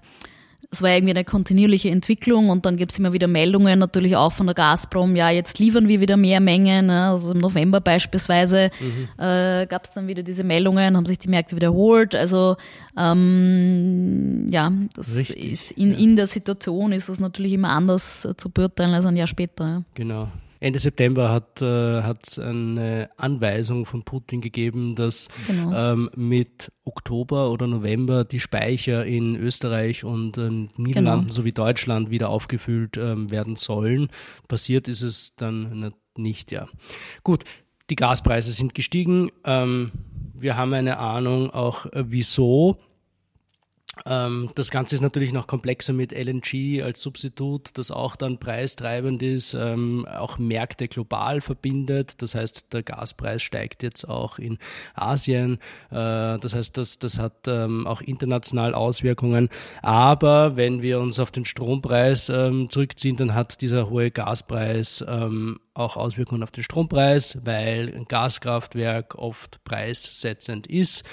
es 0.74 0.82
war 0.82 0.90
irgendwie 0.90 1.12
eine 1.12 1.26
kontinuierliche 1.26 1.90
Entwicklung 1.90 2.50
und 2.50 2.66
dann 2.66 2.78
gibt 2.78 2.94
es 2.94 3.00
immer 3.00 3.12
wieder 3.12 3.28
Meldungen, 3.28 3.78
natürlich 3.78 4.16
auch 4.16 4.32
von 4.32 4.46
der 4.46 4.56
Gazprom, 4.56 5.18
ja, 5.18 5.30
jetzt 5.30 5.60
liefern 5.60 5.90
wir 5.90 6.00
wieder 6.00 6.16
mehr 6.16 6.40
Mengen. 6.40 6.86
Ne? 6.86 7.10
Also 7.10 7.34
im 7.34 7.40
November 7.40 7.82
beispielsweise 7.82 8.72
mhm. 8.80 9.10
äh, 9.22 9.68
gab 9.68 9.84
es 9.84 9.92
dann 9.92 10.08
wieder 10.08 10.24
diese 10.24 10.46
Meldungen, 10.46 10.96
haben 10.96 11.06
sich 11.06 11.20
die 11.20 11.28
Märkte 11.28 11.58
wiederholt. 11.58 12.16
Also 12.16 12.56
ähm, 12.98 14.48
ja, 14.50 14.72
das 14.96 15.18
Richtig, 15.18 15.52
ist 15.52 15.72
in, 15.74 15.92
ja. 15.92 15.98
in 15.98 16.16
der 16.16 16.28
Situation 16.28 16.94
ist 16.94 17.10
das 17.10 17.20
natürlich 17.20 17.52
immer 17.52 17.70
anders 17.70 18.26
zu 18.38 18.50
beurteilen 18.50 18.94
als 18.94 19.06
ein 19.06 19.18
Jahr 19.18 19.28
später. 19.28 19.66
Ja. 19.66 19.84
Genau. 19.96 20.30
Ende 20.62 20.78
September 20.78 21.32
hat 21.32 21.60
es 21.62 22.38
äh, 22.38 22.42
eine 22.42 23.10
Anweisung 23.18 23.88
von 23.88 24.04
Putin 24.04 24.42
gegeben, 24.42 24.96
dass 24.96 25.28
genau. 25.48 25.74
ähm, 25.94 26.10
mit 26.16 26.72
Oktober 26.86 27.50
oder 27.50 27.66
November 27.66 28.24
die 28.24 28.40
Speicher 28.40 29.04
in 29.04 29.36
Österreich 29.36 30.04
und 30.04 30.38
äh, 30.38 30.50
Niederlanden 30.78 31.26
genau. 31.26 31.34
sowie 31.34 31.52
Deutschland 31.52 32.12
wieder 32.12 32.30
aufgefüllt 32.30 32.96
ähm, 32.96 33.32
werden 33.32 33.56
sollen. 33.56 34.10
Passiert 34.48 34.88
ist 34.88 35.02
es 35.02 35.36
dann 35.36 35.94
nicht, 36.16 36.52
ja. 36.52 36.68
Gut, 37.24 37.44
die 37.90 37.96
Gaspreise 37.96 38.52
sind 38.52 38.76
gestiegen. 38.76 39.32
Ähm, 39.44 39.92
wir 40.36 40.58
haben 40.58 40.74
eine 40.76 41.00
Ahnung 41.00 41.50
auch, 41.50 41.88
äh, 41.88 42.04
wieso. 42.08 42.78
Ähm, 44.06 44.50
das 44.56 44.72
Ganze 44.72 44.96
ist 44.96 45.02
natürlich 45.02 45.34
noch 45.34 45.48
komplexer 45.48 45.94
mit 45.94 46.12
LNG 46.12 46.82
als 46.84 47.02
Substitut, 47.02 47.70
das 47.78 47.92
auch 47.92 48.16
dann 48.16 48.40
preistreibend 48.40 49.22
ist, 49.22 49.54
ähm, 49.54 50.06
auch 50.08 50.38
Märkte 50.38 50.88
global 50.88 51.42
verbindet. 51.42 52.22
Das 52.22 52.36
heißt, 52.36 52.74
der 52.74 52.84
Gaspreis 52.84 53.42
steigt 53.42 53.84
jetzt 53.84 54.08
auch 54.08 54.40
in 54.40 54.58
Asien. 54.94 55.60
Äh, 55.90 56.40
das 56.40 56.54
heißt, 56.54 56.78
das, 56.78 57.00
das 57.00 57.20
hat 57.20 57.48
ähm, 57.48 57.88
auch 57.88 58.02
international 58.02 58.74
Auswirkungen. 58.74 59.50
Aber 59.82 60.56
wenn 60.56 60.82
wir 60.82 61.00
uns 61.00 61.20
auf 61.20 61.32
den 61.32 61.46
Strompreis 61.46 62.26
zurückziehen, 62.26 63.18
dann 63.18 63.34
hat 63.34 63.62
dieser 63.62 63.90
hohe 63.90 64.12
Gaspreis 64.12 65.04
auch 65.74 65.98
Auswirkungen 65.98 66.44
auf 66.44 66.52
den 66.52 66.64
Strompreis, 66.64 67.38
weil 67.44 67.94
ein 67.96 68.06
Gaskraftwerk 68.06 69.16
oft 69.16 69.64
preissetzend 69.64 70.68
ist. 70.68 71.04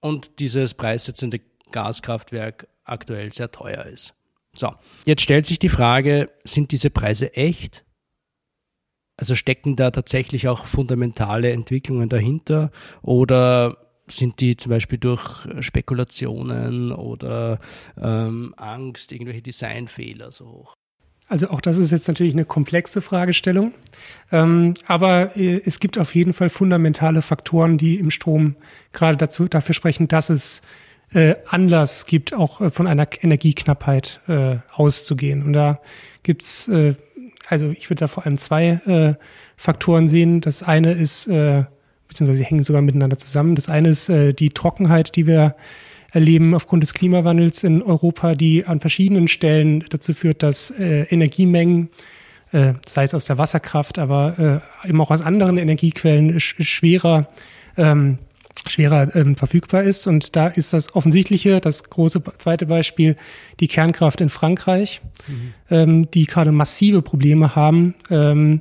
Und 0.00 0.38
dieses 0.38 0.74
preissetzende 0.74 1.40
Gaskraftwerk 1.74 2.68
aktuell 2.84 3.32
sehr 3.32 3.50
teuer 3.50 3.84
ist. 3.86 4.14
So, 4.56 4.72
jetzt 5.04 5.22
stellt 5.22 5.44
sich 5.44 5.58
die 5.58 5.68
Frage, 5.68 6.30
sind 6.44 6.70
diese 6.70 6.88
Preise 6.88 7.34
echt? 7.34 7.84
Also 9.16 9.34
stecken 9.34 9.74
da 9.74 9.90
tatsächlich 9.90 10.46
auch 10.46 10.66
fundamentale 10.66 11.50
Entwicklungen 11.50 12.08
dahinter 12.08 12.70
oder 13.02 13.78
sind 14.06 14.40
die 14.40 14.56
zum 14.56 14.70
Beispiel 14.70 14.98
durch 14.98 15.46
Spekulationen 15.60 16.92
oder 16.92 17.58
ähm, 18.00 18.54
Angst, 18.56 19.12
irgendwelche 19.12 19.42
Designfehler 19.42 20.30
so 20.30 20.46
hoch? 20.46 20.74
Also 21.26 21.48
auch 21.48 21.60
das 21.60 21.78
ist 21.78 21.90
jetzt 21.90 22.06
natürlich 22.06 22.34
eine 22.34 22.44
komplexe 22.44 23.00
Fragestellung. 23.00 23.72
Ähm, 24.30 24.74
aber 24.86 25.36
äh, 25.36 25.62
es 25.64 25.80
gibt 25.80 25.98
auf 25.98 26.14
jeden 26.14 26.34
Fall 26.34 26.50
fundamentale 26.50 27.22
Faktoren, 27.22 27.78
die 27.78 27.98
im 27.98 28.10
Strom 28.10 28.56
gerade 28.92 29.16
dazu, 29.16 29.48
dafür 29.48 29.74
sprechen, 29.74 30.06
dass 30.06 30.28
es 30.28 30.60
äh, 31.14 31.36
Anlass 31.48 32.06
gibt, 32.06 32.34
auch 32.34 32.60
äh, 32.60 32.70
von 32.70 32.86
einer 32.86 33.06
Energieknappheit 33.20 34.20
äh, 34.28 34.56
auszugehen. 34.72 35.42
Und 35.42 35.52
da 35.52 35.80
gibt's, 36.22 36.68
äh, 36.68 36.94
also 37.48 37.70
ich 37.70 37.90
würde 37.90 38.00
da 38.00 38.08
vor 38.08 38.26
allem 38.26 38.38
zwei 38.38 38.80
äh, 38.86 39.14
Faktoren 39.56 40.08
sehen. 40.08 40.40
Das 40.40 40.62
eine 40.62 40.92
ist, 40.92 41.26
äh, 41.26 41.64
beziehungsweise 42.08 42.38
sie 42.38 42.44
hängen 42.44 42.62
sogar 42.62 42.82
miteinander 42.82 43.18
zusammen. 43.18 43.54
Das 43.54 43.68
eine 43.68 43.88
ist 43.88 44.08
äh, 44.08 44.32
die 44.32 44.50
Trockenheit, 44.50 45.16
die 45.16 45.26
wir 45.26 45.56
erleben 46.10 46.54
aufgrund 46.54 46.82
des 46.82 46.94
Klimawandels 46.94 47.64
in 47.64 47.82
Europa, 47.82 48.34
die 48.34 48.66
an 48.66 48.80
verschiedenen 48.80 49.26
Stellen 49.26 49.84
dazu 49.90 50.14
führt, 50.14 50.42
dass 50.42 50.70
äh, 50.70 51.02
Energiemengen 51.10 51.90
äh, 52.52 52.74
sei 52.86 53.02
es 53.02 53.14
aus 53.14 53.26
der 53.26 53.36
Wasserkraft, 53.36 53.98
aber 53.98 54.62
äh, 54.84 54.88
eben 54.88 55.00
auch 55.00 55.10
aus 55.10 55.22
anderen 55.22 55.58
Energiequellen 55.58 56.38
sch 56.38 56.54
schwerer 56.60 57.28
ähm, 57.76 58.18
schwerer 58.68 59.14
ähm, 59.14 59.36
verfügbar 59.36 59.82
ist. 59.82 60.06
Und 60.06 60.36
da 60.36 60.46
ist 60.46 60.72
das 60.72 60.94
Offensichtliche, 60.94 61.60
das 61.60 61.84
große 61.84 62.22
zweite 62.38 62.66
Beispiel, 62.66 63.16
die 63.60 63.68
Kernkraft 63.68 64.20
in 64.20 64.28
Frankreich, 64.28 65.00
mhm. 65.26 65.54
ähm, 65.70 66.10
die 66.10 66.26
gerade 66.26 66.52
massive 66.52 67.02
Probleme 67.02 67.54
haben, 67.56 67.94
ähm, 68.10 68.60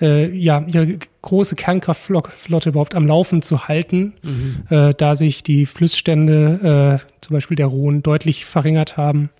äh, 0.00 0.34
ja, 0.36 0.64
ihre 0.66 0.98
große 1.22 1.54
Kernkraftflotte 1.54 2.68
überhaupt 2.68 2.94
am 2.94 3.06
Laufen 3.06 3.42
zu 3.42 3.68
halten, 3.68 4.14
mhm. 4.22 4.62
äh, 4.68 4.94
da 4.94 5.14
sich 5.14 5.42
die 5.42 5.66
Flussstände, 5.66 7.00
äh, 7.02 7.20
zum 7.20 7.34
Beispiel 7.34 7.56
der 7.56 7.66
Rhone, 7.66 8.00
deutlich 8.00 8.44
verringert 8.44 8.96
haben 8.96 9.30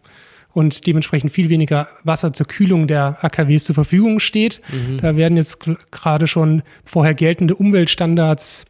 und 0.52 0.86
dementsprechend 0.86 1.32
viel 1.32 1.48
weniger 1.48 1.88
Wasser 2.04 2.32
zur 2.32 2.46
Kühlung 2.46 2.86
der 2.86 3.18
AKWs 3.24 3.64
zur 3.64 3.74
Verfügung 3.74 4.20
steht. 4.20 4.60
Mhm. 4.70 4.98
Da 4.98 5.16
werden 5.16 5.36
jetzt 5.36 5.58
gerade 5.90 6.26
schon 6.26 6.62
vorher 6.84 7.14
geltende 7.14 7.54
Umweltstandards 7.54 8.66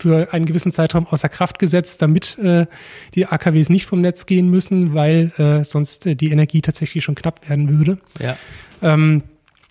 für 0.00 0.32
einen 0.32 0.46
gewissen 0.46 0.72
Zeitraum 0.72 1.06
außer 1.06 1.28
Kraft 1.28 1.58
gesetzt, 1.58 2.02
damit 2.02 2.38
äh, 2.38 2.66
die 3.14 3.26
AKWs 3.26 3.68
nicht 3.68 3.86
vom 3.86 4.00
Netz 4.00 4.26
gehen 4.26 4.48
müssen, 4.48 4.94
weil 4.94 5.32
äh, 5.38 5.64
sonst 5.64 6.06
äh, 6.06 6.14
die 6.14 6.30
Energie 6.30 6.60
tatsächlich 6.60 7.04
schon 7.04 7.14
knapp 7.14 7.48
werden 7.48 7.68
würde. 7.78 7.98
Ja. 8.20 8.36
Ähm, 8.82 9.22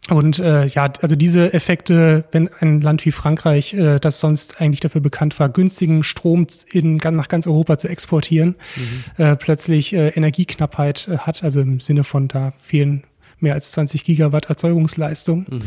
und 0.10 0.40
äh, 0.40 0.66
ja, 0.68 0.92
also 1.02 1.16
diese 1.16 1.54
Effekte, 1.54 2.24
wenn 2.32 2.50
ein 2.60 2.80
Land 2.80 3.06
wie 3.06 3.12
Frankreich, 3.12 3.74
äh, 3.74 4.00
das 4.00 4.20
sonst 4.20 4.62
eigentlich 4.62 4.80
dafür 4.80 5.02
bekannt 5.02 5.38
war, 5.40 5.50
günstigen 5.50 6.04
Strom 6.04 6.48
in, 6.72 6.98
nach 6.98 7.28
ganz 7.28 7.46
Europa 7.46 7.78
zu 7.78 7.90
exportieren, 7.90 8.56
mhm. 8.76 9.24
äh, 9.24 9.36
plötzlich 9.36 9.94
äh, 9.94 10.10
Energieknappheit 10.10 11.10
äh, 11.10 11.18
hat, 11.18 11.44
also 11.44 11.60
im 11.60 11.82
Sinne 11.82 12.06
von 12.06 12.30
da 12.30 12.54
fehlen 12.62 13.04
mehr 13.40 13.54
als 13.54 13.72
20 13.72 14.04
Gigawatt 14.04 14.46
Erzeugungsleistung. 14.46 15.46
Mhm. 15.50 15.62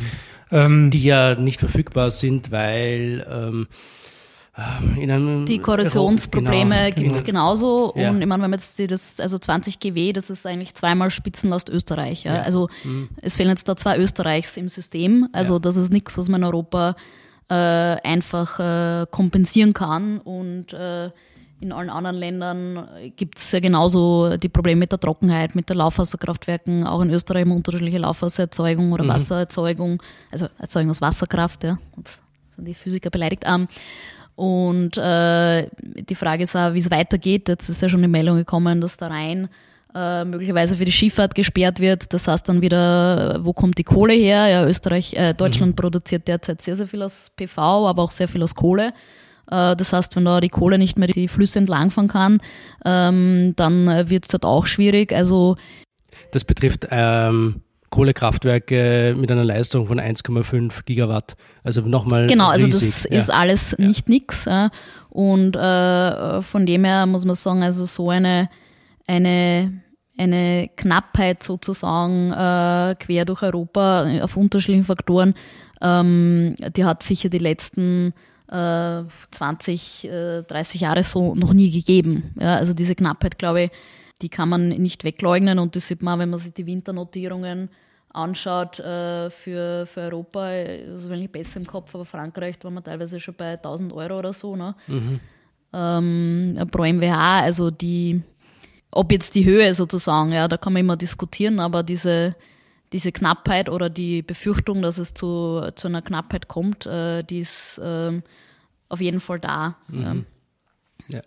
Ähm, 0.53 0.91
die 0.91 1.03
ja 1.03 1.35
nicht 1.37 1.61
verfügbar 1.61 2.11
sind, 2.11 2.51
weil 2.51 3.25
ähm, 3.31 3.69
die 4.57 5.59
Korrosionsprobleme 5.59 6.93
genau, 6.93 6.95
gibt 6.95 7.15
es 7.15 7.25
genau. 7.25 7.55
genauso. 7.55 7.95
Ja. 7.97 8.11
Und 8.11 8.21
ich 8.21 8.27
meine, 8.27 8.43
wenn 8.43 8.51
man 8.51 8.59
jetzt 8.59 8.79
die, 8.79 8.87
das, 8.87 9.21
also 9.21 9.39
20 9.39 9.79
GW, 9.79 10.13
das 10.13 10.29
ist 10.29 10.45
eigentlich 10.47 10.75
zweimal 10.75 11.11
Spitzenlast 11.11 11.69
Österreich. 11.69 12.25
Ja? 12.25 12.37
ja. 12.37 12.43
Also 12.43 12.69
mhm. 12.85 13.09
es 13.23 13.37
fehlen 13.37 13.51
jetzt 13.51 13.69
da 13.69 13.77
zwei 13.77 13.97
Österreichs 13.99 14.57
im 14.57 14.69
System. 14.69 15.29
Also 15.33 15.59
das 15.59 15.77
ist 15.77 15.93
nichts, 15.93 16.19
was 16.19 16.29
man 16.29 16.43
in 16.43 16.47
Europa 16.47 16.97
äh, 17.49 17.55
einfach 17.55 18.59
äh, 18.59 19.07
kompensieren 19.11 19.73
kann. 19.73 20.19
Und 20.19 20.73
äh, 20.73 21.11
in 21.61 21.73
allen 21.73 21.91
anderen 21.91 22.17
Ländern 22.17 22.89
gibt 23.17 23.39
es 23.39 23.53
ja 23.53 23.61
genauso 23.61 24.37
die 24.37 24.49
Probleme 24.49 24.81
mit 24.81 24.93
der 24.93 24.99
Trockenheit, 24.99 25.55
mit 25.55 25.69
den 25.69 25.77
Laufwasserkraftwerken. 25.77 26.87
Auch 26.87 27.03
in 27.03 27.11
Österreich 27.11 27.43
haben 27.43 27.53
unterschiedliche 27.53 27.99
Laufwassererzeugung 27.99 28.93
oder 28.93 29.05
mhm. 29.05 29.09
Wassererzeugung, 29.09 30.03
also 30.31 30.49
Erzeugung 30.59 30.91
aus 30.91 31.01
Wasserkraft, 31.01 31.65
ja. 31.65 31.79
Sind 32.57 32.65
die 32.67 32.75
Physiker 32.75 33.11
beleidigt. 33.11 33.45
Um, 33.47 33.69
und 34.41 34.97
äh, 34.97 35.69
die 35.83 36.15
Frage 36.15 36.45
ist 36.45 36.57
auch, 36.57 36.73
wie 36.73 36.79
es 36.79 36.91
weitergeht. 36.91 37.47
Jetzt 37.51 37.69
ist 37.69 37.83
ja 37.83 37.91
schon 37.91 38.01
die 38.01 38.09
Meldung 38.09 38.39
gekommen, 38.39 38.81
dass 38.81 38.97
der 38.97 39.11
Rhein 39.11 39.51
äh, 39.95 40.25
möglicherweise 40.25 40.79
für 40.79 40.87
die 40.87 40.93
Schifffahrt 40.93 41.35
gesperrt 41.35 41.79
wird. 41.79 42.11
Das 42.15 42.27
heißt 42.27 42.49
dann 42.49 42.63
wieder, 42.63 43.45
wo 43.45 43.53
kommt 43.53 43.77
die 43.77 43.85
Kohle 43.85 44.15
her? 44.15 44.49
Ja, 44.49 44.67
Österreich, 44.67 45.13
äh, 45.13 45.35
Deutschland 45.35 45.73
mhm. 45.73 45.77
produziert 45.77 46.27
derzeit 46.27 46.63
sehr, 46.63 46.75
sehr 46.75 46.89
viel 46.89 47.03
aus 47.03 47.31
PV, 47.37 47.87
aber 47.87 48.03
auch 48.03 48.11
sehr 48.11 48.29
viel 48.29 48.43
aus 48.43 48.55
Kohle. 48.55 48.95
Äh, 49.51 49.77
das 49.77 49.93
heißt, 49.93 50.17
wenn 50.17 50.25
da 50.25 50.41
die 50.41 50.49
Kohle 50.49 50.79
nicht 50.79 50.99
mehr 50.99 51.09
die 51.09 51.29
Flüsse 51.29 51.59
entlangfahren 51.59 52.09
kann, 52.09 52.39
ähm, 52.83 53.53
dann 53.57 54.09
wird 54.09 54.25
es 54.25 54.33
halt 54.33 54.47
auch 54.47 54.65
schwierig. 54.65 55.13
Also 55.13 55.59
das 56.33 56.45
betrifft 56.45 56.89
ähm, 56.91 57.61
Kohlekraftwerke 57.91 59.15
mit 59.19 59.31
einer 59.31 59.45
Leistung 59.45 59.87
von 59.87 60.01
1,5 60.01 60.85
Gigawatt. 60.85 61.37
Also 61.65 61.81
nochmal. 61.83 62.29
Genau, 62.29 62.49
also 62.49 62.69
das 62.69 63.05
ja. 63.05 63.19
ist 63.19 63.31
alles 63.31 63.75
ja. 63.77 63.85
nicht 63.85 64.09
nix. 64.09 64.45
Ja. 64.45 64.71
Und 65.11 65.57
äh, 65.57 66.43
von 66.43 66.67
dem 66.67 66.85
her 66.85 67.07
muss 67.07 67.25
man 67.25 67.35
sagen, 67.35 67.63
also 67.63 67.85
so 67.85 68.11
eine, 68.11 68.49
eine, 69.09 69.83
eine 70.17 70.71
Knappheit 70.77 71.43
sozusagen 71.43 72.31
äh, 72.31 72.95
quer 72.95 73.25
durch 73.25 73.43
Europa 73.43 74.07
auf 74.23 74.37
unterschiedlichen 74.37 74.85
Faktoren, 74.85 75.35
ähm, 75.83 76.55
die 76.77 76.85
hat 76.85 77.03
sicher 77.03 77.29
die 77.29 77.39
letzten 77.39 78.15
äh, 78.53 79.03
20, 79.33 80.09
30 80.47 80.81
Jahre 80.81 81.03
so 81.03 81.35
noch 81.35 81.53
nie 81.53 81.73
gegeben. 81.73 82.35
Ja, 82.41 82.55
also 82.55 82.73
diese 82.73 82.95
Knappheit, 82.95 83.39
glaube 83.39 83.63
ich, 83.63 83.71
die 84.23 84.29
kann 84.29 84.49
man 84.49 84.69
nicht 84.69 85.05
wegleugnen 85.05 85.59
und 85.59 85.77
das 85.77 85.89
sieht 85.89 86.03
man, 86.03 86.19
wenn 86.19 86.31
man 86.31 86.39
sich 86.39 86.53
die 86.53 86.67
Winternotierungen 86.67 87.71
anschaut 88.13 88.81
äh, 88.81 89.31
für, 89.31 89.87
für 89.87 90.01
Europa, 90.01 90.41
also 90.41 91.11
wenn 91.11 91.23
ich 91.23 91.31
besser 91.31 91.59
im 91.61 91.67
Kopf, 91.67 91.95
aber 91.95 92.05
Frankreich 92.05 92.57
war 92.63 92.71
man 92.71 92.83
teilweise 92.83 93.21
schon 93.21 93.35
bei 93.35 93.53
1000 93.53 93.93
Euro 93.93 94.19
oder 94.19 94.33
so, 94.33 94.57
ne? 94.57 94.75
Mhm. 94.87 95.21
Ähm, 95.73 96.59
pro 96.73 96.83
MWH, 96.83 97.43
also 97.43 97.71
die, 97.71 98.23
ob 98.91 99.13
jetzt 99.13 99.37
die 99.37 99.45
Höhe 99.45 99.73
sozusagen, 99.75 100.33
ja, 100.33 100.49
da 100.49 100.57
kann 100.57 100.73
man 100.73 100.81
immer 100.81 100.97
diskutieren, 100.97 101.61
aber 101.61 101.85
diese, 101.85 102.35
diese 102.93 103.13
Knappheit 103.13 103.69
oder 103.69 103.89
die 103.89 104.23
Befürchtung, 104.23 104.83
dass 104.83 104.99
es 104.99 105.15
zu, 105.15 105.71
zu 105.77 105.87
einer 105.87 106.03
Knappheit 106.03 106.49
kommt, 106.49 106.87
äh, 106.87 107.23
die 107.23 107.39
ist 107.39 107.79
äh, 107.79 108.21
auf 108.89 109.01
jeden 109.01 109.21
Fall 109.21 109.39
da. 109.39 109.77
Mhm. 109.87 110.27
Ja. 111.09 111.23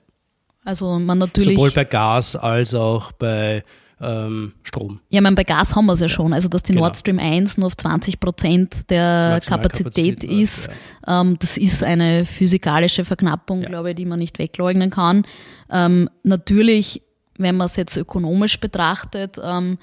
Also 0.65 0.99
man 0.99 1.17
natürlich. 1.17 1.55
Sowohl 1.55 1.71
bei 1.71 1.83
Gas 1.83 2.35
als 2.35 2.73
auch 2.73 3.11
bei 3.13 3.63
ähm, 4.03 4.53
Strom. 4.63 4.99
Ja, 5.09 5.19
ich 5.19 5.23
meine, 5.23 5.35
bei 5.35 5.43
Gas 5.43 5.75
haben 5.75 5.85
wir 5.85 5.93
es 5.93 5.99
ja 5.99 6.09
schon. 6.09 6.33
Also, 6.33 6.49
dass 6.49 6.63
die 6.63 6.73
genau. 6.73 6.85
Nord 6.85 6.97
Stream 6.97 7.19
1 7.19 7.57
nur 7.57 7.67
auf 7.67 7.77
20 7.77 8.19
Prozent 8.19 8.89
der 8.89 9.39
Kapazität, 9.45 10.19
Kapazität 10.19 10.23
ist, 10.23 10.69
ja. 11.07 11.21
ähm, 11.21 11.37
das 11.39 11.57
ist 11.57 11.83
eine 11.83 12.25
physikalische 12.25 13.05
Verknappung, 13.05 13.61
ja. 13.61 13.69
glaube 13.69 13.91
ich, 13.91 13.95
die 13.95 14.05
man 14.05 14.19
nicht 14.19 14.39
wegleugnen 14.39 14.89
kann. 14.89 15.25
Ähm, 15.71 16.09
natürlich, 16.23 17.01
wenn 17.37 17.55
man 17.55 17.65
es 17.65 17.75
jetzt 17.75 17.95
ökonomisch 17.95 18.59
betrachtet, 18.59 19.39
ähm, 19.43 19.77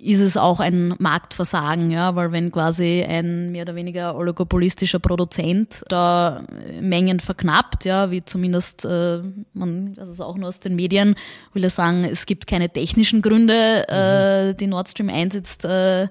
ist 0.00 0.20
es 0.20 0.36
auch 0.36 0.60
ein 0.60 0.94
Marktversagen, 0.98 1.90
ja, 1.90 2.14
weil 2.14 2.30
wenn 2.30 2.52
quasi 2.52 3.04
ein 3.06 3.50
mehr 3.50 3.62
oder 3.62 3.74
weniger 3.74 4.14
oligopolistischer 4.14 5.00
Produzent 5.00 5.82
da 5.88 6.44
Mengen 6.80 7.18
verknappt, 7.18 7.84
ja, 7.84 8.12
wie 8.12 8.24
zumindest 8.24 8.84
äh, 8.84 9.18
man, 9.54 9.94
das 9.94 10.08
ist 10.08 10.20
auch 10.20 10.36
nur 10.36 10.48
aus 10.48 10.60
den 10.60 10.76
Medien, 10.76 11.16
will 11.52 11.64
er 11.64 11.70
sagen, 11.70 12.04
es 12.04 12.26
gibt 12.26 12.46
keine 12.46 12.70
technischen 12.70 13.22
Gründe, 13.22 13.86
äh, 13.88 14.52
mhm. 14.52 14.56
die 14.56 14.68
Nord 14.68 14.88
Stream 14.88 15.10
1 15.10 15.34
jetzt 15.34 15.64
äh, 15.64 16.06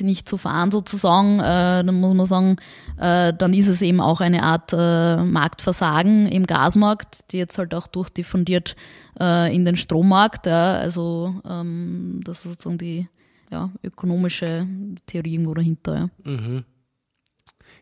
nicht 0.00 0.28
zu 0.28 0.38
fahren 0.38 0.70
sozusagen, 0.70 1.38
äh, 1.40 1.84
dann 1.84 2.00
muss 2.00 2.14
man 2.14 2.26
sagen, 2.26 2.56
äh, 2.98 3.32
dann 3.36 3.52
ist 3.52 3.68
es 3.68 3.82
eben 3.82 4.00
auch 4.00 4.20
eine 4.20 4.42
Art 4.42 4.72
äh, 4.72 5.16
Marktversagen 5.16 6.26
im 6.28 6.46
Gasmarkt, 6.46 7.30
die 7.32 7.38
jetzt 7.38 7.58
halt 7.58 7.74
auch 7.74 7.88
durchdiffundiert 7.88 8.76
äh, 9.20 9.54
in 9.54 9.64
den 9.64 9.76
Strommarkt, 9.76 10.46
ja, 10.46 10.74
also 10.74 11.34
ähm, 11.48 12.20
das 12.24 12.38
ist 12.38 12.44
sozusagen 12.44 12.78
die 12.78 13.08
ja, 13.52 13.70
ökonomische 13.84 14.66
Theorie 15.06 15.34
irgendwo 15.34 15.54
dahinter. 15.54 16.10
Ja. 16.24 16.30
Mhm. 16.30 16.64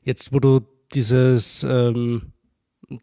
Jetzt, 0.02 0.32
wo 0.32 0.40
du 0.40 0.60
dieses 0.92 1.62
ähm, 1.62 2.32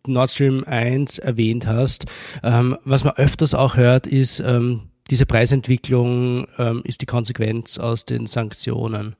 Nord 0.05 0.29
Stream 0.29 0.63
1 0.65 1.19
erwähnt 1.19 1.65
hast, 1.65 2.05
ähm, 2.43 2.77
was 2.83 3.03
man 3.03 3.13
öfters 3.15 3.53
auch 3.53 3.75
hört, 3.75 4.05
ist, 4.05 4.39
ähm, 4.41 4.89
diese 5.09 5.25
Preisentwicklung 5.25 6.47
ähm, 6.57 6.81
ist 6.83 7.01
die 7.01 7.05
Konsequenz 7.05 7.77
aus 7.77 8.03
den 8.03 8.25
Sanktionen. 8.25 9.15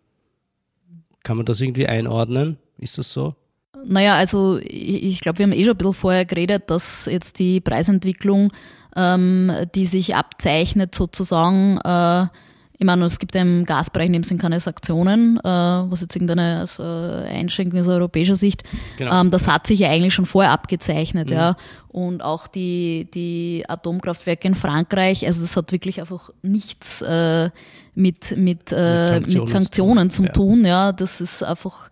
Kann 1.24 1.38
man 1.38 1.46
das 1.46 1.62
irgendwie 1.62 1.88
einordnen? 1.88 2.58
Ist 2.78 2.98
das 2.98 3.14
so? 3.14 3.36
Naja, 3.86 4.16
also 4.16 4.58
ich, 4.58 5.04
ich 5.04 5.22
glaube, 5.22 5.40
wir 5.40 5.46
haben 5.46 5.54
eh 5.54 5.64
schon 5.64 5.74
ein 5.74 5.78
bisschen 5.78 5.94
vorher 5.94 6.26
geredet, 6.26 6.70
dass 6.70 7.06
jetzt 7.06 7.40
die 7.40 7.62
Preisentwicklung, 7.62 8.52
ähm, 8.96 9.52
die 9.76 9.86
sich 9.86 10.16
abzeichnet, 10.16 10.94
sozusagen 10.94 11.78
äh, 11.78 12.28
ich 12.80 12.86
meine, 12.86 13.06
es 13.06 13.18
gibt 13.18 13.36
im 13.36 13.66
Gasbereich 13.66 14.06
in 14.06 14.14
dem 14.14 14.24
Sinn 14.24 14.38
keine 14.38 14.60
Sanktionen, 14.60 15.38
äh, 15.38 15.44
was 15.44 16.02
jetzt 16.02 16.16
irgendeine 16.16 16.60
also, 16.60 16.84
Einschränkung 16.84 17.80
aus 17.80 17.88
europäischer 17.88 18.36
Sicht. 18.36 18.64
Genau. 18.98 19.20
Ähm, 19.22 19.32
das 19.32 19.48
hat 19.48 19.66
sich 19.66 19.80
ja 19.80 19.90
eigentlich 19.90 20.14
schon 20.14 20.28
vorher 20.28 20.52
abgezeichnet, 20.52 21.30
mhm. 21.30 21.36
ja. 21.36 21.58
Und 21.88 22.22
auch 22.22 22.46
die, 22.46 23.10
die 23.12 23.64
Atomkraftwerke 23.68 24.48
in 24.48 24.54
Frankreich, 24.54 25.26
also 25.26 25.42
das 25.42 25.58
hat 25.58 25.72
wirklich 25.72 26.00
einfach 26.00 26.30
nichts 26.44 27.02
äh, 27.02 27.50
mit, 27.96 28.38
mit, 28.38 28.72
äh, 28.72 29.20
mit, 29.20 29.32
Sanktionen, 29.32 29.44
mit 29.44 29.50
Sanktionen 29.50 30.10
zu 30.12 30.24
tun, 30.26 30.64
ja. 30.64 30.92
Das 30.92 31.20
ist 31.20 31.42
einfach, 31.42 31.90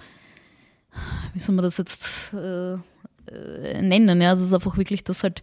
wie 1.34 1.40
soll 1.40 1.56
man 1.56 1.64
das 1.64 1.78
jetzt 1.78 2.32
äh, 2.34 2.74
äh 2.74 3.82
nennen, 3.82 4.22
ja. 4.22 4.34
Es 4.34 4.42
ist 4.42 4.54
einfach 4.54 4.78
wirklich 4.78 5.04
das 5.04 5.24
halt, 5.24 5.42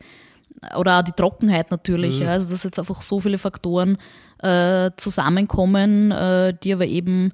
oder 0.77 0.99
auch 0.99 1.03
die 1.03 1.13
Trockenheit 1.13 1.71
natürlich, 1.71 2.19
mhm. 2.19 2.27
ja. 2.27 2.31
Also 2.33 2.51
das 2.51 2.63
jetzt 2.63 2.79
einfach 2.79 3.03
so 3.03 3.21
viele 3.21 3.39
Faktoren 3.39 3.99
äh, 4.43 4.91
zusammenkommen, 4.97 6.11
äh, 6.11 6.55
die 6.63 6.73
aber 6.73 6.87
eben 6.87 7.33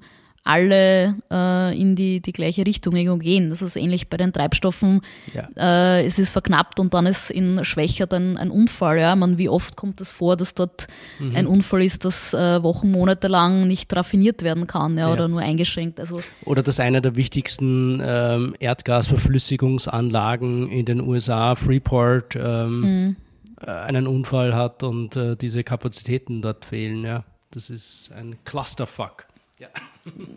alle 0.49 1.15
äh, 1.31 1.79
in 1.79 1.95
die, 1.95 2.19
die 2.21 2.33
gleiche 2.33 2.65
Richtung 2.65 2.95
gehen. 3.19 3.51
Das 3.51 3.61
ist 3.61 3.75
ähnlich 3.75 4.09
bei 4.09 4.17
den 4.17 4.33
Treibstoffen. 4.33 5.01
Ja. 5.33 5.47
Äh, 5.55 6.03
es 6.05 6.17
ist 6.17 6.31
verknappt 6.31 6.79
und 6.79 6.95
dann 6.95 7.05
ist 7.05 7.29
in 7.29 7.63
Schwächert 7.63 8.15
ein, 8.15 8.35
ein 8.35 8.49
Unfall. 8.49 8.99
Ja? 8.99 9.15
Man, 9.15 9.37
wie 9.37 9.47
oft 9.47 9.75
kommt 9.75 10.01
es 10.01 10.09
das 10.09 10.17
vor, 10.17 10.35
dass 10.37 10.55
dort 10.55 10.87
mhm. 11.19 11.35
ein 11.35 11.45
Unfall 11.45 11.83
ist, 11.83 12.03
das 12.03 12.33
äh, 12.33 12.63
Wochen, 12.63 12.89
Monate 12.91 13.27
lang 13.27 13.67
nicht 13.67 13.95
raffiniert 13.95 14.41
werden 14.41 14.65
kann 14.65 14.97
ja, 14.97 15.07
ja. 15.07 15.13
oder 15.13 15.27
nur 15.27 15.41
eingeschränkt. 15.41 15.99
Also 15.99 16.19
oder 16.45 16.63
dass 16.63 16.79
einer 16.79 17.01
der 17.01 17.15
wichtigsten 17.15 18.01
ähm, 18.03 18.55
Erdgasverflüssigungsanlagen 18.59 20.71
in 20.71 20.85
den 20.85 20.99
USA, 21.01 21.53
Freeport, 21.53 22.35
ähm, 22.35 22.81
mhm. 22.81 23.15
Äh, 23.61 23.71
einen 23.71 24.07
Unfall 24.07 24.55
hat 24.55 24.83
und 24.83 25.17
äh, 25.17 25.35
diese 25.35 25.63
Kapazitäten 25.63 26.41
dort 26.41 26.65
fehlen. 26.65 27.03
Ja. 27.03 27.23
Das 27.51 27.69
ist 27.69 28.09
ein 28.13 28.37
Clusterfuck. 28.45 29.27
Ja, 29.59 29.67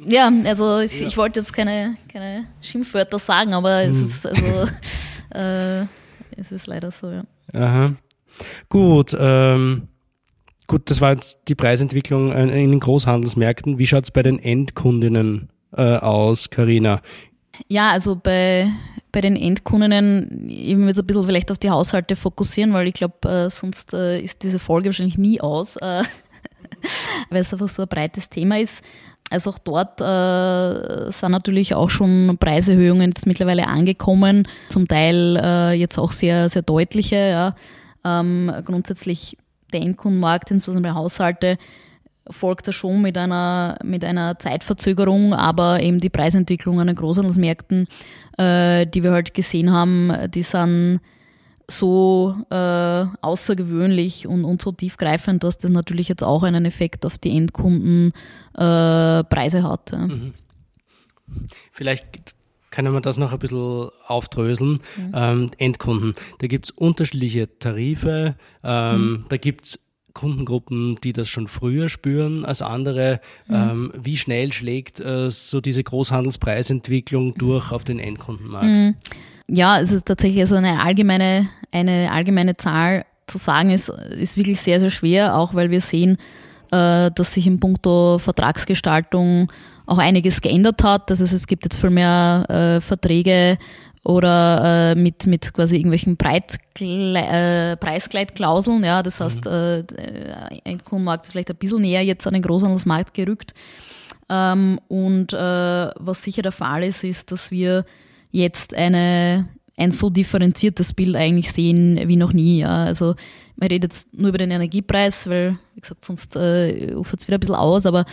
ja 0.04 0.32
also 0.44 0.80
ich, 0.80 1.00
ja. 1.00 1.06
ich, 1.06 1.16
wollte 1.16 1.40
jetzt 1.40 1.52
keine, 1.52 1.96
keine 2.12 2.46
Schimpfwörter 2.60 3.18
sagen, 3.18 3.54
aber 3.54 3.82
es 3.82 3.96
hm. 3.96 4.04
ist 4.04 4.26
also 4.26 4.68
äh, 5.34 5.86
es 6.36 6.50
ist 6.50 6.66
leider 6.66 6.90
so, 6.90 7.10
ja. 7.10 7.24
Aha. 7.54 7.94
Gut, 8.68 9.14
ähm, 9.18 9.88
gut, 10.66 10.90
das 10.90 11.00
war 11.00 11.12
jetzt 11.12 11.40
die 11.48 11.54
Preisentwicklung 11.54 12.32
in 12.32 12.48
den 12.48 12.80
Großhandelsmärkten. 12.80 13.78
Wie 13.78 13.86
schaut 13.86 14.04
es 14.04 14.10
bei 14.10 14.22
den 14.22 14.38
Endkundinnen 14.38 15.50
äh, 15.76 15.96
aus, 15.96 16.50
Karina? 16.50 17.02
Ja, 17.68 17.90
also 17.90 18.16
bei, 18.16 18.70
bei 19.12 19.20
den 19.20 19.36
Endkundinnen, 19.36 20.48
ich 20.48 20.76
will 20.76 20.88
jetzt 20.88 20.98
ein 20.98 21.06
bisschen 21.06 21.24
vielleicht 21.24 21.50
auf 21.50 21.58
die 21.58 21.70
Haushalte 21.70 22.16
fokussieren, 22.16 22.72
weil 22.72 22.88
ich 22.88 22.94
glaube, 22.94 23.28
äh, 23.28 23.50
sonst 23.50 23.92
äh, 23.92 24.20
ist 24.20 24.42
diese 24.42 24.58
Folge 24.58 24.88
wahrscheinlich 24.88 25.18
nie 25.18 25.40
aus, 25.40 25.76
äh, 25.76 26.02
weil 27.30 27.40
es 27.42 27.52
einfach 27.52 27.68
so 27.68 27.82
ein 27.82 27.88
breites 27.88 28.30
Thema 28.30 28.58
ist. 28.58 28.82
Also 29.32 29.50
auch 29.50 29.58
dort 29.58 30.00
äh, 30.00 31.10
sind 31.10 31.30
natürlich 31.30 31.74
auch 31.74 31.90
schon 31.90 32.36
Preiserhöhungen 32.38 33.10
jetzt 33.10 33.26
mittlerweile 33.26 33.66
angekommen, 33.66 34.46
zum 34.68 34.86
Teil 34.86 35.36
äh, 35.42 35.72
jetzt 35.72 35.98
auch 35.98 36.12
sehr, 36.12 36.48
sehr 36.48 36.62
deutliche. 36.62 37.16
Ja. 37.16 37.54
Ähm, 38.04 38.52
grundsätzlich 38.64 39.38
der 39.72 39.80
Endkundenmarkt, 39.80 40.50
insbesondere 40.50 40.94
Haushalte, 40.94 41.56
folgt 42.30 42.68
da 42.68 42.72
schon 42.72 43.02
mit 43.02 43.16
einer, 43.16 43.78
mit 43.82 44.04
einer 44.04 44.38
Zeitverzögerung, 44.38 45.34
aber 45.34 45.82
eben 45.82 45.98
die 45.98 46.10
Preisentwicklung 46.10 46.78
an 46.80 46.86
den 46.88 46.96
Großhandelsmärkten, 46.96 47.88
äh, 48.38 48.86
die 48.86 49.02
wir 49.02 49.12
halt 49.12 49.34
gesehen 49.34 49.72
haben, 49.72 50.12
die 50.32 50.42
sind 50.42 51.00
so 51.78 52.36
äh, 52.50 53.06
außergewöhnlich 53.20 54.26
und, 54.26 54.44
und 54.44 54.62
so 54.62 54.72
tiefgreifend, 54.72 55.44
dass 55.44 55.58
das 55.58 55.70
natürlich 55.70 56.08
jetzt 56.08 56.22
auch 56.22 56.42
einen 56.42 56.64
Effekt 56.64 57.06
auf 57.06 57.18
die 57.18 57.36
Endkundenpreise 57.36 59.58
äh, 59.58 59.62
hat. 59.62 59.92
Ja. 59.92 59.98
Mhm. 59.98 60.34
Vielleicht 61.72 62.34
können 62.70 62.92
wir 62.92 63.00
das 63.00 63.18
noch 63.18 63.32
ein 63.32 63.38
bisschen 63.38 63.88
aufdröseln. 64.06 64.78
Mhm. 64.96 65.12
Ähm, 65.14 65.50
Endkunden, 65.58 66.14
da 66.38 66.46
gibt 66.46 66.66
es 66.66 66.70
unterschiedliche 66.70 67.58
Tarife, 67.58 68.36
ähm, 68.64 69.00
mhm. 69.00 69.24
da 69.28 69.36
gibt 69.36 69.66
es 69.66 69.78
Kundengruppen, 70.12 70.98
die 71.02 71.12
das 71.12 71.28
schon 71.28 71.48
früher 71.48 71.88
spüren 71.88 72.44
als 72.44 72.62
andere. 72.62 73.20
Mhm. 73.46 73.54
Ähm, 73.54 73.92
wie 74.02 74.16
schnell 74.16 74.52
schlägt 74.52 75.00
äh, 75.00 75.30
so 75.30 75.60
diese 75.60 75.82
Großhandelspreisentwicklung 75.82 77.34
durch 77.34 77.72
auf 77.72 77.84
den 77.84 77.98
Endkundenmarkt? 77.98 78.66
Mhm. 78.66 78.94
Ja, 79.48 79.80
es 79.80 79.92
ist 79.92 80.06
tatsächlich 80.06 80.46
so 80.46 80.56
eine 80.56 80.80
allgemeine, 80.80 81.48
eine 81.72 82.10
allgemeine 82.10 82.56
Zahl 82.56 83.04
zu 83.26 83.38
sagen, 83.38 83.70
ist, 83.70 83.88
ist 83.88 84.36
wirklich 84.36 84.60
sehr, 84.60 84.80
sehr 84.80 84.90
schwer, 84.90 85.36
auch 85.36 85.54
weil 85.54 85.70
wir 85.70 85.80
sehen, 85.80 86.16
äh, 86.70 87.10
dass 87.10 87.34
sich 87.34 87.46
in 87.46 87.60
puncto 87.60 88.18
Vertragsgestaltung 88.18 89.50
auch 89.86 89.98
einiges 89.98 90.40
geändert 90.40 90.82
hat. 90.82 91.10
Das 91.10 91.20
heißt, 91.20 91.32
es 91.32 91.46
gibt 91.46 91.64
jetzt 91.64 91.78
viel 91.78 91.90
mehr 91.90 92.46
äh, 92.48 92.80
Verträge 92.80 93.58
oder 94.04 94.92
äh, 94.92 94.94
mit, 94.96 95.26
mit 95.26 95.52
quasi 95.52 95.76
irgendwelchen 95.76 96.16
Breitkle 96.16 97.20
äh, 97.20 97.76
Preisgleitklauseln. 97.76 98.82
Ja, 98.82 99.02
das 99.02 99.20
heißt, 99.20 99.44
mhm. 99.44 99.50
äh, 99.50 99.84
ein 100.64 100.84
Kundenmarkt 100.84 101.26
ist 101.26 101.32
vielleicht 101.32 101.50
ein 101.50 101.56
bisschen 101.56 101.82
näher 101.82 102.02
jetzt 102.02 102.26
an 102.26 102.34
den 102.34 102.42
Großhandelsmarkt 102.42 103.14
gerückt. 103.14 103.54
Ähm, 104.28 104.80
und 104.88 105.32
äh, 105.32 105.36
was 105.36 106.22
sicher 106.22 106.42
der 106.42 106.52
Fall 106.52 106.82
ist, 106.84 107.04
ist, 107.04 107.30
dass 107.30 107.50
wir 107.50 107.84
jetzt 108.32 108.74
eine, 108.74 109.48
ein 109.76 109.92
so 109.92 110.10
differenziertes 110.10 110.94
Bild 110.94 111.14
eigentlich 111.14 111.52
sehen 111.52 112.00
wie 112.06 112.16
noch 112.16 112.32
nie. 112.32 112.60
Ja. 112.60 112.84
Also 112.84 113.14
man 113.56 113.68
redet 113.68 113.92
jetzt 113.92 114.14
nur 114.14 114.30
über 114.30 114.38
den 114.38 114.50
Energiepreis, 114.50 115.28
weil, 115.28 115.58
wie 115.74 115.80
gesagt, 115.80 116.04
sonst 116.04 116.34
äh, 116.34 116.94
ufert 116.96 117.20
es 117.20 117.28
wieder 117.28 117.36
ein 117.36 117.40
bisschen 117.40 117.54
aus, 117.54 117.86
aber 117.86 118.04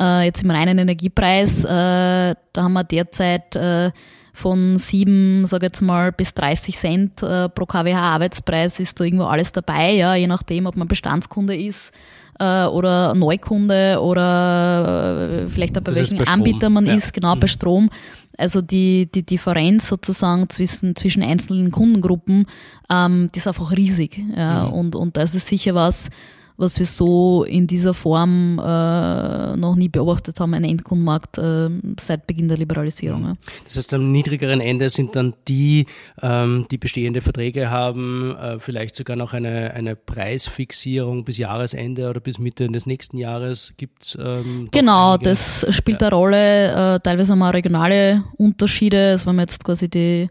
äh, 0.00 0.24
jetzt 0.24 0.42
im 0.42 0.50
reinen 0.50 0.78
Energiepreis, 0.78 1.64
äh, 1.64 1.68
da 1.68 2.36
haben 2.56 2.72
wir 2.72 2.84
derzeit 2.84 3.54
äh, 3.56 3.90
von 4.34 4.76
7, 4.76 5.46
sage 5.46 5.66
jetzt 5.66 5.80
mal, 5.80 6.12
bis 6.12 6.34
30 6.34 6.76
Cent 6.76 7.22
äh, 7.22 7.48
pro 7.48 7.66
kWh 7.66 7.94
Arbeitspreis 7.94 8.80
ist 8.80 8.98
da 8.98 9.04
irgendwo 9.04 9.24
alles 9.24 9.52
dabei, 9.52 9.92
ja, 9.92 10.16
je 10.16 10.26
nachdem, 10.26 10.66
ob 10.66 10.76
man 10.76 10.88
Bestandskunde 10.88 11.56
ist 11.56 11.92
äh, 12.38 12.66
oder 12.66 13.14
Neukunde 13.14 14.00
oder 14.00 15.44
äh, 15.44 15.48
vielleicht 15.48 15.78
auch 15.78 15.82
bei 15.82 15.92
das 15.92 16.00
welchen 16.00 16.18
bei 16.18 16.26
Anbieter 16.26 16.68
man 16.68 16.86
ja. 16.86 16.94
ist, 16.94 17.14
genau 17.14 17.36
mhm. 17.36 17.40
bei 17.40 17.46
Strom. 17.46 17.90
Also 18.36 18.60
die, 18.60 19.08
die 19.14 19.22
Differenz 19.22 19.86
sozusagen 19.86 20.50
zwischen, 20.50 20.96
zwischen 20.96 21.22
einzelnen 21.22 21.70
Kundengruppen, 21.70 22.46
ähm, 22.90 23.30
die 23.32 23.38
ist 23.38 23.46
einfach 23.46 23.70
riesig. 23.70 24.20
Ja. 24.36 24.64
Mhm. 24.64 24.72
Und, 24.72 24.96
und 24.96 25.16
das 25.16 25.36
ist 25.36 25.46
sicher 25.46 25.74
was, 25.76 26.10
was 26.56 26.78
wir 26.78 26.86
so 26.86 27.44
in 27.44 27.66
dieser 27.66 27.94
Form 27.94 28.58
äh, 28.58 29.56
noch 29.56 29.74
nie 29.74 29.88
beobachtet 29.88 30.38
haben, 30.38 30.54
ein 30.54 30.62
Endkundenmarkt 30.64 31.38
äh, 31.38 31.68
seit 31.98 32.26
Beginn 32.26 32.46
der 32.46 32.58
Liberalisierung. 32.58 33.22
Mhm. 33.22 33.26
Ja. 33.26 33.34
Das 33.64 33.76
heißt, 33.76 33.94
am 33.94 34.12
niedrigeren 34.12 34.60
Ende 34.60 34.88
sind 34.88 35.16
dann 35.16 35.34
die, 35.48 35.86
ähm, 36.22 36.66
die 36.70 36.78
bestehende 36.78 37.22
Verträge 37.22 37.70
haben, 37.70 38.36
äh, 38.36 38.60
vielleicht 38.60 38.94
sogar 38.94 39.16
noch 39.16 39.32
eine, 39.32 39.74
eine 39.74 39.96
Preisfixierung 39.96 41.24
bis 41.24 41.38
Jahresende 41.38 42.08
oder 42.08 42.20
bis 42.20 42.38
Mitte 42.38 42.68
des 42.68 42.86
nächsten 42.86 43.18
Jahres 43.18 43.72
gibt 43.76 44.04
es. 44.04 44.18
Ähm, 44.20 44.68
genau, 44.70 45.16
das 45.16 45.66
spielt 45.70 46.02
eine 46.02 46.14
Rolle. 46.14 46.94
Äh, 46.94 47.00
teilweise 47.00 47.32
haben 47.32 47.40
wir 47.40 47.48
auch 47.48 47.54
regionale 47.54 48.22
Unterschiede. 48.36 49.10
Also 49.10 49.26
wenn 49.26 49.36
man 49.36 49.44
jetzt 49.44 49.64
quasi 49.64 49.88
die 49.88 50.28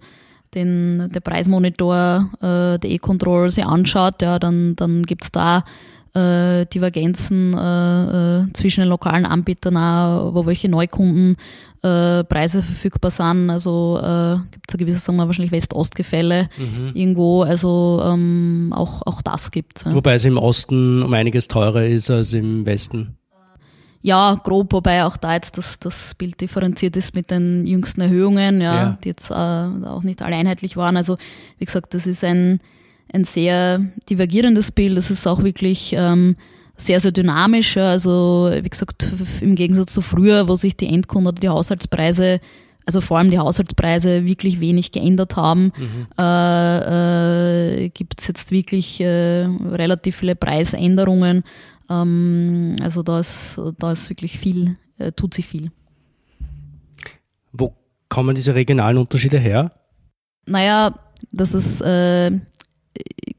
den, 0.54 1.10
der 1.12 1.20
Preismonitor 1.20 2.30
äh, 2.36 2.80
der 2.80 2.90
E-Control 2.90 3.50
sich 3.50 3.66
anschaut, 3.66 4.22
ja, 4.22 4.40
dann, 4.40 4.76
dann 4.76 5.04
gibt 5.04 5.24
es 5.24 5.32
da 5.32 5.64
äh, 6.14 6.66
Divergenzen 6.68 7.54
äh, 7.54 8.42
äh, 8.42 8.54
zwischen 8.54 8.82
den 8.82 8.90
lokalen 8.90 9.26
Anbietern 9.26 9.78
auch, 9.78 10.34
wo 10.34 10.46
welche 10.46 10.70
Neukunden 10.70 11.38
äh, 11.82 12.24
Preise 12.24 12.62
verfügbar 12.62 13.12
sind. 13.12 13.50
Also 13.50 14.00
äh, 14.02 14.38
gibt 14.52 14.70
es 14.70 14.76
ein 14.76 14.78
gewisses, 14.78 15.04
sagen 15.04 15.18
wir 15.18 15.26
wahrscheinlich 15.26 15.52
West-Ost-Gefälle 15.52 16.50
mhm. 16.58 16.92
irgendwo. 16.94 17.44
Also 17.44 18.02
ähm, 18.06 18.74
auch, 18.76 19.02
auch 19.06 19.22
das 19.22 19.52
gibt 19.52 19.80
es. 19.80 19.84
Ja. 19.86 19.94
Wobei 19.94 20.16
es 20.16 20.26
im 20.26 20.38
Osten 20.38 21.04
um 21.04 21.14
einiges 21.14 21.48
teurer 21.48 21.86
ist 21.86 22.10
als 22.10 22.34
im 22.34 22.66
Westen. 22.66 23.18
Ja, 24.06 24.36
grob, 24.44 24.74
wobei 24.74 25.06
auch 25.06 25.16
da 25.16 25.34
jetzt 25.34 25.58
das, 25.58 25.80
das 25.80 26.14
Bild 26.16 26.42
differenziert 26.42 26.98
ist 26.98 27.16
mit 27.16 27.32
den 27.32 27.66
jüngsten 27.66 28.02
Erhöhungen, 28.02 28.60
ja, 28.60 28.76
ja. 28.76 28.98
die 29.02 29.08
jetzt 29.08 29.32
äh, 29.32 29.34
auch 29.34 30.04
nicht 30.04 30.22
alle 30.22 30.36
einheitlich 30.36 30.76
waren. 30.76 30.98
Also 30.98 31.18
wie 31.58 31.66
gesagt, 31.66 31.94
das 31.94 32.06
ist 32.06 32.22
ein 32.22 32.60
ein 33.14 33.24
sehr 33.24 33.80
divergierendes 34.10 34.72
Bild. 34.72 34.98
Es 34.98 35.12
ist 35.12 35.28
auch 35.28 35.44
wirklich 35.44 35.94
ähm, 35.96 36.36
sehr, 36.76 37.00
sehr 37.00 37.12
dynamisch. 37.12 37.78
Also 37.78 38.52
wie 38.62 38.70
gesagt, 38.70 39.06
im 39.42 39.56
Gegensatz 39.56 39.94
zu 39.94 40.02
früher, 40.02 40.48
wo 40.48 40.56
sich 40.56 40.76
die 40.76 40.88
Endkunden 40.88 41.28
oder 41.28 41.40
die 41.40 41.50
Haushaltspreise, 41.50 42.42
also 42.86 43.02
vor 43.02 43.20
allem 43.20 43.30
die 43.30 43.40
Haushaltspreise 43.40 44.26
wirklich 44.26 44.60
wenig 44.60 44.92
geändert 44.92 45.36
haben, 45.36 45.72
mhm. 45.78 46.08
äh, 46.18 47.86
äh, 47.86 47.90
gibt 47.90 48.20
es 48.20 48.28
jetzt 48.28 48.52
wirklich 48.52 49.00
äh, 49.00 49.46
relativ 49.46 50.18
viele 50.18 50.36
Preisänderungen. 50.36 51.44
Ähm, 51.90 52.76
also 52.82 53.04
da 53.04 53.20
ist, 53.20 53.60
da 53.78 53.92
ist 53.92 54.10
wirklich 54.10 54.40
viel, 54.40 54.76
äh, 54.98 55.12
tut 55.12 55.36
sich 55.36 55.46
viel. 55.46 55.72
Wo 57.52 57.76
kommen 58.10 58.34
diese 58.36 58.56
regionalen 58.56 58.98
Unterschiede 58.98 59.38
her? 59.38 59.72
Naja, 60.46 60.96
das 61.32 61.54
ist 61.54 61.82
äh, 61.82 62.32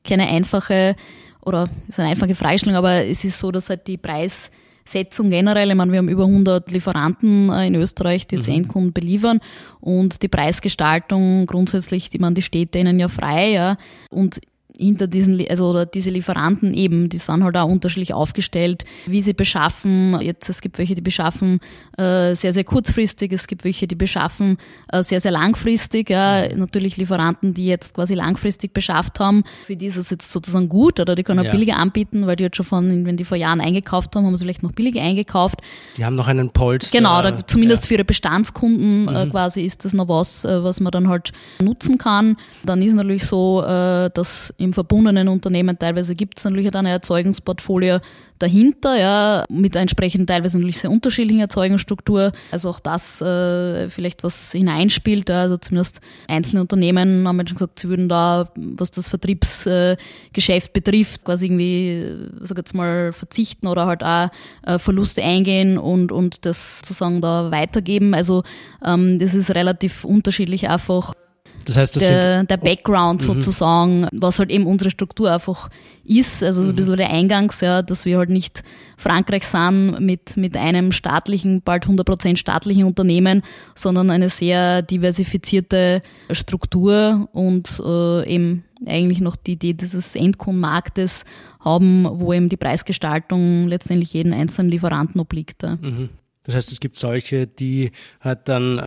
keine 0.04 0.28
einfache 0.28 0.96
oder 1.40 1.68
ist 1.88 1.98
eine 1.98 2.10
einfache 2.10 2.34
Freistellung, 2.34 2.76
aber 2.76 3.04
es 3.04 3.24
ist 3.24 3.38
so, 3.38 3.50
dass 3.50 3.68
halt 3.68 3.86
die 3.86 3.98
Preissetzung 3.98 5.30
generell, 5.30 5.70
ich 5.70 5.76
meine, 5.76 5.92
wir 5.92 5.98
haben 5.98 6.08
über 6.08 6.24
100 6.24 6.70
Lieferanten 6.70 7.50
äh, 7.50 7.66
in 7.66 7.74
Österreich, 7.74 8.26
die 8.26 8.36
jetzt 8.36 8.48
mhm. 8.48 8.54
Endkunden 8.54 8.92
beliefern 8.92 9.40
und 9.80 10.22
die 10.22 10.28
Preisgestaltung 10.28 11.46
grundsätzlich, 11.46 12.10
die 12.10 12.18
man, 12.18 12.34
die 12.34 12.42
steht 12.42 12.74
denen 12.74 12.98
ja 12.98 13.08
frei, 13.08 13.50
ja. 13.50 13.76
Und 14.10 14.40
hinter 14.76 15.06
diesen, 15.06 15.44
also 15.48 15.70
oder 15.70 15.86
diese 15.86 16.10
Lieferanten 16.10 16.74
eben, 16.74 17.08
die 17.08 17.18
sind 17.18 17.44
halt 17.44 17.56
auch 17.56 17.68
unterschiedlich 17.68 18.12
aufgestellt, 18.12 18.84
wie 19.06 19.20
sie 19.20 19.32
beschaffen. 19.32 20.18
Jetzt, 20.20 20.48
es 20.48 20.60
gibt 20.60 20.78
welche, 20.78 20.94
die 20.94 21.00
beschaffen 21.00 21.60
äh, 21.96 22.34
sehr, 22.34 22.52
sehr 22.52 22.64
kurzfristig, 22.64 23.32
es 23.32 23.46
gibt 23.46 23.64
welche, 23.64 23.86
die 23.86 23.94
beschaffen 23.94 24.58
äh, 24.88 25.02
sehr, 25.02 25.20
sehr 25.20 25.30
langfristig. 25.30 26.10
Ja. 26.10 26.48
Natürlich 26.54 26.96
Lieferanten, 26.96 27.54
die 27.54 27.66
jetzt 27.66 27.94
quasi 27.94 28.14
langfristig 28.14 28.72
beschafft 28.72 29.20
haben, 29.20 29.44
für 29.66 29.76
die 29.76 29.86
ist 29.86 29.96
es 29.96 30.10
jetzt 30.10 30.32
sozusagen 30.32 30.68
gut 30.68 30.98
oder 30.98 31.14
die 31.14 31.22
können 31.22 31.40
auch 31.40 31.44
ja. 31.44 31.50
billiger 31.50 31.76
anbieten, 31.76 32.26
weil 32.26 32.36
die 32.36 32.44
jetzt 32.44 32.56
schon 32.56 32.66
von, 32.66 33.06
wenn 33.06 33.16
die 33.16 33.24
vor 33.24 33.36
Jahren 33.36 33.60
eingekauft 33.60 34.16
haben, 34.16 34.26
haben 34.26 34.36
sie 34.36 34.44
vielleicht 34.44 34.62
noch 34.62 34.72
billiger 34.72 35.02
eingekauft. 35.02 35.60
Die 35.96 36.04
haben 36.04 36.16
noch 36.16 36.26
einen 36.26 36.50
Puls. 36.50 36.90
Genau, 36.90 37.22
da, 37.22 37.46
zumindest 37.46 37.84
ja. 37.84 37.88
für 37.88 37.94
ihre 37.94 38.04
Bestandskunden 38.04 39.08
äh, 39.08 39.26
mhm. 39.26 39.30
quasi 39.30 39.62
ist 39.62 39.84
das 39.84 39.92
noch 39.92 40.08
was, 40.08 40.44
äh, 40.44 40.64
was 40.64 40.80
man 40.80 40.90
dann 40.90 41.08
halt 41.08 41.32
nutzen 41.62 41.98
kann. 41.98 42.36
Dann 42.64 42.82
ist 42.82 42.94
natürlich 42.94 43.24
so, 43.24 43.62
äh, 43.62 44.10
dass 44.12 44.52
im 44.58 44.72
verbundenen 44.74 45.28
Unternehmen 45.28 45.78
teilweise 45.78 46.14
gibt 46.14 46.38
es 46.38 46.44
natürlich 46.44 46.74
ein 46.74 46.86
Erzeugungsportfolio 46.86 48.00
dahinter, 48.38 48.98
ja, 48.98 49.44
mit 49.48 49.76
entsprechend 49.76 50.28
teilweise 50.28 50.58
natürlich 50.58 50.78
sehr 50.78 50.90
unterschiedlichen 50.90 51.40
Erzeugungsstruktur. 51.40 52.32
Also 52.50 52.68
auch 52.68 52.80
das 52.80 53.20
äh, 53.20 53.88
vielleicht 53.88 54.24
was 54.24 54.52
hineinspielt. 54.52 55.30
Also 55.30 55.56
zumindest 55.56 56.00
einzelne 56.28 56.60
Unternehmen 56.60 57.26
haben 57.28 57.38
schon 57.46 57.56
gesagt, 57.56 57.78
sie 57.78 57.88
würden 57.88 58.08
da, 58.08 58.50
was 58.56 58.90
das 58.90 59.08
Vertriebsgeschäft 59.08 60.68
äh, 60.68 60.70
betrifft, 60.72 61.24
quasi 61.24 61.46
irgendwie, 61.46 62.28
sag 62.40 62.58
jetzt 62.58 62.74
mal, 62.74 63.12
verzichten 63.12 63.66
oder 63.66 63.86
halt 63.86 64.02
auch 64.02 64.30
äh, 64.66 64.78
Verluste 64.78 65.22
eingehen 65.22 65.78
und, 65.78 66.10
und 66.10 66.44
das 66.44 66.80
sozusagen 66.80 67.20
da 67.20 67.50
weitergeben. 67.50 68.14
Also 68.14 68.42
ähm, 68.84 69.18
das 69.20 69.34
ist 69.34 69.54
relativ 69.54 70.04
unterschiedlich 70.04 70.68
einfach 70.68 71.14
das 71.64 71.76
heißt, 71.76 71.96
das 71.96 72.02
der, 72.02 72.44
der 72.44 72.56
Background 72.56 73.22
mhm. 73.22 73.26
sozusagen, 73.26 74.08
was 74.12 74.38
halt 74.38 74.50
eben 74.50 74.66
unsere 74.66 74.90
Struktur 74.90 75.30
einfach 75.32 75.68
ist. 76.04 76.42
Also 76.42 76.62
so 76.62 76.68
ein 76.68 76.72
mhm. 76.72 76.76
bisschen 76.76 76.96
der 76.96 77.10
Eingangs, 77.10 77.60
ja, 77.60 77.82
dass 77.82 78.04
wir 78.04 78.18
halt 78.18 78.30
nicht 78.30 78.62
Frankreich 78.96 79.44
sind 79.44 80.00
mit, 80.00 80.36
mit 80.36 80.56
einem 80.56 80.92
staatlichen, 80.92 81.62
bald 81.62 81.86
100% 81.86 82.36
staatlichen 82.36 82.84
Unternehmen, 82.84 83.42
sondern 83.74 84.10
eine 84.10 84.28
sehr 84.28 84.82
diversifizierte 84.82 86.02
Struktur 86.30 87.28
und 87.32 87.80
äh, 87.84 88.32
eben 88.32 88.64
eigentlich 88.86 89.20
noch 89.20 89.36
die 89.36 89.52
Idee 89.52 89.72
dieses 89.72 90.14
Endkundenmarktes 90.14 91.24
haben, 91.60 92.06
wo 92.10 92.32
eben 92.32 92.48
die 92.48 92.56
Preisgestaltung 92.56 93.68
letztendlich 93.68 94.12
jeden 94.12 94.32
einzelnen 94.32 94.70
Lieferanten 94.70 95.20
obliegt. 95.20 95.62
Ja. 95.62 95.76
Mhm. 95.80 96.10
Das 96.44 96.54
heißt, 96.54 96.72
es 96.72 96.80
gibt 96.80 96.96
solche, 96.96 97.46
die 97.46 97.92
halt 98.20 98.48
dann 98.48 98.84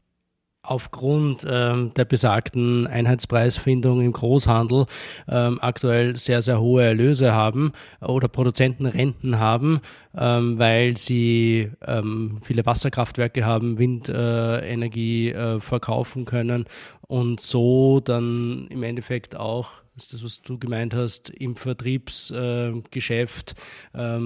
aufgrund 0.68 1.46
ähm, 1.50 1.94
der 1.96 2.06
besagten 2.06 2.86
Einheitspreisfindung 2.88 4.02
im 4.02 4.12
Großhandel 4.12 4.86
ähm, 5.30 5.60
aktuell 5.62 6.18
sehr, 6.18 6.42
sehr 6.42 6.60
hohe 6.60 6.84
Erlöse 6.84 7.32
haben 7.32 7.72
oder 8.02 8.28
Produzentenrenten 8.28 9.40
haben, 9.40 9.80
ähm, 10.16 10.60
weil 10.60 10.98
sie 10.98 11.72
ähm, 11.86 12.40
viele 12.44 12.66
Wasserkraftwerke 12.66 13.46
haben, 13.46 13.78
Windenergie 13.78 15.30
äh, 15.30 15.56
äh, 15.56 15.62
verkaufen 15.62 16.26
können 16.26 16.66
und 17.08 17.40
so 17.40 18.02
dann 18.02 18.68
im 18.70 18.84
Endeffekt 18.84 19.38
auch, 19.38 19.70
ist 19.96 20.14
das, 20.14 20.24
was 20.24 20.42
du 20.42 20.60
gemeint 20.60 20.94
hast, 20.94 21.30
im 21.30 21.56
Vertriebsgeschäft 21.56 23.56
äh, 23.94 24.20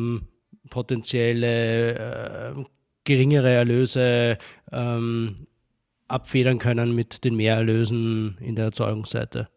potenzielle 0.69 1.95
äh, 1.95 2.53
geringere 3.03 3.51
Erlöse 3.51 4.37
ähm, 4.71 5.47
abfedern 6.11 6.59
können 6.59 6.93
mit 6.93 7.23
den 7.23 7.35
Mehrerlösen 7.35 8.37
in 8.39 8.55
der 8.55 8.65
Erzeugungsseite. 8.65 9.47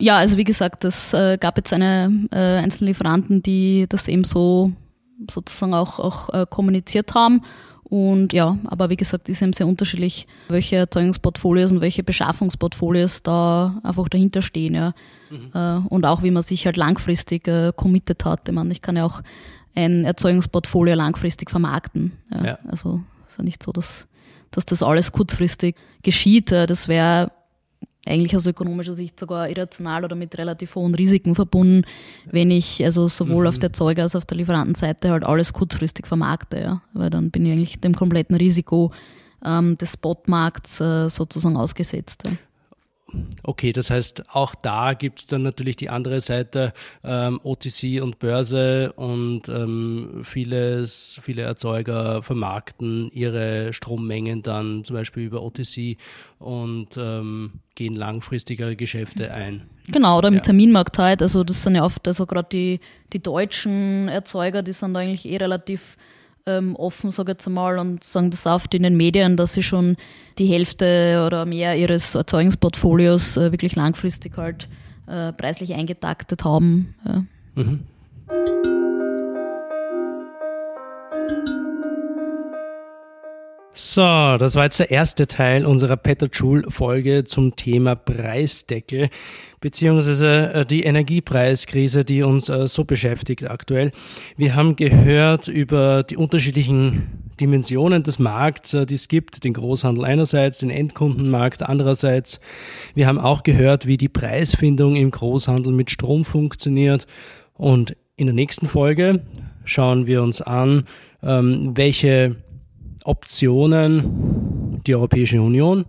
Ja, 0.00 0.16
also 0.16 0.36
wie 0.36 0.44
gesagt, 0.44 0.84
es 0.84 1.12
äh, 1.12 1.36
gab 1.38 1.58
jetzt 1.58 1.72
eine 1.72 2.28
äh, 2.32 2.36
einzelne 2.36 2.90
Lieferanten, 2.90 3.42
die 3.42 3.86
das 3.88 4.08
eben 4.08 4.24
so 4.24 4.72
sozusagen 5.30 5.74
auch, 5.74 5.98
auch 5.98 6.32
äh, 6.32 6.46
kommuniziert 6.48 7.14
haben. 7.14 7.42
Und 7.84 8.32
ja, 8.32 8.56
aber 8.66 8.88
wie 8.88 8.96
gesagt, 8.96 9.28
ist 9.28 9.42
eben 9.42 9.52
sehr 9.52 9.66
unterschiedlich, 9.66 10.26
welche 10.48 10.76
Erzeugungsportfolios 10.76 11.72
und 11.72 11.80
welche 11.80 12.04
Beschaffungsportfolios 12.04 13.22
da 13.24 13.80
einfach 13.82 14.08
dahinter 14.08 14.42
stehen. 14.42 14.74
Ja. 14.74 14.94
Mhm. 15.28 15.50
Äh, 15.52 15.88
und 15.88 16.06
auch 16.06 16.22
wie 16.22 16.30
man 16.30 16.44
sich 16.44 16.66
halt 16.66 16.76
langfristig 16.76 17.48
äh, 17.48 17.72
committed 17.74 18.24
hat. 18.24 18.48
Ich 18.48 18.54
meine, 18.54 18.72
ich 18.72 18.80
kann 18.80 18.96
ja 18.96 19.04
auch 19.04 19.22
ein 19.74 20.04
Erzeugungsportfolio 20.04 20.94
langfristig 20.94 21.50
vermarkten. 21.50 22.12
Ja. 22.32 22.44
ja. 22.44 22.58
Also 22.68 23.02
ist 23.28 23.38
ja 23.38 23.44
nicht 23.44 23.62
so, 23.62 23.72
dass 23.72 24.06
dass 24.50 24.66
das 24.66 24.82
alles 24.82 25.12
kurzfristig 25.12 25.76
geschieht. 26.02 26.52
Das 26.52 26.88
wäre 26.88 27.32
eigentlich 28.06 28.36
aus 28.36 28.46
ökonomischer 28.46 28.94
Sicht 28.94 29.20
sogar 29.20 29.48
irrational 29.48 30.04
oder 30.04 30.16
mit 30.16 30.36
relativ 30.38 30.74
hohen 30.74 30.94
Risiken 30.94 31.34
verbunden, 31.34 31.84
wenn 32.24 32.50
ich 32.50 32.84
also 32.84 33.08
sowohl 33.08 33.44
mhm. 33.44 33.48
auf 33.48 33.58
der 33.58 33.68
Erzeuger 33.68 34.02
als 34.02 34.14
auch 34.14 34.20
auf 34.20 34.26
der 34.26 34.38
Lieferantenseite 34.38 35.10
halt 35.10 35.24
alles 35.24 35.52
kurzfristig 35.52 36.06
vermarkte, 36.06 36.60
ja. 36.60 36.82
Weil 36.92 37.10
dann 37.10 37.30
bin 37.30 37.46
ich 37.46 37.52
eigentlich 37.52 37.80
dem 37.80 37.94
kompletten 37.94 38.36
Risiko 38.36 38.92
ähm, 39.44 39.76
des 39.78 39.94
Spotmarkts 39.94 40.80
äh, 40.80 41.08
sozusagen 41.08 41.56
ausgesetzt. 41.56 42.22
Ja. 42.26 42.32
Okay, 43.42 43.72
das 43.72 43.90
heißt, 43.90 44.24
auch 44.34 44.54
da 44.54 44.94
gibt 44.94 45.20
es 45.20 45.26
dann 45.26 45.42
natürlich 45.42 45.76
die 45.76 45.88
andere 45.88 46.20
Seite, 46.20 46.72
ähm, 47.02 47.40
OTC 47.42 48.02
und 48.02 48.18
Börse 48.18 48.92
und 48.92 49.48
ähm, 49.48 50.22
vieles, 50.24 51.18
viele 51.22 51.42
Erzeuger 51.42 52.22
vermarkten 52.22 53.10
ihre 53.12 53.72
Strommengen 53.72 54.42
dann 54.42 54.84
zum 54.84 54.96
Beispiel 54.96 55.24
über 55.24 55.42
OTC 55.42 55.96
und 56.38 56.96
ähm, 56.96 57.60
gehen 57.74 57.94
langfristigere 57.94 58.76
Geschäfte 58.76 59.32
ein. 59.32 59.68
Genau, 59.88 60.18
oder 60.18 60.28
im 60.28 60.34
ja. 60.34 60.40
Terminmarkt 60.40 60.98
halt. 60.98 61.22
Also 61.22 61.44
das 61.44 61.62
sind 61.62 61.74
ja 61.74 61.84
oft, 61.84 62.06
also 62.06 62.26
gerade 62.26 62.48
die, 62.50 62.80
die 63.12 63.22
deutschen 63.22 64.08
Erzeuger, 64.08 64.62
die 64.62 64.72
sind 64.72 64.94
da 64.94 65.00
eigentlich 65.00 65.26
eh 65.26 65.36
relativ 65.36 65.96
ähm, 66.46 66.76
offen, 66.76 67.10
sage 67.10 67.32
ich 67.32 67.34
jetzt 67.38 67.46
einmal, 67.46 67.78
und 67.78 68.04
sagen 68.04 68.30
das 68.30 68.46
oft 68.46 68.74
in 68.74 68.82
den 68.82 68.96
Medien, 68.96 69.36
dass 69.36 69.54
sie 69.54 69.62
schon 69.62 69.96
die 70.38 70.46
Hälfte 70.46 71.24
oder 71.26 71.46
mehr 71.46 71.76
ihres 71.76 72.14
Erzeugungsportfolios 72.14 73.36
äh, 73.36 73.52
wirklich 73.52 73.76
langfristig 73.76 74.36
halt 74.36 74.68
äh, 75.06 75.32
preislich 75.32 75.74
eingetaktet 75.74 76.44
haben. 76.44 76.94
Ja. 77.04 77.24
Mhm. 77.54 77.80
So, 83.82 84.02
das 84.02 84.56
war 84.56 84.64
jetzt 84.64 84.78
der 84.78 84.90
erste 84.90 85.26
Teil 85.26 85.64
unserer 85.64 85.96
Peter 85.96 86.28
Schul-Folge 86.30 87.24
zum 87.24 87.56
Thema 87.56 87.94
Preisdeckel 87.94 89.08
beziehungsweise 89.60 90.52
äh, 90.52 90.66
die 90.66 90.82
Energiepreiskrise, 90.82 92.04
die 92.04 92.22
uns 92.22 92.50
äh, 92.50 92.68
so 92.68 92.84
beschäftigt 92.84 93.48
aktuell. 93.48 93.92
Wir 94.36 94.54
haben 94.54 94.76
gehört 94.76 95.48
über 95.48 96.02
die 96.02 96.18
unterschiedlichen 96.18 97.32
Dimensionen 97.40 98.02
des 98.02 98.18
Markts, 98.18 98.74
äh, 98.74 98.84
die 98.84 98.96
es 98.96 99.08
gibt, 99.08 99.44
den 99.44 99.54
Großhandel 99.54 100.04
einerseits, 100.04 100.58
den 100.58 100.68
Endkundenmarkt 100.68 101.62
andererseits. 101.62 102.38
Wir 102.94 103.06
haben 103.06 103.18
auch 103.18 103.44
gehört, 103.44 103.86
wie 103.86 103.96
die 103.96 104.10
Preisfindung 104.10 104.94
im 104.94 105.10
Großhandel 105.10 105.72
mit 105.72 105.90
Strom 105.90 106.26
funktioniert. 106.26 107.06
Und 107.54 107.96
in 108.16 108.26
der 108.26 108.34
nächsten 108.34 108.68
Folge 108.68 109.22
schauen 109.64 110.06
wir 110.06 110.22
uns 110.22 110.42
an, 110.42 110.84
ähm, 111.22 111.72
welche 111.74 112.36
Optionen 113.04 114.80
die 114.86 114.94
Europäische 114.94 115.40
Union, 115.40 115.84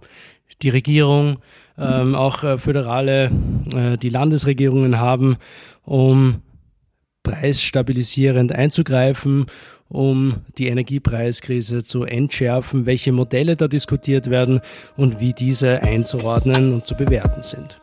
die 0.61 0.69
Regierung, 0.69 1.37
ähm, 1.77 2.15
auch 2.15 2.43
äh, 2.43 2.57
föderale, 2.57 3.31
äh, 3.73 3.97
die 3.97 4.09
Landesregierungen 4.09 4.99
haben, 4.99 5.37
um 5.83 6.41
preisstabilisierend 7.23 8.51
einzugreifen, 8.51 9.45
um 9.87 10.37
die 10.57 10.67
Energiepreiskrise 10.67 11.83
zu 11.83 12.03
entschärfen, 12.03 12.85
welche 12.85 13.11
Modelle 13.11 13.55
da 13.55 13.67
diskutiert 13.67 14.29
werden 14.29 14.61
und 14.95 15.19
wie 15.19 15.33
diese 15.33 15.81
einzuordnen 15.81 16.73
und 16.73 16.85
zu 16.85 16.95
bewerten 16.95 17.43
sind. 17.43 17.80